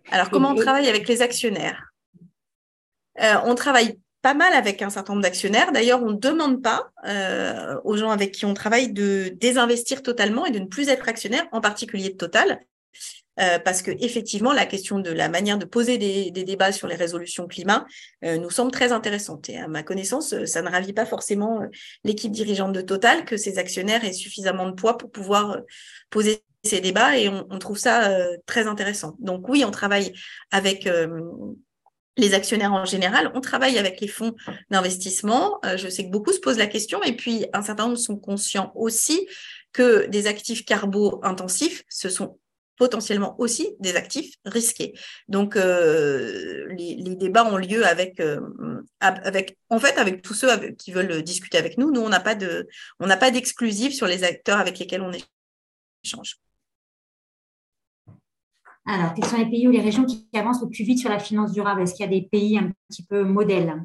Alors, 0.09 0.29
comment 0.29 0.51
on 0.51 0.55
travaille 0.55 0.87
avec 0.87 1.07
les 1.07 1.21
actionnaires? 1.21 1.91
Euh, 3.21 3.35
On 3.45 3.55
travaille 3.55 3.99
pas 4.21 4.33
mal 4.35 4.53
avec 4.53 4.81
un 4.81 4.89
certain 4.89 5.13
nombre 5.13 5.23
d'actionnaires. 5.23 5.71
D'ailleurs, 5.71 6.03
on 6.03 6.11
ne 6.11 6.17
demande 6.17 6.61
pas 6.61 6.91
euh, 7.05 7.79
aux 7.83 7.97
gens 7.97 8.11
avec 8.11 8.31
qui 8.31 8.45
on 8.45 8.53
travaille 8.53 8.93
de 8.93 9.35
désinvestir 9.35 10.03
totalement 10.03 10.45
et 10.45 10.51
de 10.51 10.59
ne 10.59 10.67
plus 10.67 10.89
être 10.89 11.09
actionnaire, 11.09 11.47
en 11.51 11.59
particulier 11.59 12.09
de 12.09 12.17
Total. 12.17 12.59
Euh, 13.39 13.59
parce 13.59 13.81
que 13.81 13.91
effectivement, 13.99 14.51
la 14.51 14.65
question 14.65 14.99
de 14.99 15.09
la 15.09 15.29
manière 15.29 15.57
de 15.57 15.65
poser 15.65 15.97
des, 15.97 16.31
débats 16.31 16.71
sur 16.71 16.87
les 16.87 16.95
résolutions 16.95 17.47
climat 17.47 17.85
euh, 18.25 18.37
nous 18.37 18.49
semble 18.49 18.71
très 18.71 18.91
intéressante. 18.91 19.49
Et 19.49 19.57
à 19.57 19.67
ma 19.67 19.83
connaissance, 19.83 20.33
euh, 20.33 20.45
ça 20.45 20.61
ne 20.61 20.69
ravit 20.69 20.93
pas 20.93 21.05
forcément 21.05 21.61
l'équipe 22.03 22.31
dirigeante 22.31 22.73
de 22.73 22.81
Total 22.81 23.23
que 23.25 23.37
ses 23.37 23.57
actionnaires 23.57 24.03
aient 24.03 24.13
suffisamment 24.13 24.67
de 24.67 24.73
poids 24.73 24.97
pour 24.97 25.11
pouvoir 25.11 25.59
poser 26.09 26.43
ces 26.63 26.81
débats 26.81 27.17
et 27.17 27.27
on, 27.29 27.57
trouve 27.57 27.77
ça 27.77 28.15
très 28.45 28.67
intéressant. 28.67 29.15
Donc 29.19 29.49
oui, 29.49 29.63
on 29.65 29.71
travaille 29.71 30.13
avec 30.51 30.87
les 32.17 32.33
actionnaires 32.35 32.73
en 32.73 32.85
général, 32.85 33.31
on 33.33 33.41
travaille 33.41 33.79
avec 33.79 33.99
les 33.99 34.07
fonds 34.07 34.35
d'investissement. 34.69 35.59
je 35.75 35.87
sais 35.89 36.05
que 36.05 36.11
beaucoup 36.11 36.31
se 36.31 36.39
posent 36.39 36.59
la 36.59 36.67
question 36.67 37.01
et 37.01 37.15
puis 37.15 37.47
un 37.53 37.63
certain 37.63 37.85
nombre 37.85 37.97
sont 37.97 38.17
conscients 38.17 38.71
aussi 38.75 39.27
que 39.73 40.05
des 40.07 40.27
actifs 40.27 40.65
carbo 40.65 41.19
intensifs, 41.23 41.83
ce 41.89 42.09
sont 42.09 42.37
potentiellement 42.77 43.35
aussi 43.39 43.75
des 43.79 43.95
actifs 43.95 44.33
risqués. 44.45 44.93
Donc, 45.27 45.55
euh, 45.55 46.67
les, 46.69 47.15
débats 47.15 47.45
ont 47.45 47.57
lieu 47.57 47.85
avec, 47.85 48.19
euh, 48.19 48.39
avec, 48.99 49.57
en 49.69 49.79
fait, 49.79 49.97
avec 49.97 50.21
tous 50.21 50.33
ceux 50.33 50.49
qui 50.77 50.91
veulent 50.91 51.21
discuter 51.21 51.57
avec 51.57 51.77
nous. 51.77 51.91
Nous, 51.91 52.01
on 52.01 52.09
n'a 52.09 52.19
pas 52.19 52.35
de, 52.35 52.67
on 52.99 53.07
n'a 53.07 53.17
pas 53.17 53.31
d'exclusif 53.31 53.93
sur 53.93 54.07
les 54.07 54.23
acteurs 54.23 54.59
avec 54.59 54.79
lesquels 54.79 55.01
on 55.01 55.11
échange. 56.03 56.37
Alors, 58.85 59.13
quels 59.13 59.25
sont 59.25 59.37
les 59.37 59.49
pays 59.49 59.67
ou 59.67 59.71
les 59.71 59.81
régions 59.81 60.05
qui 60.05 60.27
avancent 60.33 60.61
le 60.61 60.69
plus 60.69 60.83
vite 60.83 60.99
sur 60.99 61.09
la 61.09 61.19
finance 61.19 61.51
durable? 61.51 61.81
Est-ce 61.81 61.93
qu'il 61.93 62.05
y 62.05 62.09
a 62.09 62.19
des 62.19 62.27
pays 62.27 62.57
un 62.57 62.71
petit 62.89 63.05
peu 63.05 63.23
modèles 63.23 63.75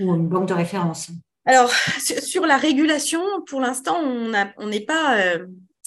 ou 0.00 0.14
une 0.14 0.28
banque 0.28 0.48
de 0.48 0.54
référence? 0.54 1.10
Alors, 1.46 1.70
sur 1.70 2.46
la 2.46 2.56
régulation, 2.56 3.22
pour 3.46 3.60
l'instant, 3.60 3.96
on 3.98 4.66
n'est 4.66 4.84
pas, 4.84 5.18
euh, 5.18 5.46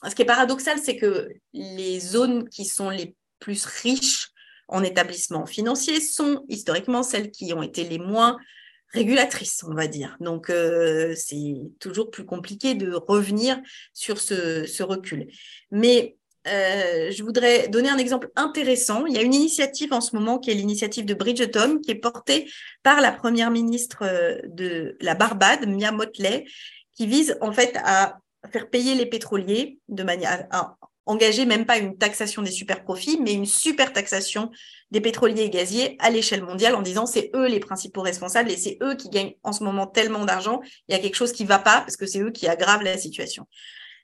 ce 0.09 0.15
qui 0.15 0.21
est 0.21 0.25
paradoxal, 0.25 0.79
c'est 0.79 0.97
que 0.97 1.29
les 1.53 1.99
zones 1.99 2.49
qui 2.49 2.65
sont 2.65 2.89
les 2.89 3.15
plus 3.39 3.65
riches 3.65 4.29
en 4.67 4.83
établissements 4.83 5.45
financiers 5.45 6.01
sont 6.01 6.45
historiquement 6.49 7.03
celles 7.03 7.31
qui 7.31 7.53
ont 7.53 7.61
été 7.61 7.83
les 7.83 7.99
moins 7.99 8.37
régulatrices, 8.93 9.63
on 9.67 9.73
va 9.73 9.87
dire. 9.87 10.17
Donc, 10.19 10.49
euh, 10.49 11.13
c'est 11.15 11.55
toujours 11.79 12.11
plus 12.11 12.25
compliqué 12.25 12.75
de 12.75 12.93
revenir 12.93 13.59
sur 13.93 14.19
ce, 14.19 14.83
recul. 14.83 15.27
Mais 15.71 16.15
euh, 16.47 17.09
je 17.11 17.23
voudrais 17.23 17.67
donner 17.69 17.89
un 17.89 17.97
exemple 17.97 18.29
intéressant. 18.35 19.05
Il 19.05 19.15
y 19.15 19.17
a 19.17 19.21
une 19.21 19.33
initiative 19.33 19.93
en 19.93 20.01
ce 20.01 20.15
moment 20.15 20.37
qui 20.37 20.51
est 20.51 20.55
l'initiative 20.55 21.05
de 21.05 21.13
Bridgeton, 21.13 21.79
qui 21.79 21.91
est 21.91 21.95
portée 21.95 22.49
par 22.83 23.01
la 23.01 23.11
première 23.11 23.49
ministre 23.49 24.03
euh, 24.03 24.37
de 24.45 24.95
la 25.01 25.15
Barbade, 25.15 25.67
Mia 25.67 25.91
Motley, 25.91 26.45
qui 26.95 27.07
vise 27.07 27.37
en 27.41 27.51
fait 27.51 27.75
à 27.83 28.19
faire 28.51 28.69
payer 28.69 28.95
les 28.95 29.05
pétroliers 29.05 29.79
de 29.89 30.03
manière 30.03 30.47
à 30.51 30.77
engager 31.05 31.45
même 31.45 31.65
pas 31.65 31.77
une 31.77 31.97
taxation 31.97 32.41
des 32.41 32.51
super 32.51 32.83
profits, 32.83 33.19
mais 33.21 33.33
une 33.33 33.45
super 33.45 33.91
taxation 33.91 34.51
des 34.91 35.01
pétroliers 35.01 35.43
et 35.43 35.49
gaziers 35.49 35.97
à 35.99 36.09
l'échelle 36.09 36.43
mondiale 36.43 36.75
en 36.75 36.81
disant 36.81 37.05
c'est 37.05 37.29
eux 37.35 37.47
les 37.47 37.59
principaux 37.59 38.01
responsables 38.01 38.51
et 38.51 38.57
c'est 38.57 38.77
eux 38.81 38.95
qui 38.95 39.09
gagnent 39.09 39.35
en 39.43 39.51
ce 39.51 39.63
moment 39.63 39.87
tellement 39.87 40.25
d'argent, 40.25 40.61
il 40.87 40.95
y 40.95 40.97
a 40.97 41.01
quelque 41.01 41.15
chose 41.15 41.33
qui 41.33 41.45
va 41.45 41.59
pas 41.59 41.81
parce 41.81 41.97
que 41.97 42.05
c'est 42.05 42.19
eux 42.19 42.31
qui 42.31 42.47
aggravent 42.47 42.83
la 42.83 42.97
situation. 42.97 43.47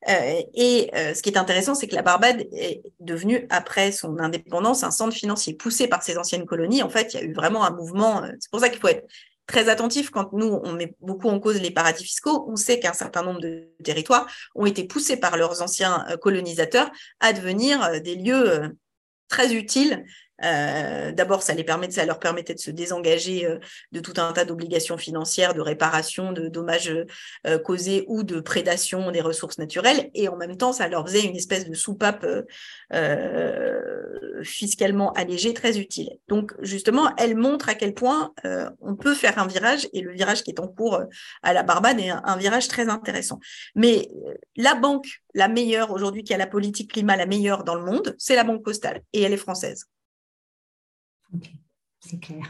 Euh, 0.07 0.41
et 0.53 0.89
euh, 0.95 1.13
ce 1.13 1.21
qui 1.21 1.29
est 1.29 1.37
intéressant, 1.37 1.75
c'est 1.75 1.87
que 1.87 1.95
la 1.95 2.01
Barbade 2.01 2.47
est 2.53 2.81
devenue, 2.99 3.45
après 3.49 3.91
son 3.91 4.17
indépendance, 4.19 4.83
un 4.83 4.91
centre 4.91 5.13
financier 5.13 5.53
poussé 5.55 5.87
par 5.87 6.03
ses 6.03 6.17
anciennes 6.17 6.45
colonies. 6.45 6.83
En 6.83 6.89
fait, 6.89 7.13
il 7.13 7.19
y 7.19 7.23
a 7.23 7.25
eu 7.25 7.33
vraiment 7.33 7.65
un 7.65 7.71
mouvement. 7.71 8.23
Euh, 8.23 8.31
c'est 8.39 8.49
pour 8.49 8.61
ça 8.61 8.69
qu'il 8.69 8.79
faut 8.79 8.87
être 8.87 9.05
très 9.49 9.67
attentif 9.67 10.11
quand 10.11 10.31
nous, 10.31 10.59
on 10.63 10.73
met 10.73 10.95
beaucoup 11.01 11.27
en 11.27 11.39
cause 11.39 11.59
les 11.59 11.71
paradis 11.71 12.03
fiscaux. 12.03 12.45
On 12.47 12.55
sait 12.55 12.79
qu'un 12.79 12.93
certain 12.93 13.23
nombre 13.23 13.41
de 13.41 13.67
territoires 13.83 14.27
ont 14.53 14.67
été 14.67 14.83
poussés 14.83 15.17
par 15.17 15.37
leurs 15.37 15.63
anciens 15.63 16.05
euh, 16.09 16.17
colonisateurs 16.17 16.91
à 17.19 17.33
devenir 17.33 17.83
euh, 17.83 17.99
des 17.99 18.15
lieux 18.15 18.49
euh, 18.49 18.69
très 19.27 19.55
utiles 19.55 20.05
euh, 20.43 21.11
D'abord, 21.11 21.43
ça, 21.43 21.53
les 21.53 21.63
permet, 21.63 21.89
ça 21.91 22.05
leur 22.05 22.19
permettait 22.19 22.53
de 22.53 22.59
se 22.59 22.71
désengager 22.71 23.45
euh, 23.45 23.59
de 23.91 23.99
tout 23.99 24.13
un 24.17 24.31
tas 24.33 24.45
d'obligations 24.45 24.97
financières, 24.97 25.53
de 25.53 25.61
réparation 25.61 26.31
de 26.31 26.47
dommages 26.47 26.93
euh, 27.47 27.59
causés 27.59 28.05
ou 28.07 28.23
de 28.23 28.39
prédation 28.39 29.11
des 29.11 29.21
ressources 29.21 29.57
naturelles. 29.57 30.09
Et 30.13 30.27
en 30.27 30.37
même 30.37 30.57
temps, 30.57 30.73
ça 30.73 30.87
leur 30.87 31.07
faisait 31.07 31.23
une 31.23 31.35
espèce 31.35 31.67
de 31.67 31.73
soupape 31.73 32.25
fiscalement 34.41 35.11
allégée 35.13 35.53
très 35.53 35.79
utile. 35.79 36.09
Donc, 36.27 36.53
justement, 36.61 37.13
elle 37.17 37.35
montre 37.35 37.69
à 37.69 37.75
quel 37.75 37.93
point 37.93 38.33
on 38.81 38.95
peut 38.95 39.13
faire 39.13 39.37
un 39.37 39.47
virage, 39.47 39.87
et 39.93 40.01
le 40.01 40.13
virage 40.13 40.43
qui 40.43 40.51
est 40.51 40.59
en 40.59 40.67
cours 40.67 41.03
à 41.43 41.53
la 41.53 41.63
Barbade 41.63 41.99
est 41.99 42.09
un 42.09 42.37
virage 42.37 42.67
très 42.67 42.89
intéressant. 42.89 43.39
Mais 43.75 44.07
la 44.55 44.75
banque, 44.75 45.07
la 45.33 45.47
meilleure 45.47 45.91
aujourd'hui, 45.91 46.23
qui 46.23 46.33
a 46.33 46.37
la 46.37 46.47
politique 46.47 46.93
climat 46.93 47.15
la 47.15 47.25
meilleure 47.25 47.63
dans 47.63 47.75
le 47.75 47.85
monde, 47.85 48.15
c'est 48.17 48.35
la 48.35 48.43
Banque 48.43 48.63
Postale, 48.63 49.01
et 49.13 49.21
elle 49.21 49.33
est 49.33 49.37
française 49.37 49.85
c'est 51.99 52.19
clair. 52.19 52.45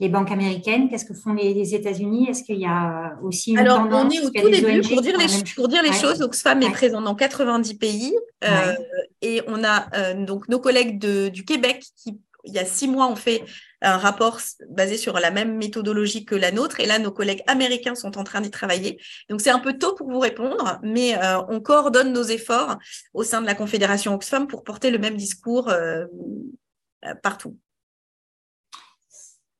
Les 0.00 0.08
banques 0.08 0.30
américaines, 0.30 0.88
qu'est-ce 0.88 1.06
que 1.06 1.14
font 1.14 1.32
les, 1.32 1.74
États-Unis? 1.74 2.28
Est-ce 2.28 2.44
qu'il 2.44 2.58
y 2.58 2.66
a 2.66 3.18
aussi 3.22 3.52
une 3.52 3.58
Alors, 3.58 3.80
on 3.90 4.10
est 4.10 4.20
au 4.20 4.30
tout 4.30 4.50
début. 4.50 4.82
Pour 4.82 5.00
dire, 5.00 5.16
les, 5.18 5.26
pour 5.54 5.68
dire 5.68 5.82
les 5.82 5.92
choses, 5.92 6.20
Oxfam 6.20 6.62
est 6.62 6.70
présent 6.70 7.00
dans 7.00 7.14
90 7.14 7.74
pays 7.74 8.14
euh, 8.44 8.74
et 9.22 9.40
on 9.46 9.64
a 9.64 9.88
euh, 9.96 10.24
donc 10.24 10.48
nos 10.48 10.60
collègues 10.60 10.98
du 10.98 11.44
Québec 11.44 11.82
qui, 11.96 12.20
il 12.44 12.52
y 12.52 12.58
a 12.58 12.66
six 12.66 12.88
mois, 12.88 13.06
ont 13.06 13.16
fait 13.16 13.42
un 13.80 13.96
rapport 13.96 14.40
basé 14.68 14.98
sur 14.98 15.14
la 15.18 15.30
même 15.30 15.56
méthodologie 15.56 16.26
que 16.26 16.34
la 16.34 16.52
nôtre. 16.52 16.80
Et 16.80 16.86
là, 16.86 16.98
nos 16.98 17.10
collègues 17.10 17.42
américains 17.46 17.94
sont 17.94 18.18
en 18.18 18.24
train 18.24 18.42
d'y 18.42 18.50
travailler. 18.50 19.00
Donc, 19.30 19.40
c'est 19.40 19.50
un 19.50 19.58
peu 19.58 19.78
tôt 19.78 19.94
pour 19.94 20.10
vous 20.10 20.20
répondre, 20.20 20.78
mais 20.82 21.16
euh, 21.16 21.40
on 21.48 21.60
coordonne 21.60 22.12
nos 22.12 22.22
efforts 22.22 22.76
au 23.14 23.22
sein 23.22 23.40
de 23.40 23.46
la 23.46 23.54
Confédération 23.54 24.14
Oxfam 24.14 24.46
pour 24.46 24.62
porter 24.62 24.90
le 24.90 24.98
même 24.98 25.16
discours 25.16 25.72
partout. 27.22 27.56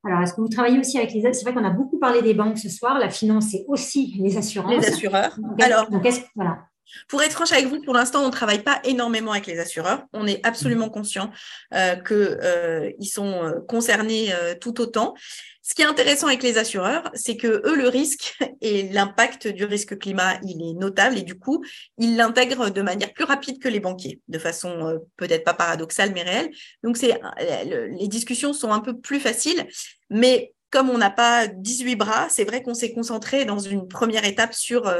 Alors, 0.06 0.22
est-ce 0.22 0.34
que 0.34 0.40
vous 0.40 0.48
travaillez 0.48 0.78
aussi 0.78 0.98
avec 0.98 1.12
les... 1.12 1.20
C'est 1.32 1.42
vrai 1.42 1.52
qu'on 1.52 1.64
a 1.64 1.70
beaucoup 1.70 1.98
parlé 1.98 2.22
des 2.22 2.32
banques 2.32 2.58
ce 2.58 2.68
soir. 2.68 2.98
La 2.98 3.10
finance, 3.10 3.46
c'est 3.50 3.64
aussi 3.66 4.16
les 4.20 4.36
assurances. 4.36 4.70
Les 4.70 4.88
assureurs. 4.88 5.36
Alors, 5.60 5.90
donc, 5.90 6.06
voilà. 6.34 6.58
Pour 7.08 7.22
être 7.22 7.32
franche 7.32 7.52
avec 7.52 7.66
vous, 7.66 7.80
pour 7.80 7.94
l'instant, 7.94 8.22
on 8.22 8.26
ne 8.26 8.32
travaille 8.32 8.62
pas 8.62 8.80
énormément 8.84 9.32
avec 9.32 9.46
les 9.46 9.58
assureurs. 9.58 10.04
On 10.12 10.26
est 10.26 10.44
absolument 10.46 10.88
conscient 10.88 11.30
euh, 11.74 11.96
qu'ils 11.96 12.16
euh, 12.16 12.90
sont 13.02 13.44
euh, 13.44 13.60
concernés 13.66 14.32
tout 14.60 14.80
autant. 14.80 15.14
Ce 15.62 15.74
qui 15.74 15.82
est 15.82 15.86
intéressant 15.86 16.28
avec 16.28 16.44
les 16.44 16.58
assureurs, 16.58 17.10
c'est 17.14 17.36
que 17.36 17.48
eux, 17.66 17.74
le 17.74 17.88
risque 17.88 18.38
et 18.60 18.84
l'impact 18.90 19.48
du 19.48 19.64
risque 19.64 19.98
climat, 19.98 20.38
il 20.44 20.62
est 20.62 20.74
notable 20.74 21.18
et 21.18 21.22
du 21.22 21.38
coup, 21.38 21.64
ils 21.98 22.16
l'intègrent 22.16 22.70
de 22.70 22.82
manière 22.82 23.12
plus 23.12 23.24
rapide 23.24 23.60
que 23.60 23.68
les 23.68 23.80
banquiers, 23.80 24.20
de 24.28 24.38
façon 24.38 25.00
peut-être 25.16 25.44
pas 25.44 25.54
paradoxale 25.54 26.12
mais 26.14 26.22
réelle. 26.22 26.50
Donc, 26.84 26.96
c'est 26.96 27.20
les 27.38 28.08
discussions 28.08 28.52
sont 28.52 28.72
un 28.72 28.80
peu 28.80 28.96
plus 28.96 29.18
faciles, 29.18 29.66
mais 30.08 30.54
comme 30.70 30.88
on 30.88 30.98
n'a 30.98 31.10
pas 31.10 31.48
18 31.48 31.96
bras, 31.96 32.28
c'est 32.28 32.44
vrai 32.44 32.62
qu'on 32.62 32.74
s'est 32.74 32.92
concentré 32.92 33.44
dans 33.44 33.58
une 33.58 33.88
première 33.88 34.24
étape 34.24 34.54
sur, 34.54 34.92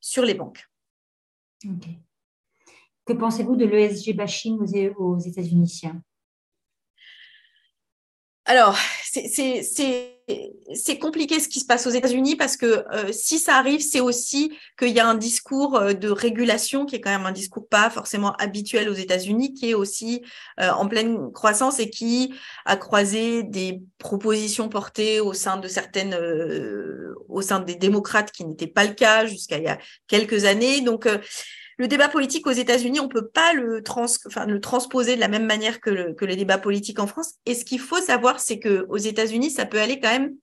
sur 0.00 0.24
les 0.24 0.34
banques. 0.34 0.64
Que 3.04 3.12
pensez-vous 3.12 3.56
de 3.56 3.64
l'ESG 3.64 4.14
bashing 4.14 4.58
aux, 4.96 5.18
États-Unis 5.18 5.82
Alors, 8.44 8.76
c'est 9.02 10.15
compliqué 10.98 11.38
ce 11.38 11.48
qui 11.48 11.60
se 11.60 11.66
passe 11.66 11.86
aux 11.86 11.90
États-Unis 11.90 12.36
parce 12.36 12.56
que 12.56 12.84
euh, 12.92 13.12
si 13.12 13.38
ça 13.38 13.56
arrive, 13.56 13.80
c'est 13.80 14.00
aussi 14.00 14.52
qu'il 14.78 14.90
y 14.90 14.98
a 14.98 15.06
un 15.06 15.14
discours 15.14 15.76
euh, 15.76 15.92
de 15.92 16.08
régulation 16.08 16.84
qui 16.84 16.96
est 16.96 17.00
quand 17.00 17.10
même 17.10 17.26
un 17.26 17.32
discours 17.32 17.68
pas 17.68 17.90
forcément 17.90 18.32
habituel 18.34 18.88
aux 18.88 18.94
États-Unis, 18.94 19.54
qui 19.54 19.70
est 19.70 19.74
aussi 19.74 20.22
euh, 20.60 20.70
en 20.70 20.88
pleine 20.88 21.32
croissance 21.32 21.78
et 21.78 21.90
qui 21.90 22.34
a 22.64 22.76
croisé 22.76 23.44
des 23.44 23.82
propositions 23.98 24.68
portées 24.68 25.20
au 25.20 25.32
sein 25.32 25.58
de 25.58 25.68
certaines, 25.68 26.16
au 27.28 27.40
sein 27.40 27.60
des 27.60 27.76
démocrates 27.76 28.32
qui 28.32 28.44
n'était 28.44 28.66
pas 28.66 28.84
le 28.84 28.94
cas 28.94 29.26
jusqu'à 29.26 29.58
il 29.58 29.64
y 29.64 29.68
a 29.68 29.78
quelques 30.08 30.44
années. 30.44 30.80
Donc 30.80 31.08
le 31.78 31.88
débat 31.88 32.08
politique 32.08 32.46
aux 32.46 32.52
États-Unis, 32.52 33.00
on 33.00 33.04
ne 33.04 33.08
peut 33.08 33.28
pas 33.28 33.52
le, 33.52 33.82
transposer 33.82 35.14
de 35.14 35.20
la 35.20 35.28
même 35.28 35.46
manière 35.46 35.80
que, 35.80 35.90
le, 35.90 36.14
que 36.14 36.24
les 36.24 36.36
débats 36.36 36.58
politiques 36.58 36.98
en 36.98 37.06
France. 37.06 37.34
Et 37.44 37.54
ce 37.54 37.64
qu'il 37.64 37.80
faut 37.80 38.00
savoir, 38.00 38.40
c'est 38.40 38.58
qu'aux 38.58 38.96
États-Unis, 38.96 39.50
ça 39.50 39.66
peut 39.66 39.80
aller 39.80 40.00
quand 40.00 40.10
même 40.10 40.34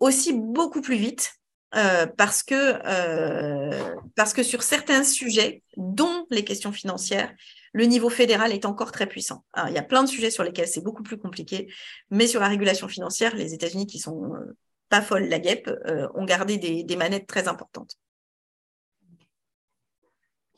aussi 0.00 0.32
beaucoup 0.32 0.80
plus 0.80 0.96
vite. 0.96 1.32
Euh, 1.74 2.04
parce 2.04 2.42
que 2.42 2.54
euh, 2.84 3.94
parce 4.14 4.34
que 4.34 4.42
sur 4.42 4.62
certains 4.62 5.04
sujets, 5.04 5.62
dont 5.78 6.26
les 6.28 6.44
questions 6.44 6.70
financières, 6.70 7.34
le 7.72 7.86
niveau 7.86 8.10
fédéral 8.10 8.52
est 8.52 8.66
encore 8.66 8.92
très 8.92 9.06
puissant. 9.06 9.42
il 9.68 9.72
y 9.72 9.78
a 9.78 9.82
plein 9.82 10.02
de 10.02 10.08
sujets 10.08 10.30
sur 10.30 10.44
lesquels 10.44 10.68
c'est 10.68 10.82
beaucoup 10.82 11.02
plus 11.02 11.16
compliqué, 11.16 11.72
mais 12.10 12.26
sur 12.26 12.42
la 12.42 12.48
régulation 12.48 12.88
financière, 12.88 13.34
les 13.34 13.54
États-Unis 13.54 13.86
qui 13.86 13.98
sont 13.98 14.34
euh, 14.34 14.54
pas 14.90 15.00
folles 15.00 15.28
la 15.30 15.38
guêpe 15.38 15.70
ont 16.14 16.26
gardé 16.26 16.58
des 16.58 16.96
manettes 16.96 17.26
très 17.26 17.48
importantes 17.48 17.96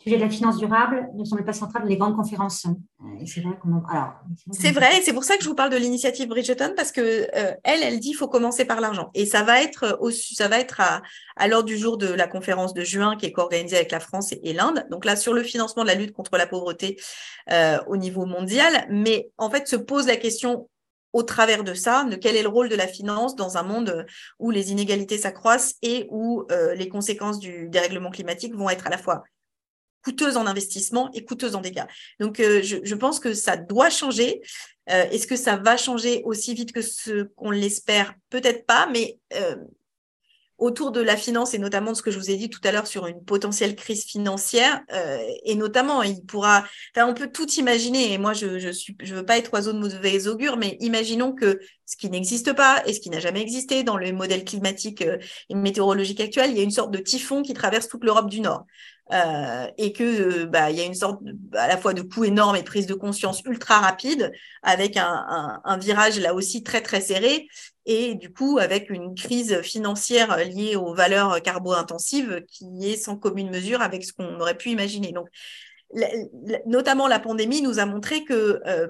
sujet 0.04 0.16
de 0.16 0.22
la 0.22 0.28
finance 0.28 0.58
durable 0.58 1.08
ne 1.14 1.24
semble 1.24 1.44
pas 1.44 1.54
central 1.54 1.82
dans 1.82 1.88
les 1.88 1.96
grandes 1.96 2.14
conférences. 2.14 2.66
Euh, 2.66 3.24
c'est 3.26 3.40
vrai, 3.40 3.56
c'est 4.52 4.70
vrai, 4.70 4.98
et 4.98 5.02
c'est 5.02 5.14
pour 5.14 5.24
ça 5.24 5.36
que 5.36 5.42
je 5.42 5.48
vous 5.48 5.54
parle 5.54 5.70
de 5.70 5.76
l'initiative 5.76 6.28
Bridgeton 6.28 6.74
parce 6.76 6.92
que 6.92 7.00
euh, 7.00 7.54
elle, 7.64 7.82
elle 7.82 7.98
dit 8.00 8.08
qu'il 8.08 8.16
faut 8.16 8.28
commencer 8.28 8.66
par 8.66 8.80
l'argent, 8.80 9.10
et 9.14 9.24
ça 9.24 9.42
va 9.42 9.62
être 9.62 9.96
au, 10.00 10.10
ça 10.10 10.48
va 10.48 10.60
être 10.60 10.80
à, 10.80 11.02
à 11.36 11.48
l'ordre 11.48 11.66
du 11.66 11.78
jour 11.78 11.96
de 11.96 12.08
la 12.08 12.28
conférence 12.28 12.74
de 12.74 12.84
juin 12.84 13.16
qui 13.16 13.26
est 13.26 13.32
co-organisée 13.32 13.76
avec 13.76 13.90
la 13.90 14.00
France 14.00 14.32
et, 14.32 14.52
l'Inde. 14.52 14.86
Donc 14.90 15.04
là, 15.04 15.16
sur 15.16 15.32
le 15.32 15.42
financement 15.42 15.82
de 15.82 15.88
la 15.88 15.94
lutte 15.94 16.12
contre 16.12 16.36
la 16.36 16.46
pauvreté 16.46 17.00
euh, 17.50 17.78
au 17.86 17.96
niveau 17.96 18.26
mondial, 18.26 18.86
mais 18.90 19.30
en 19.38 19.50
fait 19.50 19.66
se 19.66 19.76
pose 19.76 20.06
la 20.06 20.16
question 20.16 20.68
au 21.14 21.22
travers 21.22 21.64
de 21.64 21.74
ça, 21.74 22.04
de 22.04 22.16
quel 22.16 22.36
est 22.36 22.42
le 22.42 22.48
rôle 22.48 22.68
de 22.68 22.74
la 22.74 22.88
finance 22.88 23.36
dans 23.36 23.56
un 23.56 23.62
monde 23.62 24.04
où 24.40 24.50
les 24.50 24.72
inégalités 24.72 25.16
s'accroissent 25.16 25.76
et 25.80 26.08
où 26.10 26.44
les 26.74 26.88
conséquences 26.88 27.38
du 27.38 27.68
dérèglement 27.68 28.10
climatique 28.10 28.56
vont 28.56 28.68
être 28.68 28.88
à 28.88 28.90
la 28.90 28.98
fois 28.98 29.22
coûteuse 30.04 30.36
en 30.36 30.46
investissement 30.46 31.10
et 31.12 31.24
coûteuse 31.24 31.54
en 31.56 31.60
dégâts. 31.60 31.86
Donc, 32.20 32.38
euh, 32.38 32.62
je, 32.62 32.94
pense 32.94 33.18
que 33.18 33.34
ça 33.34 33.56
doit 33.56 33.90
changer. 33.90 34.42
Euh, 34.90 35.04
est-ce 35.10 35.26
que 35.26 35.36
ça 35.36 35.56
va 35.56 35.76
changer 35.76 36.22
aussi 36.24 36.54
vite 36.54 36.72
que 36.72 36.82
ce 36.82 37.24
qu'on 37.36 37.50
l'espère? 37.50 38.14
Peut-être 38.28 38.66
pas, 38.66 38.86
mais 38.92 39.18
euh, 39.34 39.56
autour 40.58 40.92
de 40.92 41.00
la 41.00 41.16
finance 41.16 41.54
et 41.54 41.58
notamment 41.58 41.92
de 41.92 41.96
ce 41.96 42.02
que 42.02 42.10
je 42.10 42.18
vous 42.18 42.30
ai 42.30 42.36
dit 42.36 42.50
tout 42.50 42.60
à 42.64 42.70
l'heure 42.70 42.86
sur 42.86 43.06
une 43.06 43.24
potentielle 43.24 43.74
crise 43.74 44.04
financière 44.04 44.82
et 45.44 45.56
notamment 45.56 46.04
il 46.04 46.24
pourra 46.24 46.64
enfin, 46.94 47.08
on 47.08 47.12
peut 47.12 47.28
tout 47.30 47.50
imaginer 47.54 48.12
et 48.12 48.18
moi 48.18 48.34
je 48.34 48.60
je 48.60 48.68
suis 48.68 48.96
je 49.02 49.16
veux 49.16 49.26
pas 49.26 49.36
être 49.36 49.52
oiseau 49.52 49.72
de 49.72 49.78
mauvais 49.78 50.28
augure 50.28 50.56
mais 50.56 50.76
imaginons 50.78 51.32
que 51.34 51.58
ce 51.86 51.96
qui 51.96 52.08
n'existe 52.08 52.52
pas 52.52 52.84
et 52.86 52.92
ce 52.92 53.00
qui 53.00 53.10
n'a 53.10 53.18
jamais 53.18 53.42
existé 53.42 53.82
dans 53.82 53.96
le 53.96 54.12
modèle 54.12 54.44
climatique 54.44 55.02
et 55.02 55.54
météorologique 55.54 56.20
actuel 56.20 56.52
il 56.52 56.56
y 56.56 56.60
a 56.60 56.64
une 56.64 56.70
sorte 56.70 56.92
de 56.92 56.98
typhon 56.98 57.42
qui 57.42 57.52
traverse 57.52 57.88
toute 57.88 58.04
l'Europe 58.04 58.30
du 58.30 58.40
Nord 58.40 58.64
euh, 59.12 59.66
et 59.76 59.92
que 59.92 60.44
bah 60.44 60.70
il 60.70 60.78
y 60.78 60.80
a 60.80 60.84
une 60.84 60.94
sorte 60.94 61.20
à 61.52 61.68
la 61.68 61.76
fois 61.76 61.92
de 61.92 62.00
coût 62.00 62.24
énorme 62.24 62.56
et 62.56 62.62
prise 62.62 62.86
de 62.86 62.94
conscience 62.94 63.42
ultra 63.44 63.78
rapide 63.80 64.32
avec 64.62 64.96
un, 64.96 65.60
un, 65.62 65.76
virage 65.76 66.18
là 66.18 66.32
aussi 66.32 66.62
très 66.62 66.80
très 66.80 67.02
serré 67.02 67.46
et 67.84 68.14
du 68.14 68.32
coup 68.32 68.58
avec 68.58 68.88
une 68.88 69.14
crise 69.14 69.60
financière 69.60 70.38
liée 70.38 70.76
aux 70.76 70.94
valeurs 70.94 71.42
carbo-intensives 71.42 72.44
qui 72.48 72.90
est 72.90 72.96
sans 72.96 73.16
commune 73.16 73.50
mesure 73.50 73.82
avec 73.82 74.04
ce 74.04 74.14
qu'on 74.14 74.40
aurait 74.40 74.56
pu 74.56 74.70
imaginer. 74.70 75.12
Donc 75.12 75.28
notamment 76.66 77.06
la 77.06 77.20
pandémie 77.20 77.62
nous 77.62 77.78
a 77.78 77.86
montré 77.86 78.24
que 78.24 78.60
euh, 78.66 78.88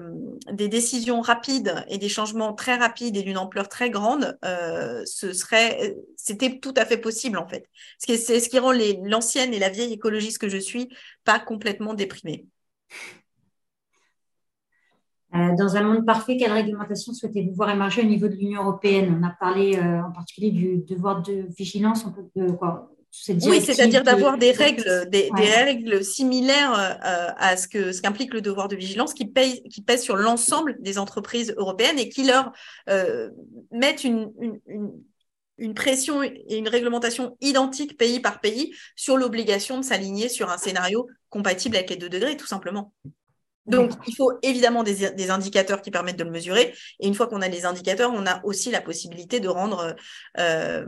des 0.51 0.67
décisions 0.67 1.21
rapides 1.21 1.75
et 1.87 1.97
des 1.97 2.09
changements 2.09 2.53
très 2.53 2.75
rapides 2.75 3.15
et 3.17 3.21
d'une 3.21 3.37
ampleur 3.37 3.69
très 3.69 3.89
grande, 3.89 4.37
euh, 4.43 5.03
ce 5.05 5.33
serait, 5.33 5.95
c'était 6.15 6.59
tout 6.59 6.73
à 6.75 6.85
fait 6.85 6.97
possible 6.97 7.37
en 7.37 7.47
fait. 7.47 7.67
C'est 7.99 8.17
ce 8.17 8.49
qui 8.49 8.59
rend 8.59 8.73
l'ancienne 9.03 9.53
et 9.53 9.59
la 9.59 9.69
vieille 9.69 9.93
écologiste 9.93 10.39
que 10.39 10.49
je 10.49 10.57
suis 10.57 10.89
pas 11.23 11.39
complètement 11.39 11.93
déprimée. 11.93 12.47
Euh, 15.35 15.53
dans 15.57 15.75
un 15.75 15.83
monde 15.83 16.05
parfait, 16.05 16.37
quelle 16.37 16.53
réglementation 16.53 17.13
souhaitez-vous 17.13 17.53
voir 17.53 17.69
émerger 17.69 18.01
au 18.01 18.05
niveau 18.05 18.27
de 18.27 18.35
l'Union 18.35 18.61
européenne? 18.61 19.19
On 19.19 19.23
a 19.23 19.35
à 19.41 20.07
en 20.07 20.11
particulier 20.11 20.51
du 20.51 20.77
devoir 20.77 21.21
de 21.21 21.45
vigilance. 21.57 22.05
Peut, 22.33 22.53
quoi, 22.53 22.94
oui, 23.29 23.61
c'est-à-dire 23.61 24.03
d'avoir 24.03 24.37
des 24.37 24.51
règles, 24.51 25.09
des, 25.09 25.29
règles 25.35 26.03
similaires 26.03 26.73
euh, 26.73 27.31
à 27.37 27.57
ce 27.57 27.67
que 27.67 27.91
ce 27.91 28.01
qu'implique 28.01 28.33
le 28.33 28.41
devoir 28.41 28.67
de 28.67 28.75
vigilance, 28.75 29.13
qui 29.13 29.25
pèse, 29.25 29.61
qui 29.71 29.81
pèse 29.81 30.03
sur 30.03 30.15
l'ensemble 30.15 30.75
des 30.79 30.97
entreprises 30.97 31.53
européennes 31.57 31.99
et 31.99 32.09
qui 32.09 32.23
leur 32.23 32.51
euh, 32.89 33.29
mettent 33.71 34.03
une, 34.03 34.31
une, 34.39 34.91
une, 35.57 35.73
pression 35.73 36.23
et 36.23 36.57
une 36.57 36.67
réglementation 36.67 37.37
identique 37.41 37.97
pays 37.97 38.19
par 38.19 38.41
pays 38.41 38.73
sur 38.95 39.17
l'obligation 39.17 39.77
de 39.77 39.83
s'aligner 39.83 40.29
sur 40.29 40.49
un 40.49 40.57
scénario 40.57 41.07
compatible 41.29 41.75
avec 41.75 41.89
les 41.89 41.97
deux 41.97 42.09
degrés, 42.09 42.37
tout 42.37 42.47
simplement. 42.47 42.93
Donc, 43.67 43.91
il 44.07 44.15
faut 44.15 44.33
évidemment 44.43 44.83
des, 44.83 45.29
indicateurs 45.31 45.81
qui 45.81 45.91
permettent 45.91 46.17
de 46.17 46.23
le 46.23 46.31
mesurer. 46.31 46.73
Et 46.99 47.07
une 47.07 47.15
fois 47.15 47.27
qu'on 47.27 47.41
a 47.41 47.47
les 47.47 47.65
indicateurs, 47.65 48.11
on 48.13 48.25
a 48.25 48.43
aussi 48.43 48.71
la 48.71 48.81
possibilité 48.81 49.39
de 49.39 49.47
rendre 49.47 49.95
euh, 50.39 50.85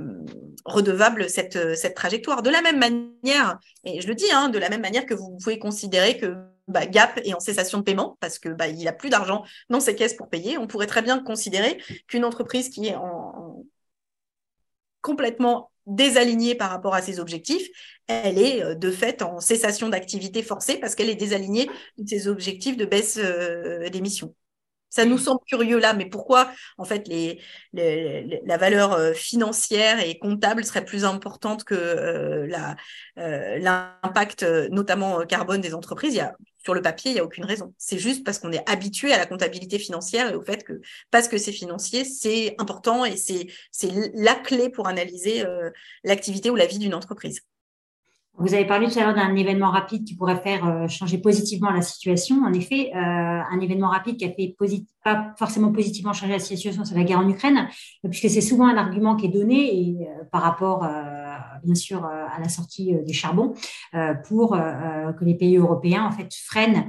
redevable 0.65 1.30
cette, 1.30 1.75
cette 1.75 1.95
trajectoire. 1.95 2.43
De 2.43 2.49
la 2.49 2.61
même 2.61 2.78
manière, 2.78 3.59
et 3.84 4.01
je 4.01 4.07
le 4.07 4.15
dis, 4.15 4.32
hein, 4.32 4.49
de 4.49 4.59
la 4.59 4.69
même 4.69 4.82
manière 4.82 5.05
que 5.05 5.13
vous 5.13 5.38
pouvez 5.41 5.59
considérer 5.59 6.17
que 6.17 6.36
bah, 6.67 6.86
Gap 6.86 7.19
est 7.23 7.34
en 7.34 7.39
cessation 7.39 7.80
de 7.80 7.84
paiement 7.84 8.17
parce 8.19 8.39
que 8.39 8.49
bah, 8.49 8.67
il 8.67 8.88
a 8.88 8.93
plus 8.93 9.09
d'argent 9.09 9.43
dans 9.69 9.80
ses 9.80 9.95
caisses 9.95 10.13
pour 10.13 10.30
payer. 10.30 10.57
On 10.57 10.67
pourrait 10.67 10.88
très 10.88 11.01
bien 11.01 11.19
considérer 11.19 11.82
qu'une 12.07 12.25
entreprise 12.25 12.69
qui 12.69 12.88
est 12.88 12.95
en 12.95 13.63
complètement 15.01 15.71
désalignée 15.86 16.53
par 16.53 16.69
rapport 16.69 16.93
à 16.93 17.01
ses 17.01 17.19
objectifs, 17.21 17.69
elle 18.08 18.39
est 18.39 18.64
euh, 18.64 18.76
de 18.76 18.91
fait 18.91 19.22
en 19.22 19.39
cessation 19.39 19.89
d'activité 19.89 20.43
forcée 20.43 20.78
parce 20.80 20.95
qu'elle 20.95 21.10
est 21.10 21.16
désalignée 21.16 21.70
de 21.97 22.08
ses 22.08 22.28
objectifs 22.28 22.78
de 22.78 22.86
baisse 22.86 23.20
euh, 23.22 23.89
d'émissions. 23.89 24.34
Ça 24.89 25.03
nous 25.03 25.18
semble 25.18 25.41
curieux 25.45 25.80
là, 25.80 25.93
mais 25.93 26.05
pourquoi 26.05 26.49
en 26.78 26.86
fait 26.86 27.10
la 27.74 28.58
valeur 28.58 28.93
euh, 28.93 29.12
financière 29.14 29.99
et 29.99 30.18
comptable 30.18 30.64
serait 30.64 30.86
plus 30.86 31.03
importante 31.03 31.66
que 31.66 32.47
l'impact 33.18 34.43
notamment 34.72 35.26
carbone 35.26 35.60
des 35.60 35.74
entreprises? 35.74 36.24
Sur 36.64 36.74
le 36.74 36.82
papier, 36.82 37.12
il 37.12 37.14
n'y 37.16 37.20
a 37.20 37.26
aucune 37.26 37.45
raison. 37.45 37.74
C'est 37.78 37.97
juste 37.97 38.26
parce 38.26 38.39
qu'on 38.39 38.51
est 38.51 38.68
habitué 38.70 39.14
à 39.14 39.18
la 39.18 39.26
comptabilité 39.26 39.78
financière 39.78 40.32
et 40.32 40.36
au 40.36 40.41
fait 40.41 40.64
que, 40.64 40.82
parce 41.12 41.28
que 41.28 41.38
c'est 41.38 41.51
financier, 41.51 42.05
c'est 42.05 42.55
important 42.58 43.03
et 43.03 43.18
c'est 43.18 43.47
la 44.14 44.36
clé 44.36 44.70
pour 44.70 44.88
analyser 44.88 45.43
l'activité 46.05 46.49
ou 46.49 46.55
la 46.55 46.66
vie 46.66 46.80
d'une 46.80 46.93
entreprise. 46.93 47.41
Vous 48.39 48.53
avez 48.53 48.65
parlé 48.65 48.88
tout 48.88 48.99
à 48.99 49.03
l'heure 49.03 49.15
d'un 49.15 49.35
événement 49.35 49.71
rapide 49.71 50.05
qui 50.05 50.15
pourrait 50.15 50.39
faire 50.39 50.63
euh, 50.67 50.88
changer 50.88 51.17
positivement 51.17 51.71
la 51.71 51.81
situation. 51.81 52.43
En 52.43 52.53
effet, 52.53 52.91
euh, 52.93 52.99
un 52.99 53.59
événement 53.59 53.89
rapide 53.89 54.17
qui 54.17 54.25
a 54.25 54.31
fait 54.31 54.55
pas 55.03 55.33
forcément 55.39 55.71
positivement 55.71 56.13
changer 56.13 56.33
la 56.33 56.39
situation, 56.39 56.85
c'est 56.85 56.93
la 56.93 57.03
guerre 57.03 57.19
en 57.19 57.27
Ukraine, 57.27 57.67
puisque 58.03 58.29
c'est 58.29 58.41
souvent 58.41 58.67
un 58.67 58.77
argument 58.77 59.15
qui 59.15 59.25
est 59.25 59.29
donné 59.29 59.75
et, 59.75 60.07
euh, 60.07 60.23
par 60.31 60.43
rapport, 60.43 60.88
bien 61.63 61.75
sûr, 61.75 62.05
à 62.05 62.39
la 62.39 62.49
sortie 62.49 62.93
du 63.05 63.13
charbon, 63.13 63.53
pour 64.27 64.51
que 64.51 65.25
les 65.25 65.35
pays 65.35 65.57
européens 65.57 66.05
en 66.05 66.11
fait 66.11 66.29
freinent 66.33 66.85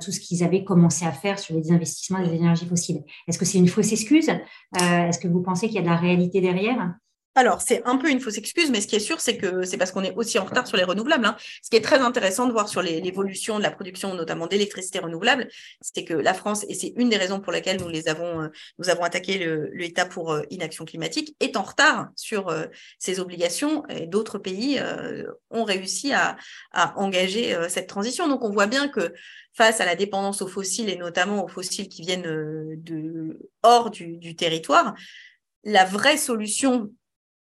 tout 0.00 0.10
ce 0.10 0.20
qu'ils 0.20 0.42
avaient 0.42 0.64
commencé 0.64 1.04
à 1.04 1.12
faire 1.12 1.38
sur 1.38 1.54
les 1.54 1.70
investissements 1.70 2.20
des 2.20 2.34
énergies 2.34 2.66
fossiles. 2.66 3.02
Est-ce 3.26 3.38
que 3.38 3.44
c'est 3.44 3.58
une 3.58 3.68
fausse 3.68 3.92
excuse? 3.92 4.30
Est-ce 4.74 5.18
que 5.18 5.28
vous 5.28 5.42
pensez 5.42 5.66
qu'il 5.66 5.76
y 5.76 5.80
a 5.80 5.82
de 5.82 5.88
la 5.88 5.96
réalité 5.96 6.40
derrière? 6.40 6.94
Alors, 7.34 7.60
c'est 7.60 7.82
un 7.84 7.96
peu 7.98 8.10
une 8.10 8.18
fausse 8.18 8.36
excuse, 8.36 8.68
mais 8.70 8.80
ce 8.80 8.88
qui 8.88 8.96
est 8.96 9.00
sûr, 9.00 9.20
c'est 9.20 9.36
que 9.36 9.62
c'est 9.62 9.76
parce 9.76 9.92
qu'on 9.92 10.02
est 10.02 10.12
aussi 10.16 10.40
en 10.40 10.44
retard 10.44 10.66
sur 10.66 10.76
les 10.76 10.82
renouvelables. 10.82 11.24
Hein. 11.24 11.36
Ce 11.62 11.70
qui 11.70 11.76
est 11.76 11.80
très 11.80 12.00
intéressant 12.00 12.46
de 12.46 12.52
voir 12.52 12.68
sur 12.68 12.82
l'évolution 12.82 13.58
de 13.58 13.62
la 13.62 13.70
production, 13.70 14.12
notamment 14.14 14.48
d'électricité 14.48 14.98
renouvelable, 14.98 15.48
c'est 15.80 16.04
que 16.04 16.14
la 16.14 16.34
France, 16.34 16.64
et 16.68 16.74
c'est 16.74 16.92
une 16.96 17.10
des 17.10 17.16
raisons 17.16 17.38
pour 17.38 17.52
lesquelles 17.52 17.78
nous 17.78 17.88
les 17.88 18.08
avons, 18.08 18.42
euh, 18.42 18.48
nous 18.78 18.88
avons 18.88 19.04
attaqué 19.04 19.38
l'État 19.72 20.04
pour 20.04 20.32
euh, 20.32 20.42
inaction 20.50 20.84
climatique, 20.84 21.36
est 21.38 21.56
en 21.56 21.62
retard 21.62 22.08
sur 22.16 22.48
euh, 22.48 22.66
ses 22.98 23.20
obligations. 23.20 23.86
Et 23.88 24.08
d'autres 24.08 24.38
pays 24.38 24.80
ont 25.50 25.62
réussi 25.64 26.12
à, 26.12 26.36
engager 26.96 27.56
cette 27.68 27.86
transition. 27.86 28.26
Donc, 28.26 28.42
on 28.42 28.50
voit 28.50 28.66
bien 28.66 28.88
que 28.88 29.12
face 29.52 29.80
à 29.80 29.84
la 29.84 29.94
dépendance 29.94 30.42
aux 30.42 30.48
fossiles 30.48 30.88
et 30.88 30.96
notamment 30.96 31.44
aux 31.44 31.48
fossiles 31.48 31.88
qui 31.88 32.02
viennent 32.02 32.22
de 32.22 33.38
hors 33.62 33.90
du 33.90 34.34
territoire, 34.34 34.94
la 35.64 35.84
vraie 35.84 36.16
solution 36.16 36.90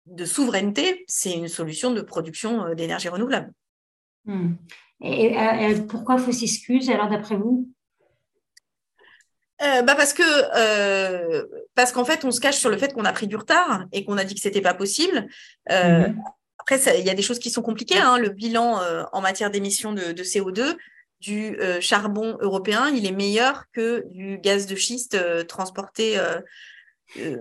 de 0.07 0.25
souveraineté, 0.25 1.03
c'est 1.07 1.31
une 1.31 1.47
solution 1.47 1.91
de 1.91 2.01
production 2.01 2.65
euh, 2.65 2.75
d'énergie 2.75 3.09
renouvelable. 3.09 3.51
Hmm. 4.25 4.53
Et, 5.01 5.37
euh, 5.37 5.81
pourquoi 5.87 6.17
faut 6.17 6.31
s'excuser 6.31 6.93
alors 6.93 7.09
d'après 7.09 7.35
vous? 7.35 7.69
Euh, 9.63 9.81
bah 9.81 9.95
parce 9.95 10.13
que 10.13 10.23
parce 11.73 11.91
qu'en 11.91 12.05
fait 12.05 12.23
on 12.23 12.29
se 12.29 12.39
cache 12.39 12.57
sur 12.57 12.69
le 12.69 12.77
fait 12.77 12.93
qu'on 12.93 13.05
a 13.05 13.11
pris 13.11 13.25
du 13.25 13.35
retard 13.35 13.85
et 13.91 14.05
qu'on 14.05 14.17
a 14.17 14.23
dit 14.23 14.35
que 14.35 14.41
c'était 14.41 14.61
pas 14.61 14.75
possible. 14.75 15.27
Hmm. 15.67 16.13
Après 16.59 16.79
il 16.99 17.05
y 17.05 17.09
a 17.09 17.15
des 17.15 17.21
choses 17.23 17.39
qui 17.39 17.49
sont 17.49 17.63
compliquées. 17.63 17.97
Hein. 17.97 18.19
Le 18.19 18.29
bilan 18.29 18.79
en 19.11 19.21
matière 19.21 19.49
d'émissions 19.49 19.93
de, 19.93 20.11
de, 20.11 20.23
CO2 20.23 20.77
du 21.21 21.57
charbon 21.79 22.37
européen 22.41 22.89
il 22.89 23.07
est 23.07 23.11
meilleur 23.11 23.65
que 23.73 24.03
du 24.11 24.37
gaz 24.37 24.67
de 24.67 24.75
schiste 24.75 25.17
transporté 25.47 26.19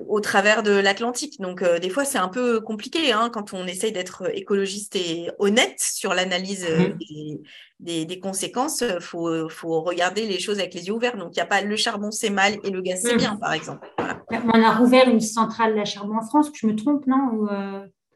au 0.08 0.20
travers 0.20 0.62
de 0.62 0.72
l'Atlantique. 0.72 1.40
Donc, 1.40 1.62
euh, 1.62 1.78
des 1.78 1.90
fois, 1.90 2.04
c'est 2.04 2.18
un 2.18 2.28
peu 2.28 2.60
compliqué 2.60 3.12
hein, 3.12 3.30
quand 3.32 3.52
on 3.52 3.66
essaye 3.66 3.92
d'être 3.92 4.30
écologiste 4.34 4.96
et 4.96 5.30
honnête 5.38 5.78
sur 5.78 6.14
l'analyse 6.14 6.66
euh, 6.68 6.88
mmh. 6.88 8.04
des, 8.04 8.20
conséquences. 8.20 8.82
Il 8.82 9.00
faut, 9.00 9.48
faut, 9.48 9.82
regarder 9.82 10.26
les 10.26 10.38
choses 10.38 10.58
avec 10.58 10.74
les 10.74 10.86
yeux 10.86 10.94
ouverts. 10.94 11.16
Donc, 11.16 11.30
il 11.32 11.38
n'y 11.38 11.42
a 11.42 11.46
pas 11.46 11.62
le 11.62 11.76
charbon, 11.76 12.10
c'est 12.10 12.30
mal 12.30 12.58
et 12.64 12.70
le 12.70 12.80
gaz, 12.80 13.02
c'est 13.02 13.14
mmh. 13.14 13.18
bien, 13.18 13.36
par 13.36 13.52
exemple. 13.52 13.88
On 13.98 14.62
a 14.62 14.74
rouvert 14.74 15.08
une 15.08 15.20
centrale 15.20 15.78
à 15.78 15.84
charbon 15.84 16.16
en 16.18 16.26
France, 16.26 16.50
je 16.54 16.66
me 16.66 16.74
trompe, 16.76 17.06
non 17.06 17.46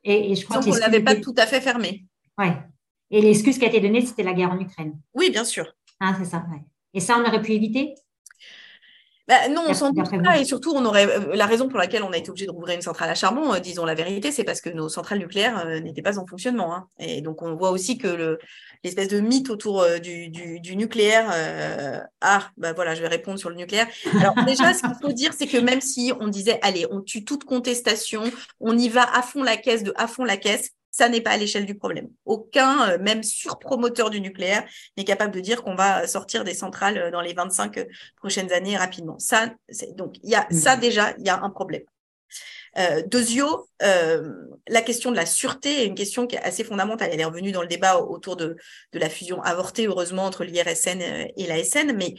et, 0.05 0.35
je 0.35 0.45
crois 0.45 0.63
qu'on 0.63 0.71
ne 0.71 0.79
l'avait 0.79 1.03
pas 1.03 1.15
tout 1.17 1.35
à 1.37 1.47
fait 1.47 1.61
fermée. 1.61 2.07
Oui. 2.39 2.47
Et 3.11 3.21
l'excuse 3.21 3.59
qui 3.59 3.65
a 3.65 3.69
été 3.69 3.81
donnée, 3.81 4.01
c'était 4.01 4.23
la 4.23 4.33
guerre 4.33 4.51
en 4.51 4.59
Ukraine. 4.59 4.99
Oui, 5.15 5.31
bien 5.31 5.45
sûr. 5.45 5.75
Ah, 6.01 6.15
c'est 6.19 6.25
ça. 6.25 6.45
Et 6.95 7.01
ça, 7.01 7.19
on 7.19 7.27
aurait 7.27 7.43
pu 7.43 7.53
éviter? 7.53 7.95
Bah, 9.31 9.49
non, 9.49 9.73
sans 9.75 9.93
doute 9.93 10.11
pas. 10.25 10.41
Et 10.41 10.45
surtout, 10.45 10.73
on 10.75 10.85
aurait 10.85 11.07
euh, 11.07 11.37
la 11.37 11.47
raison 11.47 11.69
pour 11.69 11.79
laquelle 11.79 12.03
on 12.03 12.11
a 12.11 12.17
été 12.17 12.31
obligé 12.31 12.47
de 12.47 12.51
rouvrir 12.51 12.75
une 12.75 12.83
centrale 12.83 13.09
à 13.09 13.15
charbon, 13.15 13.55
euh, 13.55 13.61
disons 13.61 13.85
la 13.85 13.95
vérité, 13.95 14.33
c'est 14.33 14.43
parce 14.43 14.61
que 14.61 14.71
nos 14.71 14.89
centrales 14.89 15.21
nucléaires 15.21 15.65
euh, 15.65 15.79
n'étaient 15.79 16.03
pas 16.03 16.19
en 16.19 16.27
fonctionnement. 16.27 16.75
Hein. 16.75 16.89
Et 16.99 17.21
donc, 17.21 17.41
on 17.43 17.55
voit 17.55 17.71
aussi 17.71 17.97
que 17.97 18.39
l'espèce 18.83 19.07
de 19.07 19.21
mythe 19.21 19.49
autour 19.49 19.87
du, 20.03 20.33
nucléaire. 20.75 21.31
ah, 22.21 22.49
bah 22.57 22.73
voilà, 22.73 22.97
je 22.97 23.03
vais 23.03 23.09
répondre 23.09 23.39
sur 23.39 23.51
le 23.51 23.55
nucléaire. 23.55 23.87
Alors 24.19 24.35
déjà, 24.47 24.75
ce 24.75 24.81
qu'il 24.81 24.97
faut 25.01 25.13
dire, 25.13 25.33
c'est 25.33 25.47
que 25.47 25.59
même 25.59 25.81
si 25.81 26.13
on 26.19 26.27
disait, 26.27 26.59
allez, 26.63 26.87
on 26.91 27.01
tue 27.01 27.25
toute 27.25 27.45
contestation, 27.45 28.25
on 28.59 28.77
y 28.77 28.89
va 28.89 29.05
à 29.17 29.23
fond 29.23 29.45
la 29.45 29.57
caisse 29.57 29.85
de 29.85 29.93
à 29.95 30.09
fond 30.09 30.25
la 30.25 30.39
caisse, 30.39 30.71
ça 30.91 31.09
n'est 31.09 31.21
pas 31.21 31.31
à 31.31 31.37
l'échelle 31.37 31.67
du 31.67 31.75
problème. 31.75 32.09
Aucun, 32.25 32.91
euh, 32.91 32.99
même 32.99 33.23
surpromoteur 33.23 34.11
du 34.11 34.21
nucléaire, 34.21 34.65
n'est 34.97 35.05
capable 35.05 35.33
de 35.33 35.41
dire 35.41 35.63
qu'on 35.63 35.75
va 35.75 36.07
sortir 36.07 36.45
des 36.45 36.55
centrales 36.55 36.99
euh, 36.99 37.11
dans 37.11 37.21
les 37.21 37.33
25 37.33 37.79
euh, 37.79 37.85
prochaines 38.17 38.53
années 38.53 38.77
rapidement. 38.77 39.19
Ça, 39.19 39.53
donc, 39.95 40.17
il 40.23 40.31
y 40.31 40.35
a 40.35 40.47
ça 40.51 40.77
mmh. 40.77 40.81
déjà, 40.81 41.15
il 41.19 41.27
y 41.27 41.31
a 41.31 41.41
un 41.41 41.51
problème. 41.51 41.83
Euh, 42.79 43.03
Deuxio, 43.05 43.69
la 43.81 44.83
question 44.83 45.11
de 45.11 45.17
la 45.17 45.27
sûreté 45.27 45.83
est 45.83 45.87
une 45.87 45.97
question 45.97 46.29
qui 46.29 46.37
est 46.37 46.43
assez 46.43 46.63
fondamentale. 46.63 47.11
Elle 47.13 47.21
est 47.21 47.25
revenue 47.25 47.51
dans 47.51 47.63
le 47.63 47.69
débat 47.69 47.99
autour 47.99 48.37
de, 48.37 48.57
de 48.93 48.99
la 48.99 49.09
fusion 49.09 49.43
avortée, 49.43 49.87
heureusement, 49.87 50.25
entre 50.25 50.45
l'IRSN 50.45 51.01
et 51.37 51.47
la 51.49 51.65
SN, 51.65 51.97
mais 51.97 52.15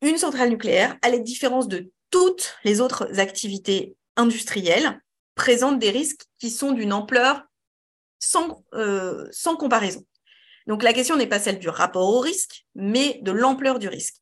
une 0.00 0.16
centrale 0.16 0.48
nucléaire, 0.48 0.96
à 1.02 1.10
la 1.10 1.18
différence 1.18 1.68
de 1.68 1.90
toutes 2.10 2.56
les 2.64 2.80
autres 2.80 3.20
activités 3.20 3.96
industrielles, 4.16 4.98
présente 5.36 5.78
des 5.78 5.90
risques 5.90 6.24
qui 6.40 6.50
sont 6.50 6.72
d'une 6.72 6.92
ampleur 6.92 7.44
sans, 8.18 8.64
euh, 8.74 9.28
sans 9.30 9.56
comparaison. 9.56 10.04
Donc 10.66 10.82
la 10.82 10.92
question 10.92 11.16
n'est 11.16 11.28
pas 11.28 11.38
celle 11.38 11.60
du 11.60 11.68
rapport 11.68 12.08
au 12.08 12.18
risque, 12.18 12.66
mais 12.74 13.20
de 13.22 13.30
l'ampleur 13.30 13.78
du 13.78 13.86
risque. 13.86 14.16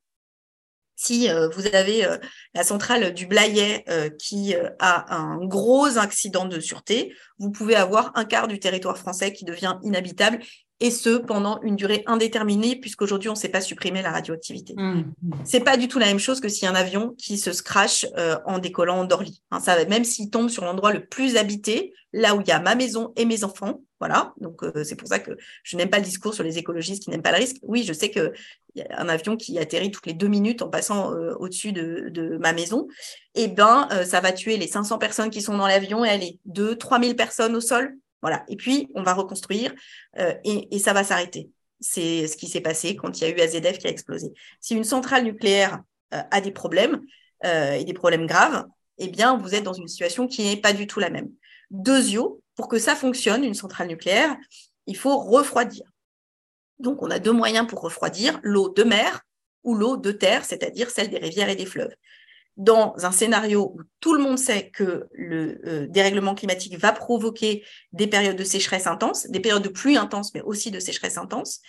Si 0.97 1.31
euh, 1.31 1.49
vous 1.49 1.67
avez 1.69 2.05
euh, 2.05 2.19
la 2.53 2.65
centrale 2.65 3.15
du 3.15 3.27
Blayet 3.27 3.85
qui 4.19 4.55
a 4.79 5.15
un 5.15 5.45
gros 5.47 5.97
accident 5.97 6.45
de 6.45 6.61
sûreté, 6.61 7.15
vous 7.39 7.51
pouvez 7.51 7.77
avoir 7.77 8.13
un 8.15 8.27
quart 8.27 8.47
du 8.47 8.59
territoire 8.59 8.99
français 8.99 9.33
qui 9.33 9.47
devient 9.47 9.79
inhabitable 9.83 10.41
et 10.81 10.91
ce 10.91 11.17
pendant 11.17 11.61
une 11.63 11.77
durée 11.77 12.03
indéterminée, 12.07 12.77
puisqu'aujourd'hui, 12.77 13.29
on 13.29 13.35
ne 13.35 13.39
sait 13.39 13.49
pas 13.49 13.61
supprimer 13.61 14.03
la 14.03 14.11
radioactivité. 14.11 14.75
Mmh. 14.77 15.05
C'est 15.45 15.61
pas 15.61 15.77
du 15.77 15.87
tout 15.87 15.99
la 15.99 16.07
même 16.07 16.19
chose 16.19 16.41
que 16.41 16.49
si 16.49 16.67
un 16.67 16.75
avion 16.75 17.15
qui 17.17 17.39
se 17.39 17.51
crache 17.63 18.07
euh, 18.19 18.37
en 18.45 18.59
décollant 18.59 19.05
d'Orly. 19.05 19.43
Hein, 19.51 19.61
ça, 19.61 19.83
même 19.85 20.05
s'il 20.05 20.31
tombe 20.31 20.49
sur 20.49 20.65
l'endroit 20.65 20.93
le 20.93 21.07
plus 21.07 21.37
habité, 21.37 21.93
là 22.13 22.35
où 22.35 22.41
il 22.41 22.49
y 22.49 22.53
a 22.53 22.59
ma 22.59 22.75
maison 22.75 23.13
et 23.17 23.25
mes 23.25 23.45
enfants, 23.45 23.83
voilà. 24.01 24.35
Donc 24.41 24.65
euh, 24.65 24.83
c'est 24.85 24.97
pour 24.97 25.09
ça 25.09 25.21
que 25.21 25.37
je 25.63 25.77
n'aime 25.77 25.91
pas 25.91 25.99
le 25.99 26.05
discours 26.05 26.35
sur 26.35 26.43
les 26.43 26.59
écologistes 26.59 27.05
qui 27.05 27.11
n'aiment 27.11 27.23
pas 27.23 27.33
le 27.33 27.39
risque. 27.39 27.57
Oui, 27.63 27.85
je 27.85 27.93
sais 27.93 28.11
qu'il 28.11 28.33
y 28.75 28.83
a 28.83 29.01
un 29.01 29.09
avion 29.09 29.37
qui 29.37 29.59
atterrit 29.61 29.93
toutes 29.93 30.07
les 30.07 30.13
deux 30.13 30.29
minutes 30.29 30.61
en 30.61 30.69
passant 30.69 31.15
euh, 31.15 31.35
au-dessus 31.39 31.73
de, 31.73 32.37
ma 32.41 32.53
maison. 32.53 32.89
Eh 33.37 33.47
ben, 33.47 33.89
ça 34.05 34.21
va 34.21 34.33
tuer 34.33 34.57
les 34.57 34.67
500 34.67 34.99
personnes 34.99 35.31
qui 35.31 35.41
sont 35.41 35.57
dans 35.57 35.69
l'avion 35.69 36.05
et 36.05 36.09
aller 36.09 36.41
2 36.47 36.77
3000 36.77 37.15
personnes 37.15 37.55
au 37.55 37.61
sol 37.61 37.97
voilà. 38.25 38.43
Et 38.49 38.57
puis, 38.57 38.89
on 38.95 39.03
va 39.03 39.13
reconstruire 39.13 39.75
euh, 40.19 40.33
et, 40.45 40.79
ça 40.79 40.95
va 40.95 41.05
s'arrêter. 41.05 41.51
C'est 41.79 42.27
ce 42.27 42.39
qui 42.39 42.49
s'est 42.49 42.63
passé 42.63 42.97
quand 42.97 43.21
il 43.21 43.25
y 43.25 43.27
a 43.27 43.37
eu 43.37 43.39
AZF 43.39 43.77
qui 43.77 43.87
a 43.87 43.91
explosé. 43.91 44.33
Si 44.61 44.75
une 44.75 44.83
centrale 44.83 45.25
nucléaire 45.25 45.83
euh, 46.15 46.23
a 46.31 46.41
des 46.41 46.51
problèmes 46.51 47.03
euh, 47.45 47.73
et 47.73 47.85
des 47.85 47.93
problèmes 47.93 48.27
graves, 48.27 48.65
eh 48.97 49.09
bien, 49.09 49.37
vous 49.37 49.55
êtes 49.55 49.63
dans 49.63 49.75
une 49.75 49.89
situation 49.89 50.27
qui 50.27 50.43
n'est 50.45 50.57
pas 50.57 50.73
du 50.73 50.87
tout 50.87 51.01
la 51.01 51.11
même. 51.11 51.29
Deuxièmement, 51.69 52.39
pour 52.55 52.69
que 52.69 52.79
ça 52.79 52.97
fonctionne, 52.97 53.45
une 53.45 53.53
centrale 53.53 53.89
nucléaire, 53.89 54.35
il 54.87 54.97
faut 54.97 55.19
refroidir. 55.19 55.85
Donc, 56.79 57.03
on 57.03 57.11
a 57.11 57.19
deux 57.19 57.33
moyens 57.33 57.67
pour 57.67 57.83
refroidir, 57.83 58.41
l'eau 58.43 58.71
de 58.71 58.85
mer 58.85 59.21
ou 59.65 59.75
l'eau 59.75 59.99
de 59.99 60.13
terre, 60.13 60.47
c'est-à-dire 60.47 60.89
celle 60.89 61.11
des 61.11 61.19
rivières 61.19 61.51
et 61.51 61.57
des 61.57 61.67
fleuves 61.67 61.95
dans 62.57 62.95
un 62.99 63.11
scénario 63.11 63.73
où 63.75 63.81
tout 64.01 64.15
le 64.15 64.23
monde 64.23 64.39
sait 64.39 64.71
que 64.71 65.07
le 65.13 65.61
euh, 65.67 65.87
dérèglement 65.89 66.35
climatique 66.35 66.79
va 66.79 66.93
provoquer 66.93 67.65
des 67.93 68.07
périodes 68.07 68.37
de 68.37 68.45
sécheresse 68.45 68.87
intense, 68.87 69.27
des 69.29 69.41
périodes 69.41 69.65
de 69.65 69.69
pluie 69.69 69.97
intense, 69.97 70.33
mais 70.35 70.43
aussi 70.43 70.71
de 70.71 70.79
sécheresse 70.79 71.19
intense, 71.19 71.61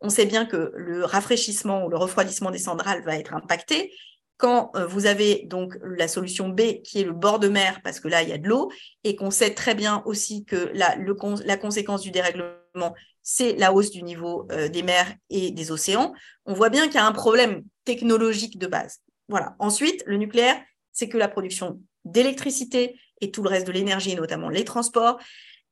on 0.00 0.08
sait 0.08 0.26
bien 0.26 0.44
que 0.44 0.72
le 0.74 1.04
rafraîchissement 1.04 1.84
ou 1.84 1.88
le 1.88 1.96
refroidissement 1.96 2.50
des 2.50 2.58
centrales 2.58 3.02
va 3.04 3.16
être 3.16 3.34
impacté. 3.34 3.92
Quand 4.36 4.72
euh, 4.74 4.84
vous 4.84 5.06
avez 5.06 5.44
donc 5.46 5.76
la 5.82 6.08
solution 6.08 6.48
B 6.48 6.82
qui 6.82 7.00
est 7.00 7.04
le 7.04 7.12
bord 7.12 7.38
de 7.38 7.46
mer, 7.48 7.80
parce 7.84 8.00
que 8.00 8.08
là, 8.08 8.22
il 8.22 8.28
y 8.28 8.32
a 8.32 8.38
de 8.38 8.48
l'eau, 8.48 8.72
et 9.04 9.14
qu'on 9.14 9.30
sait 9.30 9.54
très 9.54 9.76
bien 9.76 10.02
aussi 10.04 10.44
que 10.44 10.72
la, 10.74 11.56
conséquence 11.56 12.02
du 12.02 12.10
dérèglement, 12.10 12.94
c'est 13.22 13.54
la 13.56 13.72
hausse 13.72 13.92
du 13.92 14.02
niveau 14.02 14.48
euh, 14.50 14.68
des 14.68 14.82
mers 14.82 15.14
et 15.30 15.52
des 15.52 15.70
océans, 15.70 16.12
on 16.46 16.54
voit 16.54 16.70
bien 16.70 16.86
qu'il 16.86 16.96
y 16.96 16.98
a 16.98 17.06
un 17.06 17.12
problème 17.12 17.62
technologique 17.84 18.58
de 18.58 18.66
base. 18.66 18.98
Voilà. 19.32 19.56
Ensuite, 19.58 20.04
le 20.06 20.18
nucléaire, 20.18 20.60
c'est 20.92 21.08
que 21.08 21.16
la 21.16 21.26
production 21.26 21.80
d'électricité 22.04 23.00
et 23.22 23.30
tout 23.30 23.42
le 23.42 23.48
reste 23.48 23.66
de 23.66 23.72
l'énergie, 23.72 24.14
notamment 24.14 24.50
les 24.50 24.62
transports, 24.62 25.18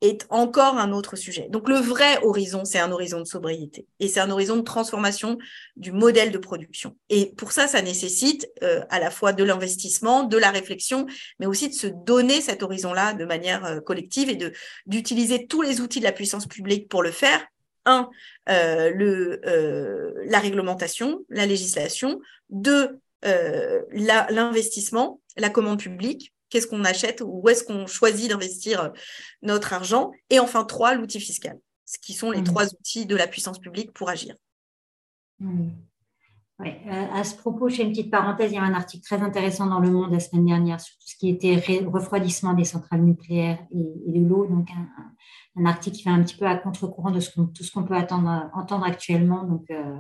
est 0.01 0.27
encore 0.31 0.79
un 0.79 0.93
autre 0.93 1.15
sujet. 1.15 1.49
Donc 1.51 1.69
le 1.69 1.75
vrai 1.75 2.19
horizon, 2.23 2.65
c'est 2.65 2.79
un 2.79 2.91
horizon 2.91 3.19
de 3.19 3.27
sobriété 3.27 3.87
et 3.99 4.09
c'est 4.09 4.21
un 4.21 4.31
horizon 4.31 4.57
de 4.57 4.63
transformation 4.63 5.37
du 5.77 5.93
modèle 5.93 6.33
de 6.33 6.39
production. 6.39 6.97
Et 7.11 7.35
pour 7.37 7.53
ça, 7.53 7.69
ça 7.69 7.83
nécessite 7.83 8.49
euh, 8.63 8.83
à 8.89 8.99
la 8.99 9.11
fois 9.11 9.35
de 9.35 9.45
l'investissement, 9.45 10.23
de 10.23 10.39
la 10.39 10.51
réflexion, 10.51 11.07
mais 11.39 11.45
aussi 11.45 11.69
de 11.69 11.75
se 11.75 11.87
donner 11.87 12.41
cet 12.41 12.63
horizon-là 12.63 13.13
de 13.13 13.27
manière 13.27 13.67
euh, 13.67 13.81
collective 13.81 14.31
et 14.31 14.37
de 14.37 14.55
d'utiliser 14.87 15.47
tous 15.47 15.61
les 15.61 15.83
outils 15.83 15.99
de 15.99 16.05
la 16.05 16.13
puissance 16.13 16.47
publique 16.47 16.89
pour 16.89 17.03
le 17.03 17.11
faire. 17.11 17.47
Un, 17.85 18.09
euh, 18.49 18.91
le, 18.91 19.41
la 20.25 20.39
réglementation, 20.39 21.27
la 21.29 21.45
législation. 21.45 22.21
Deux, 22.49 23.01
l'investissement, 23.23 25.21
la, 25.37 25.51
commande 25.51 25.79
publique, 25.79 26.35
qu'est-ce 26.49 26.67
qu'on 26.67 26.85
achète, 26.85 27.23
où 27.25 27.49
est-ce 27.49 27.65
qu'on 27.65 27.87
choisit 27.87 28.31
d'investir 28.31 28.93
notre 29.43 29.73
argent. 29.73 30.11
Et 30.31 30.39
enfin, 30.39 30.65
trois, 30.65 30.95
l'outil 30.95 31.21
fiscal, 31.21 31.59
ce 31.85 31.99
qui 31.99 32.13
sont 32.13 32.31
les 32.31 32.41
mmh. 32.41 32.45
trois 32.45 32.67
outils 32.75 33.07
de 33.07 33.17
la 33.17 33.27
puissance 33.27 33.59
publique 33.59 33.93
pour 33.93 34.09
agir. 34.09 34.35
Mmh. 35.39 35.71
Euh, 36.67 37.07
à 37.13 37.25
ce 37.25 37.37
propos, 37.37 37.69
je 37.69 37.77
fais 37.77 37.83
une 37.85 37.91
petite 37.91 38.11
parenthèse. 38.11 38.53
Il 38.53 38.57
y 38.57 38.59
a 38.59 38.63
un 38.63 38.75
article 38.75 39.03
très 39.03 39.23
intéressant 39.23 39.67
dans 39.67 39.81
Le 39.81 39.91
Monde 39.91 40.13
la 40.13 40.21
semaine 40.21 40.45
dernière 40.45 40.81
sur 40.81 40.95
tout 40.97 41.07
ce 41.07 41.17
qui 41.17 41.29
était 41.31 41.57
refroidissement 41.87 42.53
des 42.53 42.65
centrales 42.65 43.03
nucléaires 43.03 43.59
et, 43.73 44.13
de 44.13 44.29
l'eau. 44.29 44.47
Donc, 44.47 44.69
un, 45.57 45.65
article 45.65 45.97
qui 45.97 46.05
va 46.05 46.13
un 46.13 46.23
petit 46.23 46.37
peu 46.37 46.47
à 46.47 46.57
contre-courant 46.57 47.11
de 47.11 47.21
tout 47.21 47.65
ce 47.65 47.73
qu'on 47.73 47.85
peut 47.85 47.97
attendre, 47.97 48.51
entendre 48.55 48.85
actuellement. 48.85 49.45
Donc, 49.45 49.65
euh, 49.71 49.75
euh, 49.75 49.99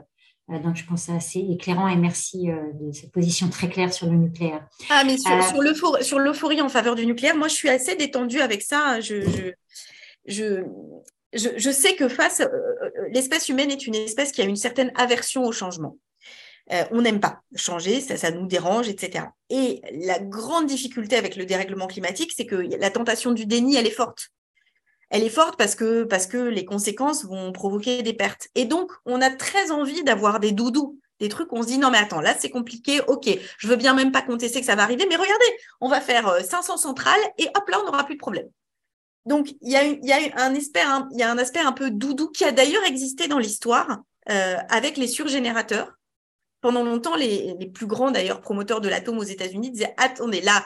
donc, 0.49 0.74
je 0.74 0.84
pense 0.84 1.03
que 1.03 1.07
c'est 1.07 1.16
assez 1.16 1.38
éclairant 1.38 1.86
et 1.86 1.97
merci 1.97 2.49
de 2.49 2.93
cette 2.93 3.12
position 3.12 3.49
très 3.49 3.68
claire 3.68 3.93
sur 3.93 4.09
le 4.09 4.16
nucléaire. 4.16 4.66
Ah, 4.88 5.05
mais 5.05 5.16
sur, 5.16 6.18
l'euphorie 6.18 6.61
en 6.61 6.68
faveur 6.68 6.97
du 6.97 7.07
nucléaire, 7.07 7.36
moi, 7.36 7.47
je 7.47 7.55
suis 7.55 7.68
assez 7.68 7.95
détendue 7.95 8.41
avec 8.41 8.62
ça. 8.62 9.01
Je, 9.01 9.53
je, 10.26 10.64
je 11.32 11.70
sais 11.70 11.95
que 11.95 12.09
face, 12.09 12.43
l'espèce 13.12 13.49
humaine 13.49 13.70
est 13.70 13.86
une 13.86 13.95
espèce 13.95 14.32
qui 14.32 14.43
a 14.43 14.45
une 14.45 14.57
certaine 14.57 14.91
aversion 14.97 15.45
au 15.45 15.53
changement. 15.53 15.97
Euh, 16.72 16.84
on 16.93 17.03
n'aime 17.03 17.20
pas 17.20 17.41
changer, 17.57 18.01
ça, 18.01 18.16
ça 18.16 18.30
nous 18.30 18.47
dérange, 18.47 18.88
etc. 18.88 19.26
Et 19.49 19.80
la 19.93 20.20
grande 20.20 20.66
difficulté 20.66 21.16
avec 21.16 21.36
le 21.36 21.45
dérèglement 21.45 21.88
climatique, 21.88 22.32
c'est 22.36 22.47
que 22.47 22.55
la 22.55 22.91
tentation 22.91 23.32
du 23.32 23.47
déni, 23.47 23.76
elle 23.76 23.86
est 23.86 23.91
forte. 23.91 24.30
Elle 25.11 25.25
est 25.25 25.29
forte 25.29 25.57
parce 25.59 25.75
que, 25.75 26.05
parce 26.05 26.27
que 26.27 26.39
les 26.39 26.65
conséquences 26.65 27.25
vont 27.25 27.53
provoquer 27.53 28.03
des 28.03 28.15
pertes. 28.15 28.49
Et 28.55 28.65
donc, 28.65 28.93
on 29.05 29.21
a 29.21 29.31
très 29.31 29.71
envie 29.71 30.03
d'avoir 30.05 30.41
des 30.41 30.53
doudous, 30.53 30.99
des 31.19 31.29
trucs 31.29 31.53
où 31.53 31.57
on 31.57 31.63
se 31.63 31.69
dit 31.69 31.79
non 31.79 31.91
mais 31.91 31.99
attends, 31.99 32.21
là 32.21 32.35
c'est 32.39 32.49
compliqué, 32.49 33.01
ok, 33.07 33.29
je 33.59 33.69
veux 33.69 33.77
bien 33.77 33.93
même 33.95 34.13
pas 34.13 34.23
contester 34.23 34.61
que 34.61 34.67
ça 34.67 34.77
va 34.77 34.85
arriver, 34.85 35.05
mais 35.09 35.17
regardez, 35.17 35.45
on 35.81 35.89
va 35.89 36.01
faire 36.01 36.43
500 36.43 36.75
euh, 36.75 36.77
centrales 36.77 37.21
et 37.37 37.47
hop 37.55 37.69
là, 37.69 37.79
on 37.83 37.87
n'aura 37.87 38.05
plus 38.05 38.15
de 38.15 38.21
problème. 38.21 38.49
Donc, 39.27 39.55
il 39.61 39.71
y 39.71 39.77
a, 39.77 39.85
y 39.85 40.13
a 40.13 40.43
un, 40.43 40.55
aspect, 40.55 40.83
y 41.13 41.23
a 41.23 41.31
un 41.31 41.39
aspect 41.39 41.61
un 41.61 41.73
peu 41.73 41.91
doudou 41.91 42.31
qui 42.31 42.45
a 42.45 42.53
d'ailleurs 42.53 42.85
existé 42.85 43.29
dans 43.29 43.39
l'histoire 43.39 44.01
euh, 44.31 44.57
avec 44.71 44.97
les 44.97 45.07
surgénérateurs 45.07 45.93
pendant 46.61 46.83
longtemps, 46.83 47.17
les, 47.17 47.55
plus 47.73 47.87
grands 47.87 48.11
d'ailleurs 48.11 48.41
promoteurs 48.41 48.81
de 48.81 48.89
l'atome 48.89 49.19
aux 49.19 49.23
États-Unis 49.23 49.71
disaient 49.71 49.95
attendez, 49.99 50.41
là, 50.41 50.65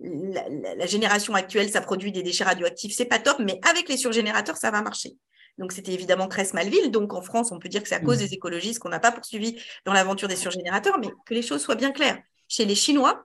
la, 0.00 0.86
génération 0.86 1.34
actuelle, 1.34 1.70
ça 1.70 1.80
produit 1.80 2.12
des 2.12 2.22
déchets 2.22 2.44
radioactifs, 2.44 2.94
c'est 2.94 3.06
pas 3.06 3.18
top, 3.18 3.38
mais 3.38 3.60
avec 3.68 3.88
les 3.88 3.96
surgénérateurs, 3.96 4.56
ça 4.56 4.70
va 4.70 4.82
marcher. 4.82 5.16
Donc, 5.58 5.72
c'était 5.72 5.92
évidemment 5.92 6.28
Cress-Malville. 6.28 6.90
Donc, 6.90 7.14
en 7.14 7.22
France, 7.22 7.50
on 7.50 7.58
peut 7.58 7.68
dire 7.68 7.82
que 7.82 7.88
c'est 7.88 7.94
à 7.94 8.00
cause 8.00 8.18
mmh. 8.18 8.26
des 8.26 8.34
écologistes 8.34 8.78
qu'on 8.78 8.90
n'a 8.90 9.00
pas 9.00 9.12
poursuivi 9.12 9.58
dans 9.86 9.94
l'aventure 9.94 10.28
des 10.28 10.36
surgénérateurs, 10.36 10.98
mais 10.98 11.08
que 11.24 11.32
les 11.32 11.42
choses 11.42 11.62
soient 11.62 11.76
bien 11.76 11.92
claires. 11.92 12.18
Chez 12.46 12.66
les 12.66 12.74
Chinois, 12.74 13.24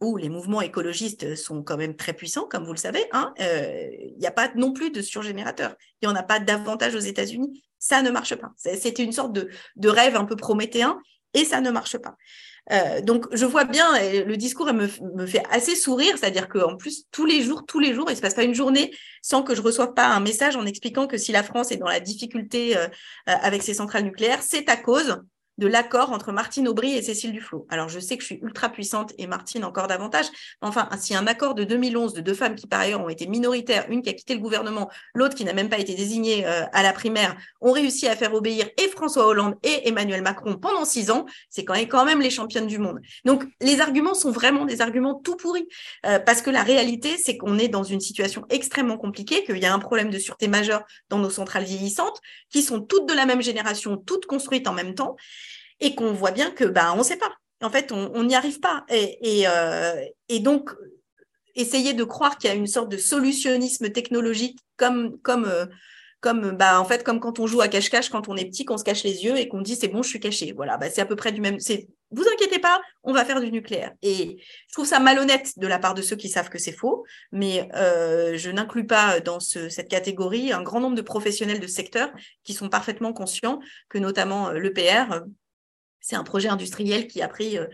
où 0.00 0.16
les 0.16 0.28
mouvements 0.28 0.60
écologistes 0.60 1.34
sont 1.34 1.62
quand 1.62 1.76
même 1.76 1.96
très 1.96 2.12
puissants, 2.12 2.46
comme 2.46 2.64
vous 2.64 2.72
le 2.72 2.78
savez, 2.78 3.04
hein, 3.12 3.32
euh, 3.40 3.88
il 3.92 4.18
n'y 4.18 4.26
a 4.26 4.32
pas 4.32 4.50
non 4.54 4.72
plus 4.72 4.90
de 4.90 5.02
surgénérateurs. 5.02 5.74
Il 6.00 6.08
n'y 6.08 6.12
en 6.12 6.16
a 6.16 6.22
pas 6.22 6.40
davantage 6.40 6.94
aux 6.94 7.00
États-Unis. 7.00 7.64
Ça 7.78 8.02
ne 8.02 8.10
marche 8.10 8.34
pas. 8.36 8.52
C'était 8.56 9.02
une 9.02 9.12
sorte 9.12 9.32
de, 9.32 9.50
de, 9.76 9.88
rêve 9.88 10.16
un 10.16 10.24
peu 10.24 10.36
prométhéen 10.36 10.98
et 11.34 11.44
ça 11.44 11.60
ne 11.60 11.70
marche 11.70 11.98
pas. 11.98 12.16
Euh, 12.72 13.02
donc, 13.02 13.26
je 13.32 13.44
vois 13.44 13.64
bien, 13.64 13.86
le 14.24 14.36
discours 14.36 14.72
me, 14.72 14.88
me 15.14 15.26
fait 15.26 15.42
assez 15.50 15.76
sourire, 15.76 16.16
c'est-à-dire 16.16 16.48
qu'en 16.48 16.76
plus, 16.76 17.04
tous 17.10 17.26
les 17.26 17.42
jours, 17.42 17.64
tous 17.66 17.78
les 17.78 17.92
jours, 17.92 18.06
il 18.08 18.12
ne 18.12 18.16
se 18.16 18.22
passe 18.22 18.34
pas 18.34 18.44
une 18.44 18.54
journée 18.54 18.94
sans 19.22 19.42
que 19.42 19.54
je 19.54 19.62
reçoive 19.62 19.94
pas 19.94 20.08
un 20.08 20.20
message 20.20 20.56
en 20.56 20.66
expliquant 20.66 21.06
que 21.06 21.18
si 21.18 21.32
la 21.32 21.42
France 21.42 21.72
est 21.72 21.76
dans 21.76 21.88
la 21.88 22.00
difficulté 22.00 22.76
euh, 22.76 22.86
euh, 22.86 22.88
avec 23.26 23.62
ses 23.62 23.74
centrales 23.74 24.04
nucléaires, 24.04 24.42
c'est 24.42 24.68
à 24.68 24.76
cause 24.76 25.22
de 25.58 25.66
l'accord 25.66 26.12
entre 26.12 26.32
Martine 26.32 26.68
Aubry 26.68 26.94
et 26.94 27.02
Cécile 27.02 27.32
Duflot. 27.32 27.66
Alors, 27.70 27.88
je 27.88 28.00
sais 28.00 28.16
que 28.16 28.22
je 28.22 28.26
suis 28.26 28.40
ultra 28.42 28.68
puissante 28.68 29.12
et 29.18 29.26
Martine 29.26 29.64
encore 29.64 29.86
davantage. 29.86 30.26
Enfin, 30.60 30.88
si 30.98 31.14
un 31.14 31.26
accord 31.26 31.54
de 31.54 31.64
2011 31.64 32.12
de 32.14 32.20
deux 32.20 32.34
femmes 32.34 32.54
qui, 32.54 32.66
par 32.66 32.80
ailleurs, 32.80 33.00
ont 33.00 33.08
été 33.08 33.26
minoritaires, 33.26 33.86
une 33.88 34.02
qui 34.02 34.10
a 34.10 34.12
quitté 34.12 34.34
le 34.34 34.40
gouvernement, 34.40 34.90
l'autre 35.14 35.34
qui 35.34 35.44
n'a 35.44 35.52
même 35.52 35.68
pas 35.68 35.78
été 35.78 35.94
désignée 35.94 36.46
euh, 36.46 36.64
à 36.72 36.82
la 36.82 36.92
primaire, 36.92 37.36
ont 37.60 37.72
réussi 37.72 38.08
à 38.08 38.16
faire 38.16 38.34
obéir 38.34 38.68
et 38.78 38.88
François 38.88 39.26
Hollande 39.26 39.54
et 39.62 39.88
Emmanuel 39.88 40.22
Macron 40.22 40.56
pendant 40.56 40.84
six 40.84 41.10
ans, 41.10 41.26
c'est 41.50 41.64
quand 41.64 42.04
même 42.04 42.20
les 42.20 42.30
championnes 42.30 42.66
du 42.66 42.78
monde. 42.78 43.00
Donc, 43.24 43.44
les 43.60 43.80
arguments 43.80 44.14
sont 44.14 44.30
vraiment 44.30 44.64
des 44.64 44.80
arguments 44.80 45.14
tout 45.14 45.36
pourris. 45.36 45.68
Euh, 46.06 46.18
parce 46.18 46.42
que 46.42 46.50
la 46.50 46.62
réalité, 46.62 47.16
c'est 47.16 47.36
qu'on 47.36 47.58
est 47.58 47.68
dans 47.68 47.84
une 47.84 48.00
situation 48.00 48.44
extrêmement 48.50 48.96
compliquée, 48.96 49.44
qu'il 49.44 49.58
y 49.58 49.66
a 49.66 49.72
un 49.72 49.78
problème 49.78 50.10
de 50.10 50.18
sûreté 50.18 50.48
majeur 50.48 50.82
dans 51.10 51.18
nos 51.18 51.30
centrales 51.30 51.64
vieillissantes, 51.64 52.20
qui 52.50 52.62
sont 52.62 52.80
toutes 52.80 53.08
de 53.08 53.14
la 53.14 53.26
même 53.26 53.42
génération, 53.42 53.96
toutes 53.96 54.26
construites 54.26 54.68
en 54.68 54.72
même 54.72 54.94
temps 54.94 55.16
et 55.80 55.94
qu'on 55.94 56.12
voit 56.12 56.30
bien 56.30 56.50
que 56.50 56.64
ben 56.64 56.92
on 56.94 56.98
ne 56.98 57.02
sait 57.02 57.16
pas. 57.16 57.32
En 57.62 57.70
fait, 57.70 57.92
on 57.92 58.24
n'y 58.24 58.34
arrive 58.34 58.60
pas. 58.60 58.84
Et, 58.90 59.44
euh, 59.48 59.94
et, 60.28 60.40
donc, 60.40 60.70
essayer 61.54 61.94
de 61.94 62.04
croire 62.04 62.36
qu'il 62.36 62.50
y 62.50 62.52
a 62.52 62.56
une 62.56 62.66
sorte 62.66 62.90
de 62.90 62.98
solutionnisme 62.98 63.90
technologique 63.90 64.58
comme, 64.76 65.18
comme, 65.22 65.46
euh, 65.46 65.64
comme, 66.20 66.52
bah, 66.52 66.80
en 66.80 66.84
fait, 66.84 67.04
comme 67.04 67.20
quand 67.20 67.38
on 67.38 67.46
joue 67.46 67.62
à 67.62 67.68
cache-cache 67.68 68.10
quand 68.10 68.28
on 68.28 68.36
est 68.36 68.44
petit, 68.44 68.64
qu'on 68.64 68.76
se 68.76 68.84
cache 68.84 69.04
les 69.04 69.24
yeux 69.24 69.38
et 69.38 69.48
qu'on 69.48 69.62
dit 69.62 69.76
c'est 69.76 69.88
bon, 69.88 70.02
je 70.02 70.08
suis 70.08 70.20
caché. 70.20 70.52
Voilà, 70.52 70.76
bah, 70.76 70.90
c'est 70.90 71.00
à 71.00 71.06
peu 71.06 71.16
près 71.16 71.32
du 71.32 71.40
même. 71.40 71.58
C'est 71.58 71.88
vous 72.10 72.24
inquiétez 72.32 72.58
pas, 72.58 72.80
on 73.02 73.12
va 73.12 73.24
faire 73.24 73.40
du 73.40 73.50
nucléaire. 73.50 73.92
Et 74.02 74.36
je 74.68 74.72
trouve 74.72 74.86
ça 74.86 75.00
malhonnête 75.00 75.58
de 75.58 75.66
la 75.66 75.78
part 75.78 75.94
de 75.94 76.02
ceux 76.02 76.16
qui 76.16 76.28
savent 76.28 76.48
que 76.48 76.58
c'est 76.58 76.72
faux, 76.72 77.04
mais 77.32 77.68
euh, 77.74 78.36
je 78.36 78.50
n'inclus 78.50 78.86
pas 78.86 79.20
dans 79.20 79.40
cette 79.40 79.88
catégorie 79.88 80.52
un 80.52 80.62
grand 80.62 80.80
nombre 80.80 80.96
de 80.96 81.02
professionnels 81.02 81.60
de 81.60 81.66
secteur 81.66 82.12
qui 82.44 82.52
sont 82.52 82.68
parfaitement 82.68 83.12
conscients 83.12 83.58
que 83.88 83.98
notamment 83.98 84.50
l'EPR, 84.50 85.24
c'est 86.04 86.16
un 86.16 86.22
projet 86.22 86.48
industriel 86.48 87.06
qui 87.06 87.22
a 87.22 87.28
pris 87.28 87.56
euh, 87.56 87.64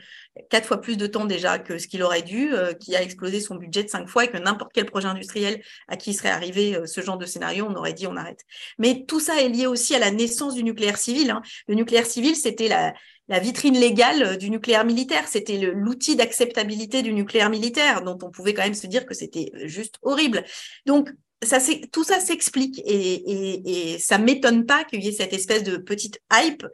quatre 0.51 0.65
fois 0.65 0.81
plus 0.81 0.97
de 0.97 1.09
temps 1.09 1.25
déjà 1.25 1.59
que 1.59 1.79
ce 1.79 1.89
qu'il 1.89 2.01
aurait 2.05 2.23
dû, 2.23 2.55
euh, 2.55 2.73
qui 2.75 2.95
a 2.95 3.03
explosé 3.03 3.41
son 3.41 3.57
budget 3.57 3.83
de 3.83 3.89
cinq 3.89 4.09
fois 4.09 4.25
et 4.25 4.29
que 4.29 4.37
n'importe 4.37 4.71
quel 4.73 4.87
projet 4.87 5.09
industriel 5.09 5.61
à 5.89 5.97
qui 5.97 6.15
serait 6.15 6.31
arrivé 6.31 6.77
euh, 6.77 6.87
ce 6.87 7.01
genre 7.01 7.19
de 7.19 7.27
scénario, 7.27 7.67
on 7.69 7.75
aurait 7.75 7.93
dit 7.93 8.07
on 8.07 8.15
arrête. 8.15 8.43
Mais 8.79 9.05
tout 9.05 9.19
ça 9.19 9.43
est 9.43 9.49
lié 9.49 9.67
aussi 9.67 9.97
à 9.97 9.99
la 9.99 10.13
naissance 10.13 10.55
du 10.55 10.63
nucléaire 10.63 10.97
civil. 10.97 11.33
Hein. 11.33 11.43
Le 11.67 11.75
nucléaire 11.75 12.07
civil, 12.07 12.37
c'était 12.37 12.69
la, 12.69 12.95
vitrine 13.41 13.79
légale 13.79 14.39
du 14.39 14.49
nucléaire 14.49 14.85
militaire. 14.85 15.27
C'était 15.27 15.59
l'outil 15.59 16.15
d'acceptabilité 16.15 17.03
du 17.03 17.13
nucléaire 17.13 17.51
militaire, 17.51 18.03
dont 18.03 18.19
on 18.23 18.31
pouvait 18.31 18.55
quand 18.55 18.63
même 18.63 18.75
se 18.75 18.87
dire 18.87 19.07
que 19.07 19.15
c'était 19.15 19.51
juste 19.65 19.97
horrible. 20.03 20.45
Donc, 20.87 21.11
tout 21.93 22.05
ça 22.05 22.21
s'explique 22.21 22.81
et, 22.85 23.15
et, 23.15 23.93
et 23.93 23.99
ça 23.99 24.19
m'étonne 24.19 24.67
pas 24.67 24.85
qu'il 24.85 25.03
y 25.03 25.09
ait 25.09 25.13
cette 25.13 25.33
espèce 25.33 25.63
de 25.63 25.77
petite 25.77 26.21
hype 26.33 26.65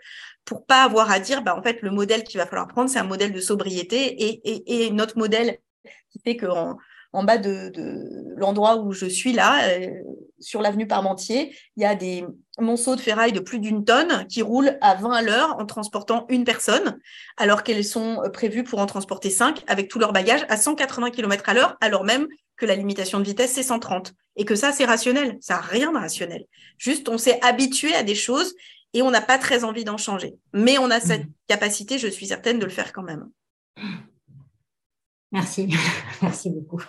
pour 0.46 0.64
pas 0.64 0.84
avoir 0.84 1.10
à 1.10 1.20
dire, 1.20 1.42
bah, 1.42 1.54
en 1.54 1.62
fait, 1.62 1.82
le 1.82 1.90
modèle 1.90 2.24
qu'il 2.24 2.38
va 2.38 2.46
falloir 2.46 2.68
prendre, 2.68 2.88
c'est 2.88 2.98
un 2.98 3.04
modèle 3.04 3.32
de 3.32 3.40
sobriété 3.40 4.16
et, 4.66 4.90
notre 4.90 5.18
modèle 5.18 5.58
qui 6.10 6.20
fait 6.20 6.36
qu'en 6.36 6.78
en 7.12 7.24
bas 7.24 7.38
de, 7.38 7.72
l'endroit 8.36 8.76
où 8.76 8.92
je 8.92 9.06
suis 9.06 9.32
là, 9.32 9.68
euh, 9.68 9.88
sur 10.38 10.62
l'avenue 10.62 10.86
Parmentier, 10.86 11.54
il 11.76 11.82
y 11.82 11.86
a 11.86 11.94
des 11.94 12.24
monceaux 12.58 12.94
de 12.94 13.00
ferraille 13.00 13.32
de 13.32 13.40
plus 13.40 13.58
d'une 13.58 13.84
tonne 13.84 14.26
qui 14.28 14.42
roulent 14.42 14.78
à 14.82 14.94
20 14.94 15.10
à 15.10 15.22
l'heure 15.22 15.56
en 15.58 15.66
transportant 15.66 16.26
une 16.28 16.44
personne, 16.44 16.98
alors 17.36 17.62
qu'elles 17.62 17.84
sont 17.84 18.22
prévues 18.32 18.64
pour 18.64 18.80
en 18.80 18.86
transporter 18.86 19.30
5 19.30 19.64
avec 19.66 19.88
tout 19.88 19.98
leur 19.98 20.12
bagage 20.12 20.44
à 20.48 20.56
180 20.56 21.10
km 21.10 21.48
à 21.48 21.54
l'heure, 21.54 21.76
alors 21.80 22.04
même 22.04 22.28
que 22.56 22.66
la 22.66 22.74
limitation 22.74 23.18
de 23.18 23.24
vitesse, 23.24 23.52
c'est 23.52 23.62
130. 23.62 24.14
Et 24.36 24.44
que 24.44 24.54
ça, 24.54 24.72
c'est 24.72 24.84
rationnel. 24.84 25.36
Ça 25.40 25.54
n'a 25.54 25.60
rien 25.60 25.92
de 25.92 25.98
rationnel. 25.98 26.44
Juste, 26.78 27.08
on 27.08 27.18
s'est 27.18 27.38
habitué 27.42 27.94
à 27.94 28.02
des 28.02 28.14
choses 28.14 28.54
et 28.92 29.02
on 29.02 29.10
n'a 29.10 29.20
pas 29.20 29.38
très 29.38 29.64
envie 29.64 29.84
d'en 29.84 29.96
changer. 29.96 30.36
Mais 30.52 30.78
on 30.78 30.90
a 30.90 31.00
cette 31.00 31.26
mmh. 31.26 31.32
capacité, 31.48 31.98
je 31.98 32.08
suis 32.08 32.26
certaine, 32.26 32.58
de 32.58 32.64
le 32.64 32.70
faire 32.70 32.92
quand 32.92 33.02
même. 33.02 33.28
Merci, 35.32 35.68
merci 36.22 36.50
beaucoup. 36.50 36.80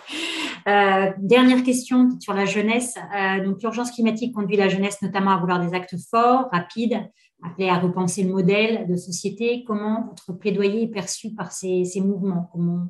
Euh, 0.68 1.10
dernière 1.18 1.62
question 1.64 2.08
sur 2.20 2.34
la 2.34 2.44
jeunesse. 2.44 2.96
Euh, 3.14 3.44
donc, 3.44 3.60
l'urgence 3.60 3.90
climatique 3.90 4.32
conduit 4.32 4.56
la 4.56 4.68
jeunesse 4.68 5.02
notamment 5.02 5.32
à 5.32 5.38
vouloir 5.38 5.60
des 5.60 5.74
actes 5.74 5.96
forts, 6.08 6.48
rapides, 6.52 6.98
appelés 7.42 7.68
à 7.68 7.78
repenser 7.78 8.22
le 8.22 8.30
modèle 8.30 8.86
de 8.88 8.96
société. 8.96 9.64
Comment 9.66 10.06
votre 10.06 10.32
plaidoyer 10.32 10.84
est 10.84 10.88
perçu 10.88 11.34
par 11.34 11.52
ces, 11.52 11.84
mouvements? 11.96 12.48
Comment 12.52 12.86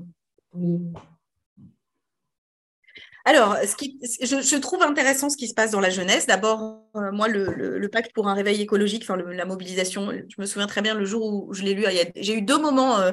alors, 3.29 3.59
ce 3.59 3.77
qui, 3.77 4.01
je, 4.23 4.57
trouve 4.57 4.83
intéressant 4.83 5.29
ce 5.29 5.37
qui 5.37 5.49
se 5.49 5.55
passe 5.55 5.71
dans 5.71 5.81
la 5.81 5.91
jeunesse. 5.91 6.27
D'abord, 6.27 6.81
euh, 6.97 7.13
moi, 7.13 7.29
le, 7.29 7.87
pacte 7.89 8.15
pour 8.15 8.27
un 8.27 8.33
réveil 8.33 8.63
écologique, 8.63 9.03
enfin, 9.03 9.19
la 9.19 9.45
mobilisation, 9.45 10.11
je 10.11 10.41
me 10.41 10.47
souviens 10.47 10.67
très 10.67 10.81
bien 10.81 10.95
le 10.95 11.05
jour 11.05 11.27
où 11.27 11.53
je 11.53 11.63
l'ai 11.63 11.75
lu, 11.75 11.85
j'ai 12.17 12.39
eu 12.39 12.41
deux 12.41 12.59
moments 12.59 12.99
euh, 12.99 13.13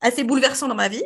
assez 0.00 0.24
bouleversants 0.24 0.66
dans 0.66 0.74
ma 0.74 0.88
vie. 0.88 1.04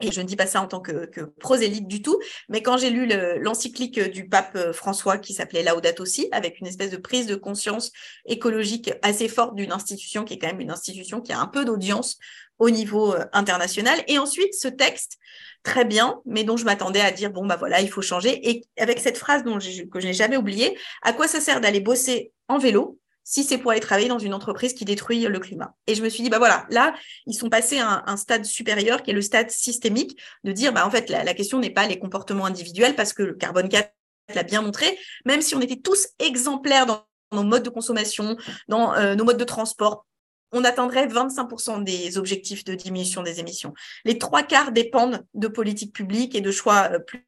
Et 0.00 0.12
je 0.12 0.20
ne 0.20 0.26
dis 0.26 0.36
pas 0.36 0.46
ça 0.46 0.62
en 0.62 0.68
tant 0.68 0.80
que, 0.80 1.10
prosélyte 1.40 1.88
du 1.88 2.02
tout, 2.02 2.18
mais 2.48 2.62
quand 2.62 2.76
j'ai 2.76 2.90
lu 2.90 3.08
l'encyclique 3.40 3.98
du 4.00 4.28
pape 4.28 4.54
euh, 4.54 4.72
François 4.72 5.18
qui 5.18 5.34
s'appelait 5.34 5.64
Laudato 5.64 6.04
Si, 6.04 6.28
avec 6.30 6.60
une 6.60 6.66
espèce 6.66 6.90
de 6.90 6.96
prise 6.96 7.26
de 7.26 7.34
conscience 7.34 7.90
écologique 8.24 8.92
assez 9.02 9.28
forte 9.28 9.56
d'une 9.56 9.72
institution 9.72 10.24
qui 10.24 10.34
est 10.34 10.38
quand 10.38 10.46
même 10.46 10.60
une 10.60 10.70
institution 10.70 11.20
qui 11.20 11.32
a 11.32 11.40
un 11.40 11.46
peu 11.46 11.64
d'audience 11.64 12.18
au 12.58 12.70
niveau 12.70 13.14
international. 13.32 14.02
Et 14.08 14.18
ensuite, 14.18 14.54
ce 14.54 14.68
texte 14.68 15.18
très 15.62 15.84
bien, 15.84 16.20
mais 16.24 16.44
dont 16.44 16.56
je 16.56 16.64
m'attendais 16.64 17.00
à 17.00 17.10
dire, 17.12 17.30
bon, 17.30 17.46
bah 17.46 17.56
voilà, 17.56 17.80
il 17.80 17.90
faut 17.90 18.02
changer. 18.02 18.48
Et 18.48 18.64
avec 18.78 18.98
cette 18.98 19.18
phrase 19.18 19.44
dont 19.44 19.58
que 19.58 20.00
je 20.00 20.06
n'ai 20.06 20.12
jamais 20.12 20.36
oubliée, 20.36 20.76
à 21.02 21.12
quoi 21.12 21.28
ça 21.28 21.40
sert 21.40 21.60
d'aller 21.60 21.80
bosser 21.80 22.32
en 22.48 22.58
vélo 22.58 22.98
si 23.28 23.44
c'est 23.44 23.58
pour 23.58 23.72
aller 23.72 23.80
travailler 23.80 24.08
dans 24.08 24.18
une 24.18 24.32
entreprise 24.32 24.72
qui 24.72 24.86
détruit 24.86 25.26
le 25.26 25.38
climat. 25.38 25.76
Et 25.86 25.94
je 25.94 26.02
me 26.02 26.08
suis 26.08 26.22
dit, 26.22 26.30
bah 26.30 26.38
voilà, 26.38 26.66
là, 26.70 26.94
ils 27.26 27.34
sont 27.34 27.50
passés 27.50 27.78
à 27.78 28.02
un, 28.06 28.16
stade 28.16 28.46
supérieur 28.46 29.02
qui 29.02 29.10
est 29.10 29.14
le 29.14 29.20
stade 29.20 29.50
systémique, 29.50 30.18
de 30.44 30.52
dire, 30.52 30.72
bah 30.72 30.86
en 30.86 30.90
fait, 30.90 31.10
la, 31.10 31.34
question 31.34 31.58
n'est 31.58 31.68
pas 31.68 31.86
les 31.86 31.98
comportements 31.98 32.46
individuels, 32.46 32.96
parce 32.96 33.12
que 33.12 33.22
le 33.22 33.34
carbone 33.34 33.68
4 33.68 33.92
l'a 34.34 34.44
bien 34.44 34.62
montré, 34.62 34.98
même 35.26 35.42
si 35.42 35.54
on 35.54 35.60
était 35.60 35.76
tous 35.76 36.08
exemplaires 36.18 36.86
dans 36.86 37.04
nos 37.32 37.42
modes 37.42 37.64
de 37.64 37.68
consommation, 37.68 38.38
dans 38.66 38.94
euh, 38.94 39.14
nos 39.14 39.24
modes 39.24 39.36
de 39.36 39.44
transport, 39.44 40.06
on 40.52 40.64
atteindrait 40.64 41.06
25% 41.06 41.84
des 41.84 42.16
objectifs 42.16 42.64
de 42.64 42.74
diminution 42.74 43.22
des 43.22 43.40
émissions. 43.40 43.74
Les 44.06 44.16
trois 44.16 44.42
quarts 44.42 44.72
dépendent 44.72 45.26
de 45.34 45.48
politiques 45.48 45.92
publiques 45.92 46.34
et 46.34 46.40
de 46.40 46.50
choix 46.50 46.88
euh, 46.92 46.98
plus 46.98 47.27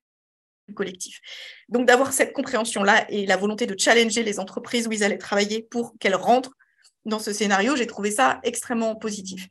collectif. 0.74 1.20
Donc 1.68 1.86
d'avoir 1.86 2.12
cette 2.12 2.32
compréhension-là 2.32 3.06
et 3.10 3.26
la 3.26 3.36
volonté 3.36 3.66
de 3.66 3.78
challenger 3.78 4.22
les 4.22 4.38
entreprises 4.38 4.86
où 4.86 4.92
ils 4.92 5.04
allaient 5.04 5.18
travailler 5.18 5.62
pour 5.62 5.94
qu'elles 5.98 6.14
rentrent 6.14 6.56
dans 7.04 7.18
ce 7.18 7.32
scénario, 7.32 7.76
j'ai 7.76 7.86
trouvé 7.86 8.10
ça 8.10 8.40
extrêmement 8.42 8.94
positif. 8.94 9.48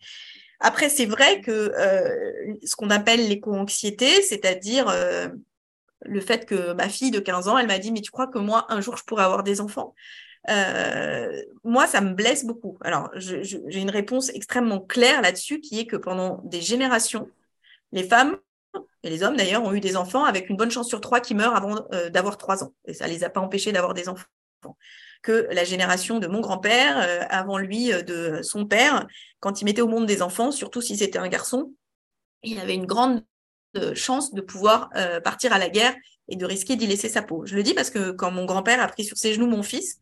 Après, 0.60 0.90
c'est 0.90 1.06
vrai 1.06 1.42
que 1.42 1.52
euh, 1.52 2.56
ce 2.64 2.76
qu'on 2.76 2.90
appelle 2.90 3.28
l'éco-anxiété, 3.28 4.22
c'est-à-dire 4.22 4.90
euh, 4.90 5.30
le 6.02 6.22
fait 6.22 6.46
que 6.46 6.74
ma 6.74 6.90
fille 6.90 7.12
de 7.12 7.20
15 7.20 7.48
ans, 7.48 7.58
elle 7.58 7.68
m'a 7.68 7.80
dit, 7.80 7.92
mais 7.92 8.02
tu 8.02 8.12
crois 8.12 8.28
que 8.28 8.40
moi, 8.40 8.66
un 8.70 8.82
jour, 8.82 8.98
je 8.98 9.04
pourrais 9.04 9.24
avoir 9.24 9.44
des 9.44 9.62
enfants? 9.62 9.96
Euh, 10.50 11.42
moi, 11.64 11.88
ça 11.88 12.02
me 12.02 12.14
blesse 12.14 12.46
beaucoup. 12.46 12.78
Alors, 12.82 13.10
j'ai 13.16 13.80
une 13.80 13.90
réponse 13.90 14.30
extrêmement 14.30 14.80
claire 14.80 15.22
là-dessus, 15.22 15.62
qui 15.62 15.80
est 15.80 15.86
que 15.86 15.96
pendant 15.96 16.42
des 16.44 16.62
générations, 16.62 17.30
les 17.92 18.04
femmes 18.04 18.38
et 19.04 19.10
les 19.10 19.24
hommes 19.24 19.38
d'ailleurs 19.38 19.64
ont 19.64 19.74
eu 19.74 19.80
des 19.80 19.96
enfants 19.96 20.26
avec 20.26 20.50
une 20.50 20.58
bonne 20.58 20.72
chance 20.72 20.88
sur 20.88 21.02
trois 21.02 21.20
qui 21.20 21.36
meurent 21.36 21.56
avant 21.56 21.86
euh, 21.94 22.10
d'avoir 22.10 22.38
trois 22.38 22.64
ans. 22.64 22.74
Et 22.86 22.94
ça 22.94 23.08
ne 23.08 23.12
les 23.12 23.24
a 23.24 23.30
pas 23.30 23.40
empêchés 23.40 23.72
d'avoir 23.72 23.94
des 23.94 24.10
enfants. 24.10 24.28
Que 25.22 25.48
la 25.52 25.64
génération 25.64 26.20
de 26.20 26.28
mon 26.28 26.42
grand-père, 26.42 26.98
euh, 26.98 27.24
avant 27.30 27.58
lui, 27.58 27.94
euh, 27.94 28.02
de 28.02 28.42
son 28.42 28.66
père, 28.66 29.08
quand 29.40 29.62
il 29.62 29.66
mettait 29.66 29.82
au 29.82 29.88
monde 29.88 30.06
des 30.06 30.22
enfants, 30.22 30.52
surtout 30.52 30.82
si 30.82 30.98
c'était 30.98 31.20
un 31.20 31.30
garçon, 31.30 31.74
il 32.44 32.60
avait 32.60 32.76
une 32.76 32.86
grande 32.86 33.24
chance 33.94 34.34
de 34.34 34.42
pouvoir 34.42 34.90
partir 35.24 35.54
à 35.54 35.60
la 35.60 35.70
guerre 35.70 35.94
et 36.28 36.36
de 36.36 36.46
risquer 36.46 36.76
d'y 36.76 36.88
laisser 36.88 37.08
sa 37.08 37.22
peau. 37.22 37.46
Je 37.46 37.56
le 37.56 37.62
dis 37.62 37.76
parce 37.76 37.92
que 37.92 38.12
quand 38.12 38.32
mon 38.32 38.46
grand-père 38.46 38.82
a 38.82 38.88
pris 38.88 39.04
sur 39.04 39.16
ses 39.16 39.34
genoux 39.34 39.46
mon 39.46 39.62
fils, 39.62 40.00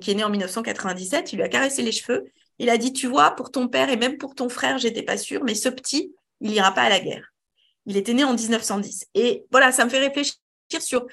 qui 0.00 0.12
est 0.12 0.14
né 0.14 0.22
en 0.22 0.30
1997, 0.30 1.32
il 1.32 1.36
lui 1.36 1.42
a 1.42 1.48
caressé 1.48 1.82
les 1.82 1.90
cheveux. 1.90 2.26
Il 2.58 2.70
a 2.70 2.76
dit, 2.76 2.92
tu 2.92 3.08
vois, 3.08 3.32
pour 3.32 3.50
ton 3.50 3.66
père 3.66 3.90
et 3.90 3.96
même 3.96 4.18
pour 4.18 4.36
ton 4.36 4.48
frère, 4.48 4.78
j'étais 4.78 5.02
pas 5.02 5.16
sûre, 5.16 5.42
mais 5.42 5.54
ce 5.54 5.68
petit, 5.68 6.14
il 6.40 6.50
n'ira 6.50 6.72
pas 6.72 6.82
à 6.82 6.88
la 6.90 7.00
guerre. 7.00 7.32
Il 7.88 7.96
était 7.96 8.12
né 8.12 8.22
en 8.22 8.34
1910. 8.34 9.06
Et 9.14 9.46
voilà, 9.50 9.72
ça 9.72 9.84
me 9.84 9.90
fait 9.90 9.98
réfléchir 9.98 10.36
sur 10.78 11.06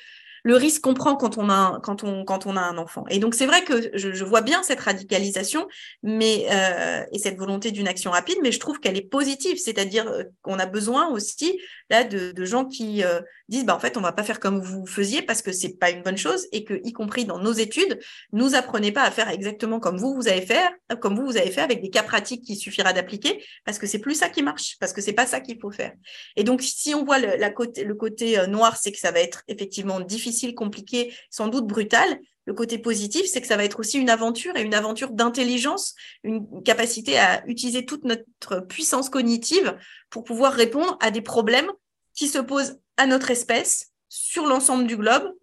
le 0.46 0.56
risque 0.56 0.82
qu'on 0.84 0.93
prend 0.93 1.16
quand 1.16 1.39
on, 1.39 1.50
a, 1.50 1.80
quand, 1.82 2.04
on, 2.04 2.24
quand 2.24 2.46
on 2.46 2.56
a 2.56 2.62
un 2.62 2.78
enfant. 2.78 3.04
Et 3.10 3.18
donc, 3.18 3.34
c'est 3.34 3.48
vrai 3.48 3.64
que 3.64 3.89
je, 3.98 4.24
vois 4.24 4.41
bien 4.41 4.62
cette 4.62 4.80
radicalisation 4.80 5.68
mais, 6.04 6.46
euh, 6.52 7.04
et 7.12 7.18
cette 7.18 7.36
volonté 7.36 7.72
d'une 7.72 7.88
action 7.88 8.12
rapide, 8.12 8.38
mais 8.43 8.52
je 8.52 8.60
trouve 8.60 8.80
qu'elle 8.80 8.96
est 8.96 9.10
positive, 9.10 9.58
c'est-à-dire 9.58 10.08
euh, 10.08 10.24
qu'on 10.43 10.60
a 10.60 10.68
besoin 10.68 11.10
aussi 11.10 11.60
là, 11.89 12.04
de, 12.04 12.46
gens 12.46 12.66
qui 12.66 13.04
euh, 13.04 13.22
disent, 13.50 13.66
bah, 13.66 13.76
en 13.76 13.80
fait, 13.80 13.98
on 13.98 14.02
va 14.02 14.12
pas 14.12 14.22
faire 14.22 14.39
comme 14.39 14.62
vous 14.62 14.86
faisiez 14.86 15.24
parce 15.24 15.41
que 15.41 15.52
c'est 15.52 15.80
pas 15.80 15.89
une 15.89 16.04
bonne 16.04 16.18
chose 16.18 16.46
et 16.52 16.64
que, 16.64 16.80
y 16.84 16.93
compris 16.93 17.26
dans 17.26 17.39
nos 17.39 17.54
études, 17.54 18.00
nous 18.32 18.54
apprenez 18.54 18.91
pas 18.91 19.02
à 19.02 19.10
faire 19.10 19.30
exactement 19.30 19.80
comme 19.80 19.98
vous, 19.98 20.14
vous 20.14 20.28
avez 20.28 20.46
fait, 20.46 20.62
comme 21.00 21.16
vous, 21.16 21.26
vous 21.26 21.38
avez 21.38 21.50
fait 21.50 21.62
avec 21.62 21.82
des 21.82 21.89
cas 21.89 22.04
pratiques 22.04 22.43
qu'il 22.43 22.56
suffira 22.56 22.93
d'appliquer 22.93 23.43
parce 23.66 23.80
que 23.80 23.88
c'est 23.88 23.98
plus 23.98 24.14
ça 24.14 24.30
qui 24.30 24.43
marche, 24.43 24.78
parce 24.80 24.93
que 24.93 25.02
c'est 25.02 25.14
pas 25.14 25.26
ça 25.26 25.39
qu'il 25.39 25.60
faut 25.60 25.72
faire. 25.72 25.93
Et 26.36 26.43
donc, 26.43 26.62
si 26.62 26.93
on 26.93 27.04
voit 27.04 27.18
le, 27.18 27.50
côté, 27.50 27.84
le 27.84 27.96
côté 27.96 28.46
noir, 28.46 28.78
c'est 28.78 28.91
que 28.91 29.00
ça 29.00 29.10
va 29.10 29.22
être 29.22 29.41
effectivement 29.48 30.00
difficile 30.00 30.35
compliqué, 30.54 31.14
sans 31.30 31.48
doute 31.48 31.68
brutal. 31.68 32.20
Le 32.46 32.54
côté 32.54 32.78
positif, 32.78 33.26
c'est 33.26 33.42
que 33.42 33.48
ça 33.48 33.58
va 33.58 33.64
être 33.64 33.80
aussi 33.80 33.98
une 33.98 34.10
aventure 34.10 34.56
et 34.56 34.62
une 34.62 34.76
aventure 34.76 35.12
d'intelligence, 35.12 35.96
une 36.24 36.62
capacité 36.64 37.18
à 37.18 37.44
utiliser 37.48 37.86
toute 37.86 38.04
notre 38.04 38.60
puissance 38.60 39.10
cognitive 39.10 39.76
pour 40.10 40.24
pouvoir 40.24 40.54
répondre 40.54 40.98
à 41.02 41.10
des 41.10 41.22
problèmes 41.22 41.72
qui 42.14 42.28
se 42.28 42.38
posent 42.38 42.80
à 42.98 43.08
notre 43.08 43.32
espèce 43.32 43.92
sur 44.10 44.46
l'ensemble 44.46 44.86
du 44.86 44.96
globe 44.96 45.34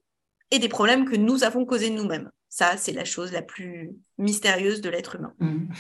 et 0.50 0.58
des 0.58 0.68
problèmes 0.68 1.08
que 1.08 1.16
nous 1.16 1.44
avons 1.44 1.64
causés 1.64 1.90
nous-mêmes. 1.90 2.30
Ça, 2.54 2.76
c'est 2.76 2.92
la 2.92 3.06
chose 3.06 3.32
la 3.32 3.40
plus 3.40 3.92
mystérieuse 4.18 4.82
de 4.82 4.90
l'être 4.90 5.16
humain. 5.16 5.32
Mmh. 5.38 5.72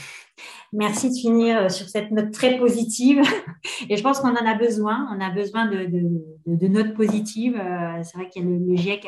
Merci 0.72 1.10
de 1.10 1.14
finir 1.14 1.58
euh, 1.58 1.68
sur 1.68 1.86
cette 1.86 2.10
note 2.12 2.32
très 2.32 2.56
positive. 2.58 3.20
Et 3.90 3.98
je 3.98 4.02
pense 4.02 4.20
qu'on 4.20 4.30
en 4.30 4.46
a 4.46 4.54
besoin. 4.54 5.06
On 5.14 5.20
a 5.20 5.28
besoin 5.28 5.66
de, 5.66 6.68
notes 6.68 6.94
positives. 6.94 7.58
Euh, 7.58 8.02
c'est 8.02 8.16
vrai 8.16 8.30
que 8.34 8.40
le, 8.40 8.74
GIEC 8.74 9.06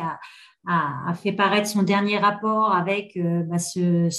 a, 0.67 1.15
fait 1.15 1.33
paraître 1.33 1.67
son 1.67 1.83
dernier 1.83 2.19
rapport 2.19 2.71
avec 2.71 3.17
euh, 3.17 3.43
bah, 3.45 3.59
ce 3.59 4.11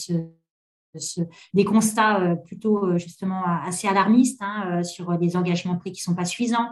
des 1.53 1.63
constats 1.63 2.21
euh, 2.21 2.35
plutôt 2.35 2.85
euh, 2.85 2.97
justement 2.97 3.43
assez 3.45 3.87
alarmistes 3.87 4.41
hein, 4.41 4.79
euh, 4.79 4.83
sur 4.83 5.11
les 5.11 5.35
engagements 5.35 5.75
pris 5.75 5.91
qui 5.91 6.01
ne 6.01 6.11
sont 6.11 6.15
pas 6.15 6.25
suffisants, 6.25 6.67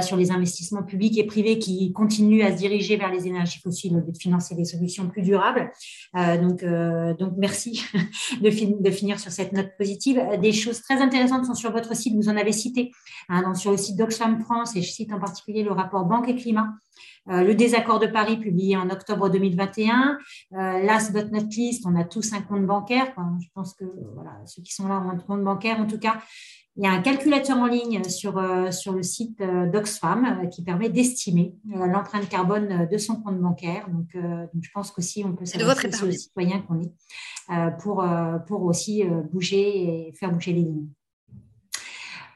sur 0.00 0.16
les 0.16 0.30
investissements 0.30 0.82
publics 0.82 1.18
et 1.18 1.24
privés 1.24 1.58
qui 1.58 1.92
continuent 1.92 2.42
à 2.42 2.52
se 2.52 2.56
diriger 2.56 2.96
vers 2.96 3.12
les 3.12 3.26
énergies 3.26 3.60
fossiles 3.60 3.96
au 3.96 4.00
lieu 4.00 4.12
de 4.12 4.18
financer 4.18 4.54
des 4.54 4.64
solutions 4.64 5.08
plus 5.08 5.22
durables. 5.22 5.70
donc, 6.14 6.64
donc 7.18 7.32
merci 7.36 7.82
de, 8.42 8.82
de, 8.82 8.90
finir 8.90 9.20
sur 9.20 9.30
cette 9.30 9.52
note 9.52 9.70
positive. 9.76 10.20
Des 10.40 10.52
choses 10.52 10.80
très 10.82 11.00
intéressantes 11.00 11.46
sont 11.46 11.54
sur 11.54 11.72
votre 11.72 11.94
site, 11.94 12.14
vous 12.16 12.28
en 12.28 12.36
avez 12.36 12.52
cité, 12.52 12.90
hein, 13.28 13.54
sur 13.54 13.70
le 13.70 13.76
site 13.76 13.96
d'Oxfam 13.96 14.40
France, 14.40 14.76
et 14.76 14.82
je 14.82 14.90
cite 14.90 15.12
en 15.12 15.20
particulier 15.20 15.62
le 15.62 15.72
rapport 15.72 16.04
Banque 16.04 16.28
et 16.28 16.34
Climat, 16.34 16.68
euh, 16.68 17.17
le 17.28 17.54
désaccord 17.54 17.98
de 17.98 18.06
Paris, 18.06 18.36
publié 18.36 18.76
en 18.76 18.90
octobre 18.90 19.28
2021. 19.28 20.18
Euh, 20.52 20.82
last 20.82 21.12
but 21.12 21.30
not 21.30 21.48
least, 21.56 21.84
on 21.86 21.94
a 21.96 22.04
tous 22.04 22.32
un 22.32 22.40
compte 22.40 22.66
bancaire. 22.66 23.12
je 23.40 23.48
pense 23.54 23.74
que 23.74 23.84
voilà, 24.14 24.32
ceux 24.46 24.62
qui 24.62 24.72
sont 24.72 24.88
là 24.88 25.02
ont 25.04 25.10
un 25.10 25.18
compte 25.18 25.44
bancaire. 25.44 25.78
En 25.80 25.86
tout 25.86 25.98
cas, 25.98 26.18
il 26.76 26.84
y 26.84 26.86
a 26.86 26.90
un 26.90 27.02
calculateur 27.02 27.58
en 27.58 27.66
ligne 27.66 28.04
sur, 28.04 28.38
euh, 28.38 28.70
sur 28.70 28.92
le 28.92 29.02
site 29.02 29.42
d'Oxfam 29.42 30.48
qui 30.50 30.62
permet 30.62 30.88
d'estimer 30.88 31.54
l'empreinte 31.66 32.28
carbone 32.28 32.88
de 32.90 32.98
son 32.98 33.16
compte 33.16 33.38
bancaire. 33.38 33.88
Donc, 33.88 34.08
je 34.14 34.68
pense 34.72 34.90
qu'aussi, 34.90 35.24
on 35.26 35.34
peut 35.34 35.44
s'adresser 35.44 36.04
aux 36.04 36.10
citoyens 36.12 36.60
qu'on 36.60 36.80
est 36.80 36.92
pour, 37.80 38.04
pour 38.46 38.62
aussi 38.62 39.04
bouger 39.32 40.08
et 40.08 40.12
faire 40.14 40.30
bouger 40.30 40.52
les 40.52 40.62
lignes. 40.62 40.88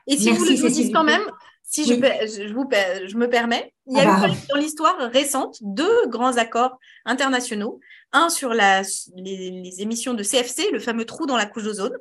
Et 0.07 0.17
si 0.17 0.31
vous 0.31 0.45
que 0.45 0.57
je 0.57 0.63
vous 0.63 0.69
dise 0.69 0.93
quand 0.93 1.05
même, 1.05 1.23
si 1.63 1.85
je, 1.85 1.95
je, 1.95 2.53
vous, 2.53 2.69
je, 3.07 3.17
me 3.17 3.29
permets, 3.29 3.72
il 3.87 3.97
y 3.97 4.01
a 4.01 4.15
ah 4.15 4.27
eu 4.27 4.31
bah. 4.31 4.37
dans 4.51 4.61
l'histoire 4.61 4.97
récente 5.11 5.59
deux 5.61 6.07
grands 6.07 6.37
accords 6.37 6.79
internationaux. 7.05 7.81
Un 8.13 8.29
sur 8.29 8.55
la, 8.55 8.83
les, 9.17 9.81
émissions 9.81 10.15
de 10.15 10.23
CFC, 10.23 10.71
le 10.71 10.79
fameux 10.79 11.05
trou 11.05 11.27
dans 11.27 11.37
la 11.37 11.47
couche 11.47 11.65
d'ozone. 11.65 11.93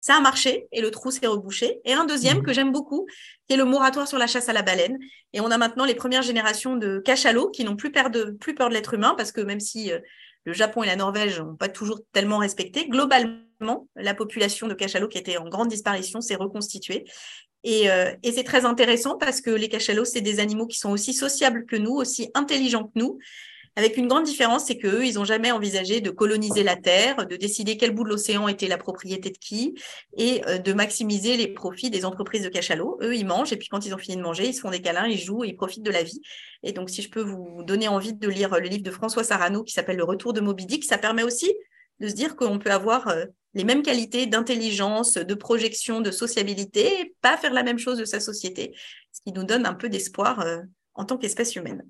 Ça 0.00 0.16
a 0.16 0.20
marché 0.20 0.66
et 0.72 0.80
le 0.80 0.90
trou 0.90 1.10
s'est 1.10 1.26
rebouché. 1.26 1.80
Et 1.84 1.92
un 1.92 2.04
deuxième 2.04 2.38
mmh. 2.38 2.42
que 2.42 2.52
j'aime 2.52 2.72
beaucoup, 2.72 3.06
qui 3.46 3.54
est 3.54 3.56
le 3.56 3.64
moratoire 3.64 4.08
sur 4.08 4.18
la 4.18 4.26
chasse 4.26 4.48
à 4.48 4.52
la 4.52 4.62
baleine. 4.62 4.98
Et 5.32 5.40
on 5.40 5.50
a 5.50 5.58
maintenant 5.58 5.84
les 5.84 5.94
premières 5.94 6.22
générations 6.22 6.76
de 6.76 6.98
cachalots 6.98 7.50
qui 7.50 7.64
n'ont 7.64 7.76
plus 7.76 7.92
peur 7.92 8.10
de, 8.10 8.36
plus 8.40 8.54
peur 8.54 8.68
de 8.68 8.74
l'être 8.74 8.94
humain 8.94 9.14
parce 9.16 9.32
que 9.32 9.40
même 9.40 9.60
si 9.60 9.92
euh, 9.92 9.98
le 10.44 10.52
Japon 10.52 10.82
et 10.82 10.86
la 10.86 10.96
Norvège 10.96 11.40
n'ont 11.40 11.56
pas 11.56 11.68
toujours 11.68 12.00
tellement 12.12 12.38
respecté, 12.38 12.88
globalement, 12.88 13.88
la 13.94 14.14
population 14.14 14.68
de 14.68 14.74
cachalots 14.74 15.08
qui 15.08 15.18
était 15.18 15.36
en 15.36 15.48
grande 15.48 15.68
disparition 15.68 16.20
s'est 16.20 16.34
reconstituée. 16.34 17.04
Euh, 17.66 18.12
et, 18.22 18.32
c'est 18.32 18.44
très 18.44 18.64
intéressant 18.64 19.18
parce 19.18 19.40
que 19.40 19.50
les 19.50 19.68
cachalots, 19.68 20.04
c'est 20.04 20.20
des 20.20 20.40
animaux 20.40 20.66
qui 20.66 20.78
sont 20.78 20.90
aussi 20.90 21.12
sociables 21.12 21.66
que 21.66 21.76
nous, 21.76 21.92
aussi 21.92 22.30
intelligents 22.34 22.84
que 22.84 22.98
nous, 22.98 23.18
avec 23.76 23.96
une 23.96 24.08
grande 24.08 24.24
différence, 24.24 24.64
c'est 24.66 24.78
qu'eux, 24.78 25.06
ils 25.06 25.14
n'ont 25.14 25.24
jamais 25.24 25.52
envisagé 25.52 26.00
de 26.00 26.10
coloniser 26.10 26.64
la 26.64 26.76
Terre, 26.76 27.26
de 27.26 27.36
décider 27.36 27.76
quel 27.76 27.92
bout 27.92 28.02
de 28.02 28.08
l'océan 28.08 28.48
était 28.48 28.66
la 28.66 28.78
propriété 28.78 29.30
de 29.30 29.38
qui, 29.38 29.74
et 30.16 30.42
euh, 30.48 30.58
de 30.58 30.72
maximiser 30.72 31.36
les 31.36 31.48
profits 31.48 31.88
des 31.88 32.04
entreprises 32.04 32.42
de 32.42 32.48
cachalots. 32.48 32.98
Eux, 33.00 33.14
ils 33.14 33.26
mangent, 33.26 33.52
et 33.52 33.56
puis 33.56 33.68
quand 33.68 33.86
ils 33.86 33.94
ont 33.94 33.98
fini 33.98 34.16
de 34.16 34.22
manger, 34.22 34.48
ils 34.48 34.54
se 34.54 34.60
font 34.60 34.70
des 34.70 34.80
câlins, 34.80 35.06
ils 35.06 35.18
jouent, 35.18 35.44
et 35.44 35.48
ils 35.48 35.56
profitent 35.56 35.84
de 35.84 35.90
la 35.90 36.02
vie. 36.02 36.20
Et 36.62 36.72
donc, 36.72 36.90
si 36.90 37.00
je 37.00 37.10
peux 37.10 37.22
vous 37.22 37.62
donner 37.62 37.86
envie 37.86 38.12
de 38.12 38.28
lire 38.28 38.50
le 38.58 38.68
livre 38.68 38.82
de 38.82 38.90
François 38.90 39.22
Sarano 39.22 39.62
qui 39.62 39.72
s'appelle 39.72 39.96
Le 39.96 40.04
Retour 40.04 40.32
de 40.32 40.40
Moby 40.40 40.66
Dick, 40.66 40.84
ça 40.84 40.98
permet 40.98 41.22
aussi 41.22 41.50
de 42.00 42.08
se 42.08 42.14
dire 42.14 42.36
qu'on 42.36 42.58
peut 42.58 42.70
avoir 42.70 43.08
euh, 43.08 43.26
les 43.54 43.64
mêmes 43.64 43.82
qualités 43.82 44.26
d'intelligence, 44.26 45.14
de 45.14 45.34
projection, 45.34 46.00
de 46.00 46.10
sociabilité, 46.10 47.14
pas 47.20 47.36
faire 47.36 47.52
la 47.52 47.62
même 47.62 47.78
chose 47.78 47.98
de 47.98 48.04
sa 48.04 48.20
société, 48.20 48.74
ce 49.12 49.20
qui 49.22 49.32
nous 49.32 49.44
donne 49.44 49.66
un 49.66 49.74
peu 49.74 49.88
d'espoir 49.88 50.40
euh, 50.40 50.60
en 50.94 51.04
tant 51.04 51.16
qu'espèce 51.16 51.54
humaine. 51.56 51.84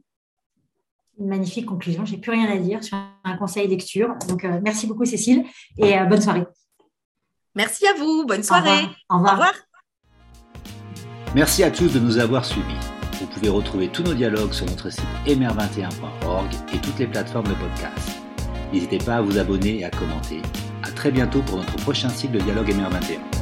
Une 1.18 1.28
magnifique 1.28 1.66
conclusion, 1.66 2.04
j'ai 2.04 2.16
plus 2.16 2.32
rien 2.32 2.50
à 2.50 2.56
dire 2.56 2.82
sur 2.82 2.96
un 3.24 3.36
conseil 3.36 3.68
lecture. 3.68 4.14
Donc 4.28 4.44
euh, 4.44 4.61
merci 4.62 4.86
beaucoup 4.86 5.04
Cécile 5.04 5.44
et 5.76 5.98
bonne 6.08 6.22
soirée. 6.22 6.44
Merci 7.54 7.86
à 7.86 7.94
vous, 7.94 8.24
bonne 8.26 8.42
soirée. 8.42 8.86
Au 9.08 9.16
revoir. 9.16 9.32
Au 9.32 9.36
revoir. 9.36 9.54
Merci 11.34 11.62
à 11.62 11.70
tous 11.70 11.92
de 11.92 12.00
nous 12.00 12.18
avoir 12.18 12.44
suivis. 12.44 12.78
Vous 13.20 13.26
pouvez 13.26 13.50
retrouver 13.50 13.88
tous 13.88 14.02
nos 14.02 14.14
dialogues 14.14 14.52
sur 14.52 14.66
notre 14.66 14.88
site 14.88 15.04
mr21.org 15.26 16.48
et 16.72 16.78
toutes 16.78 16.98
les 16.98 17.06
plateformes 17.06 17.48
de 17.48 17.54
podcast. 17.54 18.30
N'hésitez 18.73 18.99
pas 18.99 19.16
à 19.16 19.21
vous 19.21 19.39
abonner 19.39 19.81
et 19.81 19.85
à 19.85 19.91
commenter. 19.91 20.41
À 20.83 20.91
très 20.91 21.11
bientôt 21.11 21.43
pour 21.43 21.57
notre 21.59 21.77
prochain 21.77 22.09
cycle 22.09 22.35
de 22.35 22.39
Dialogue 22.41 22.68
MR21. 22.68 23.39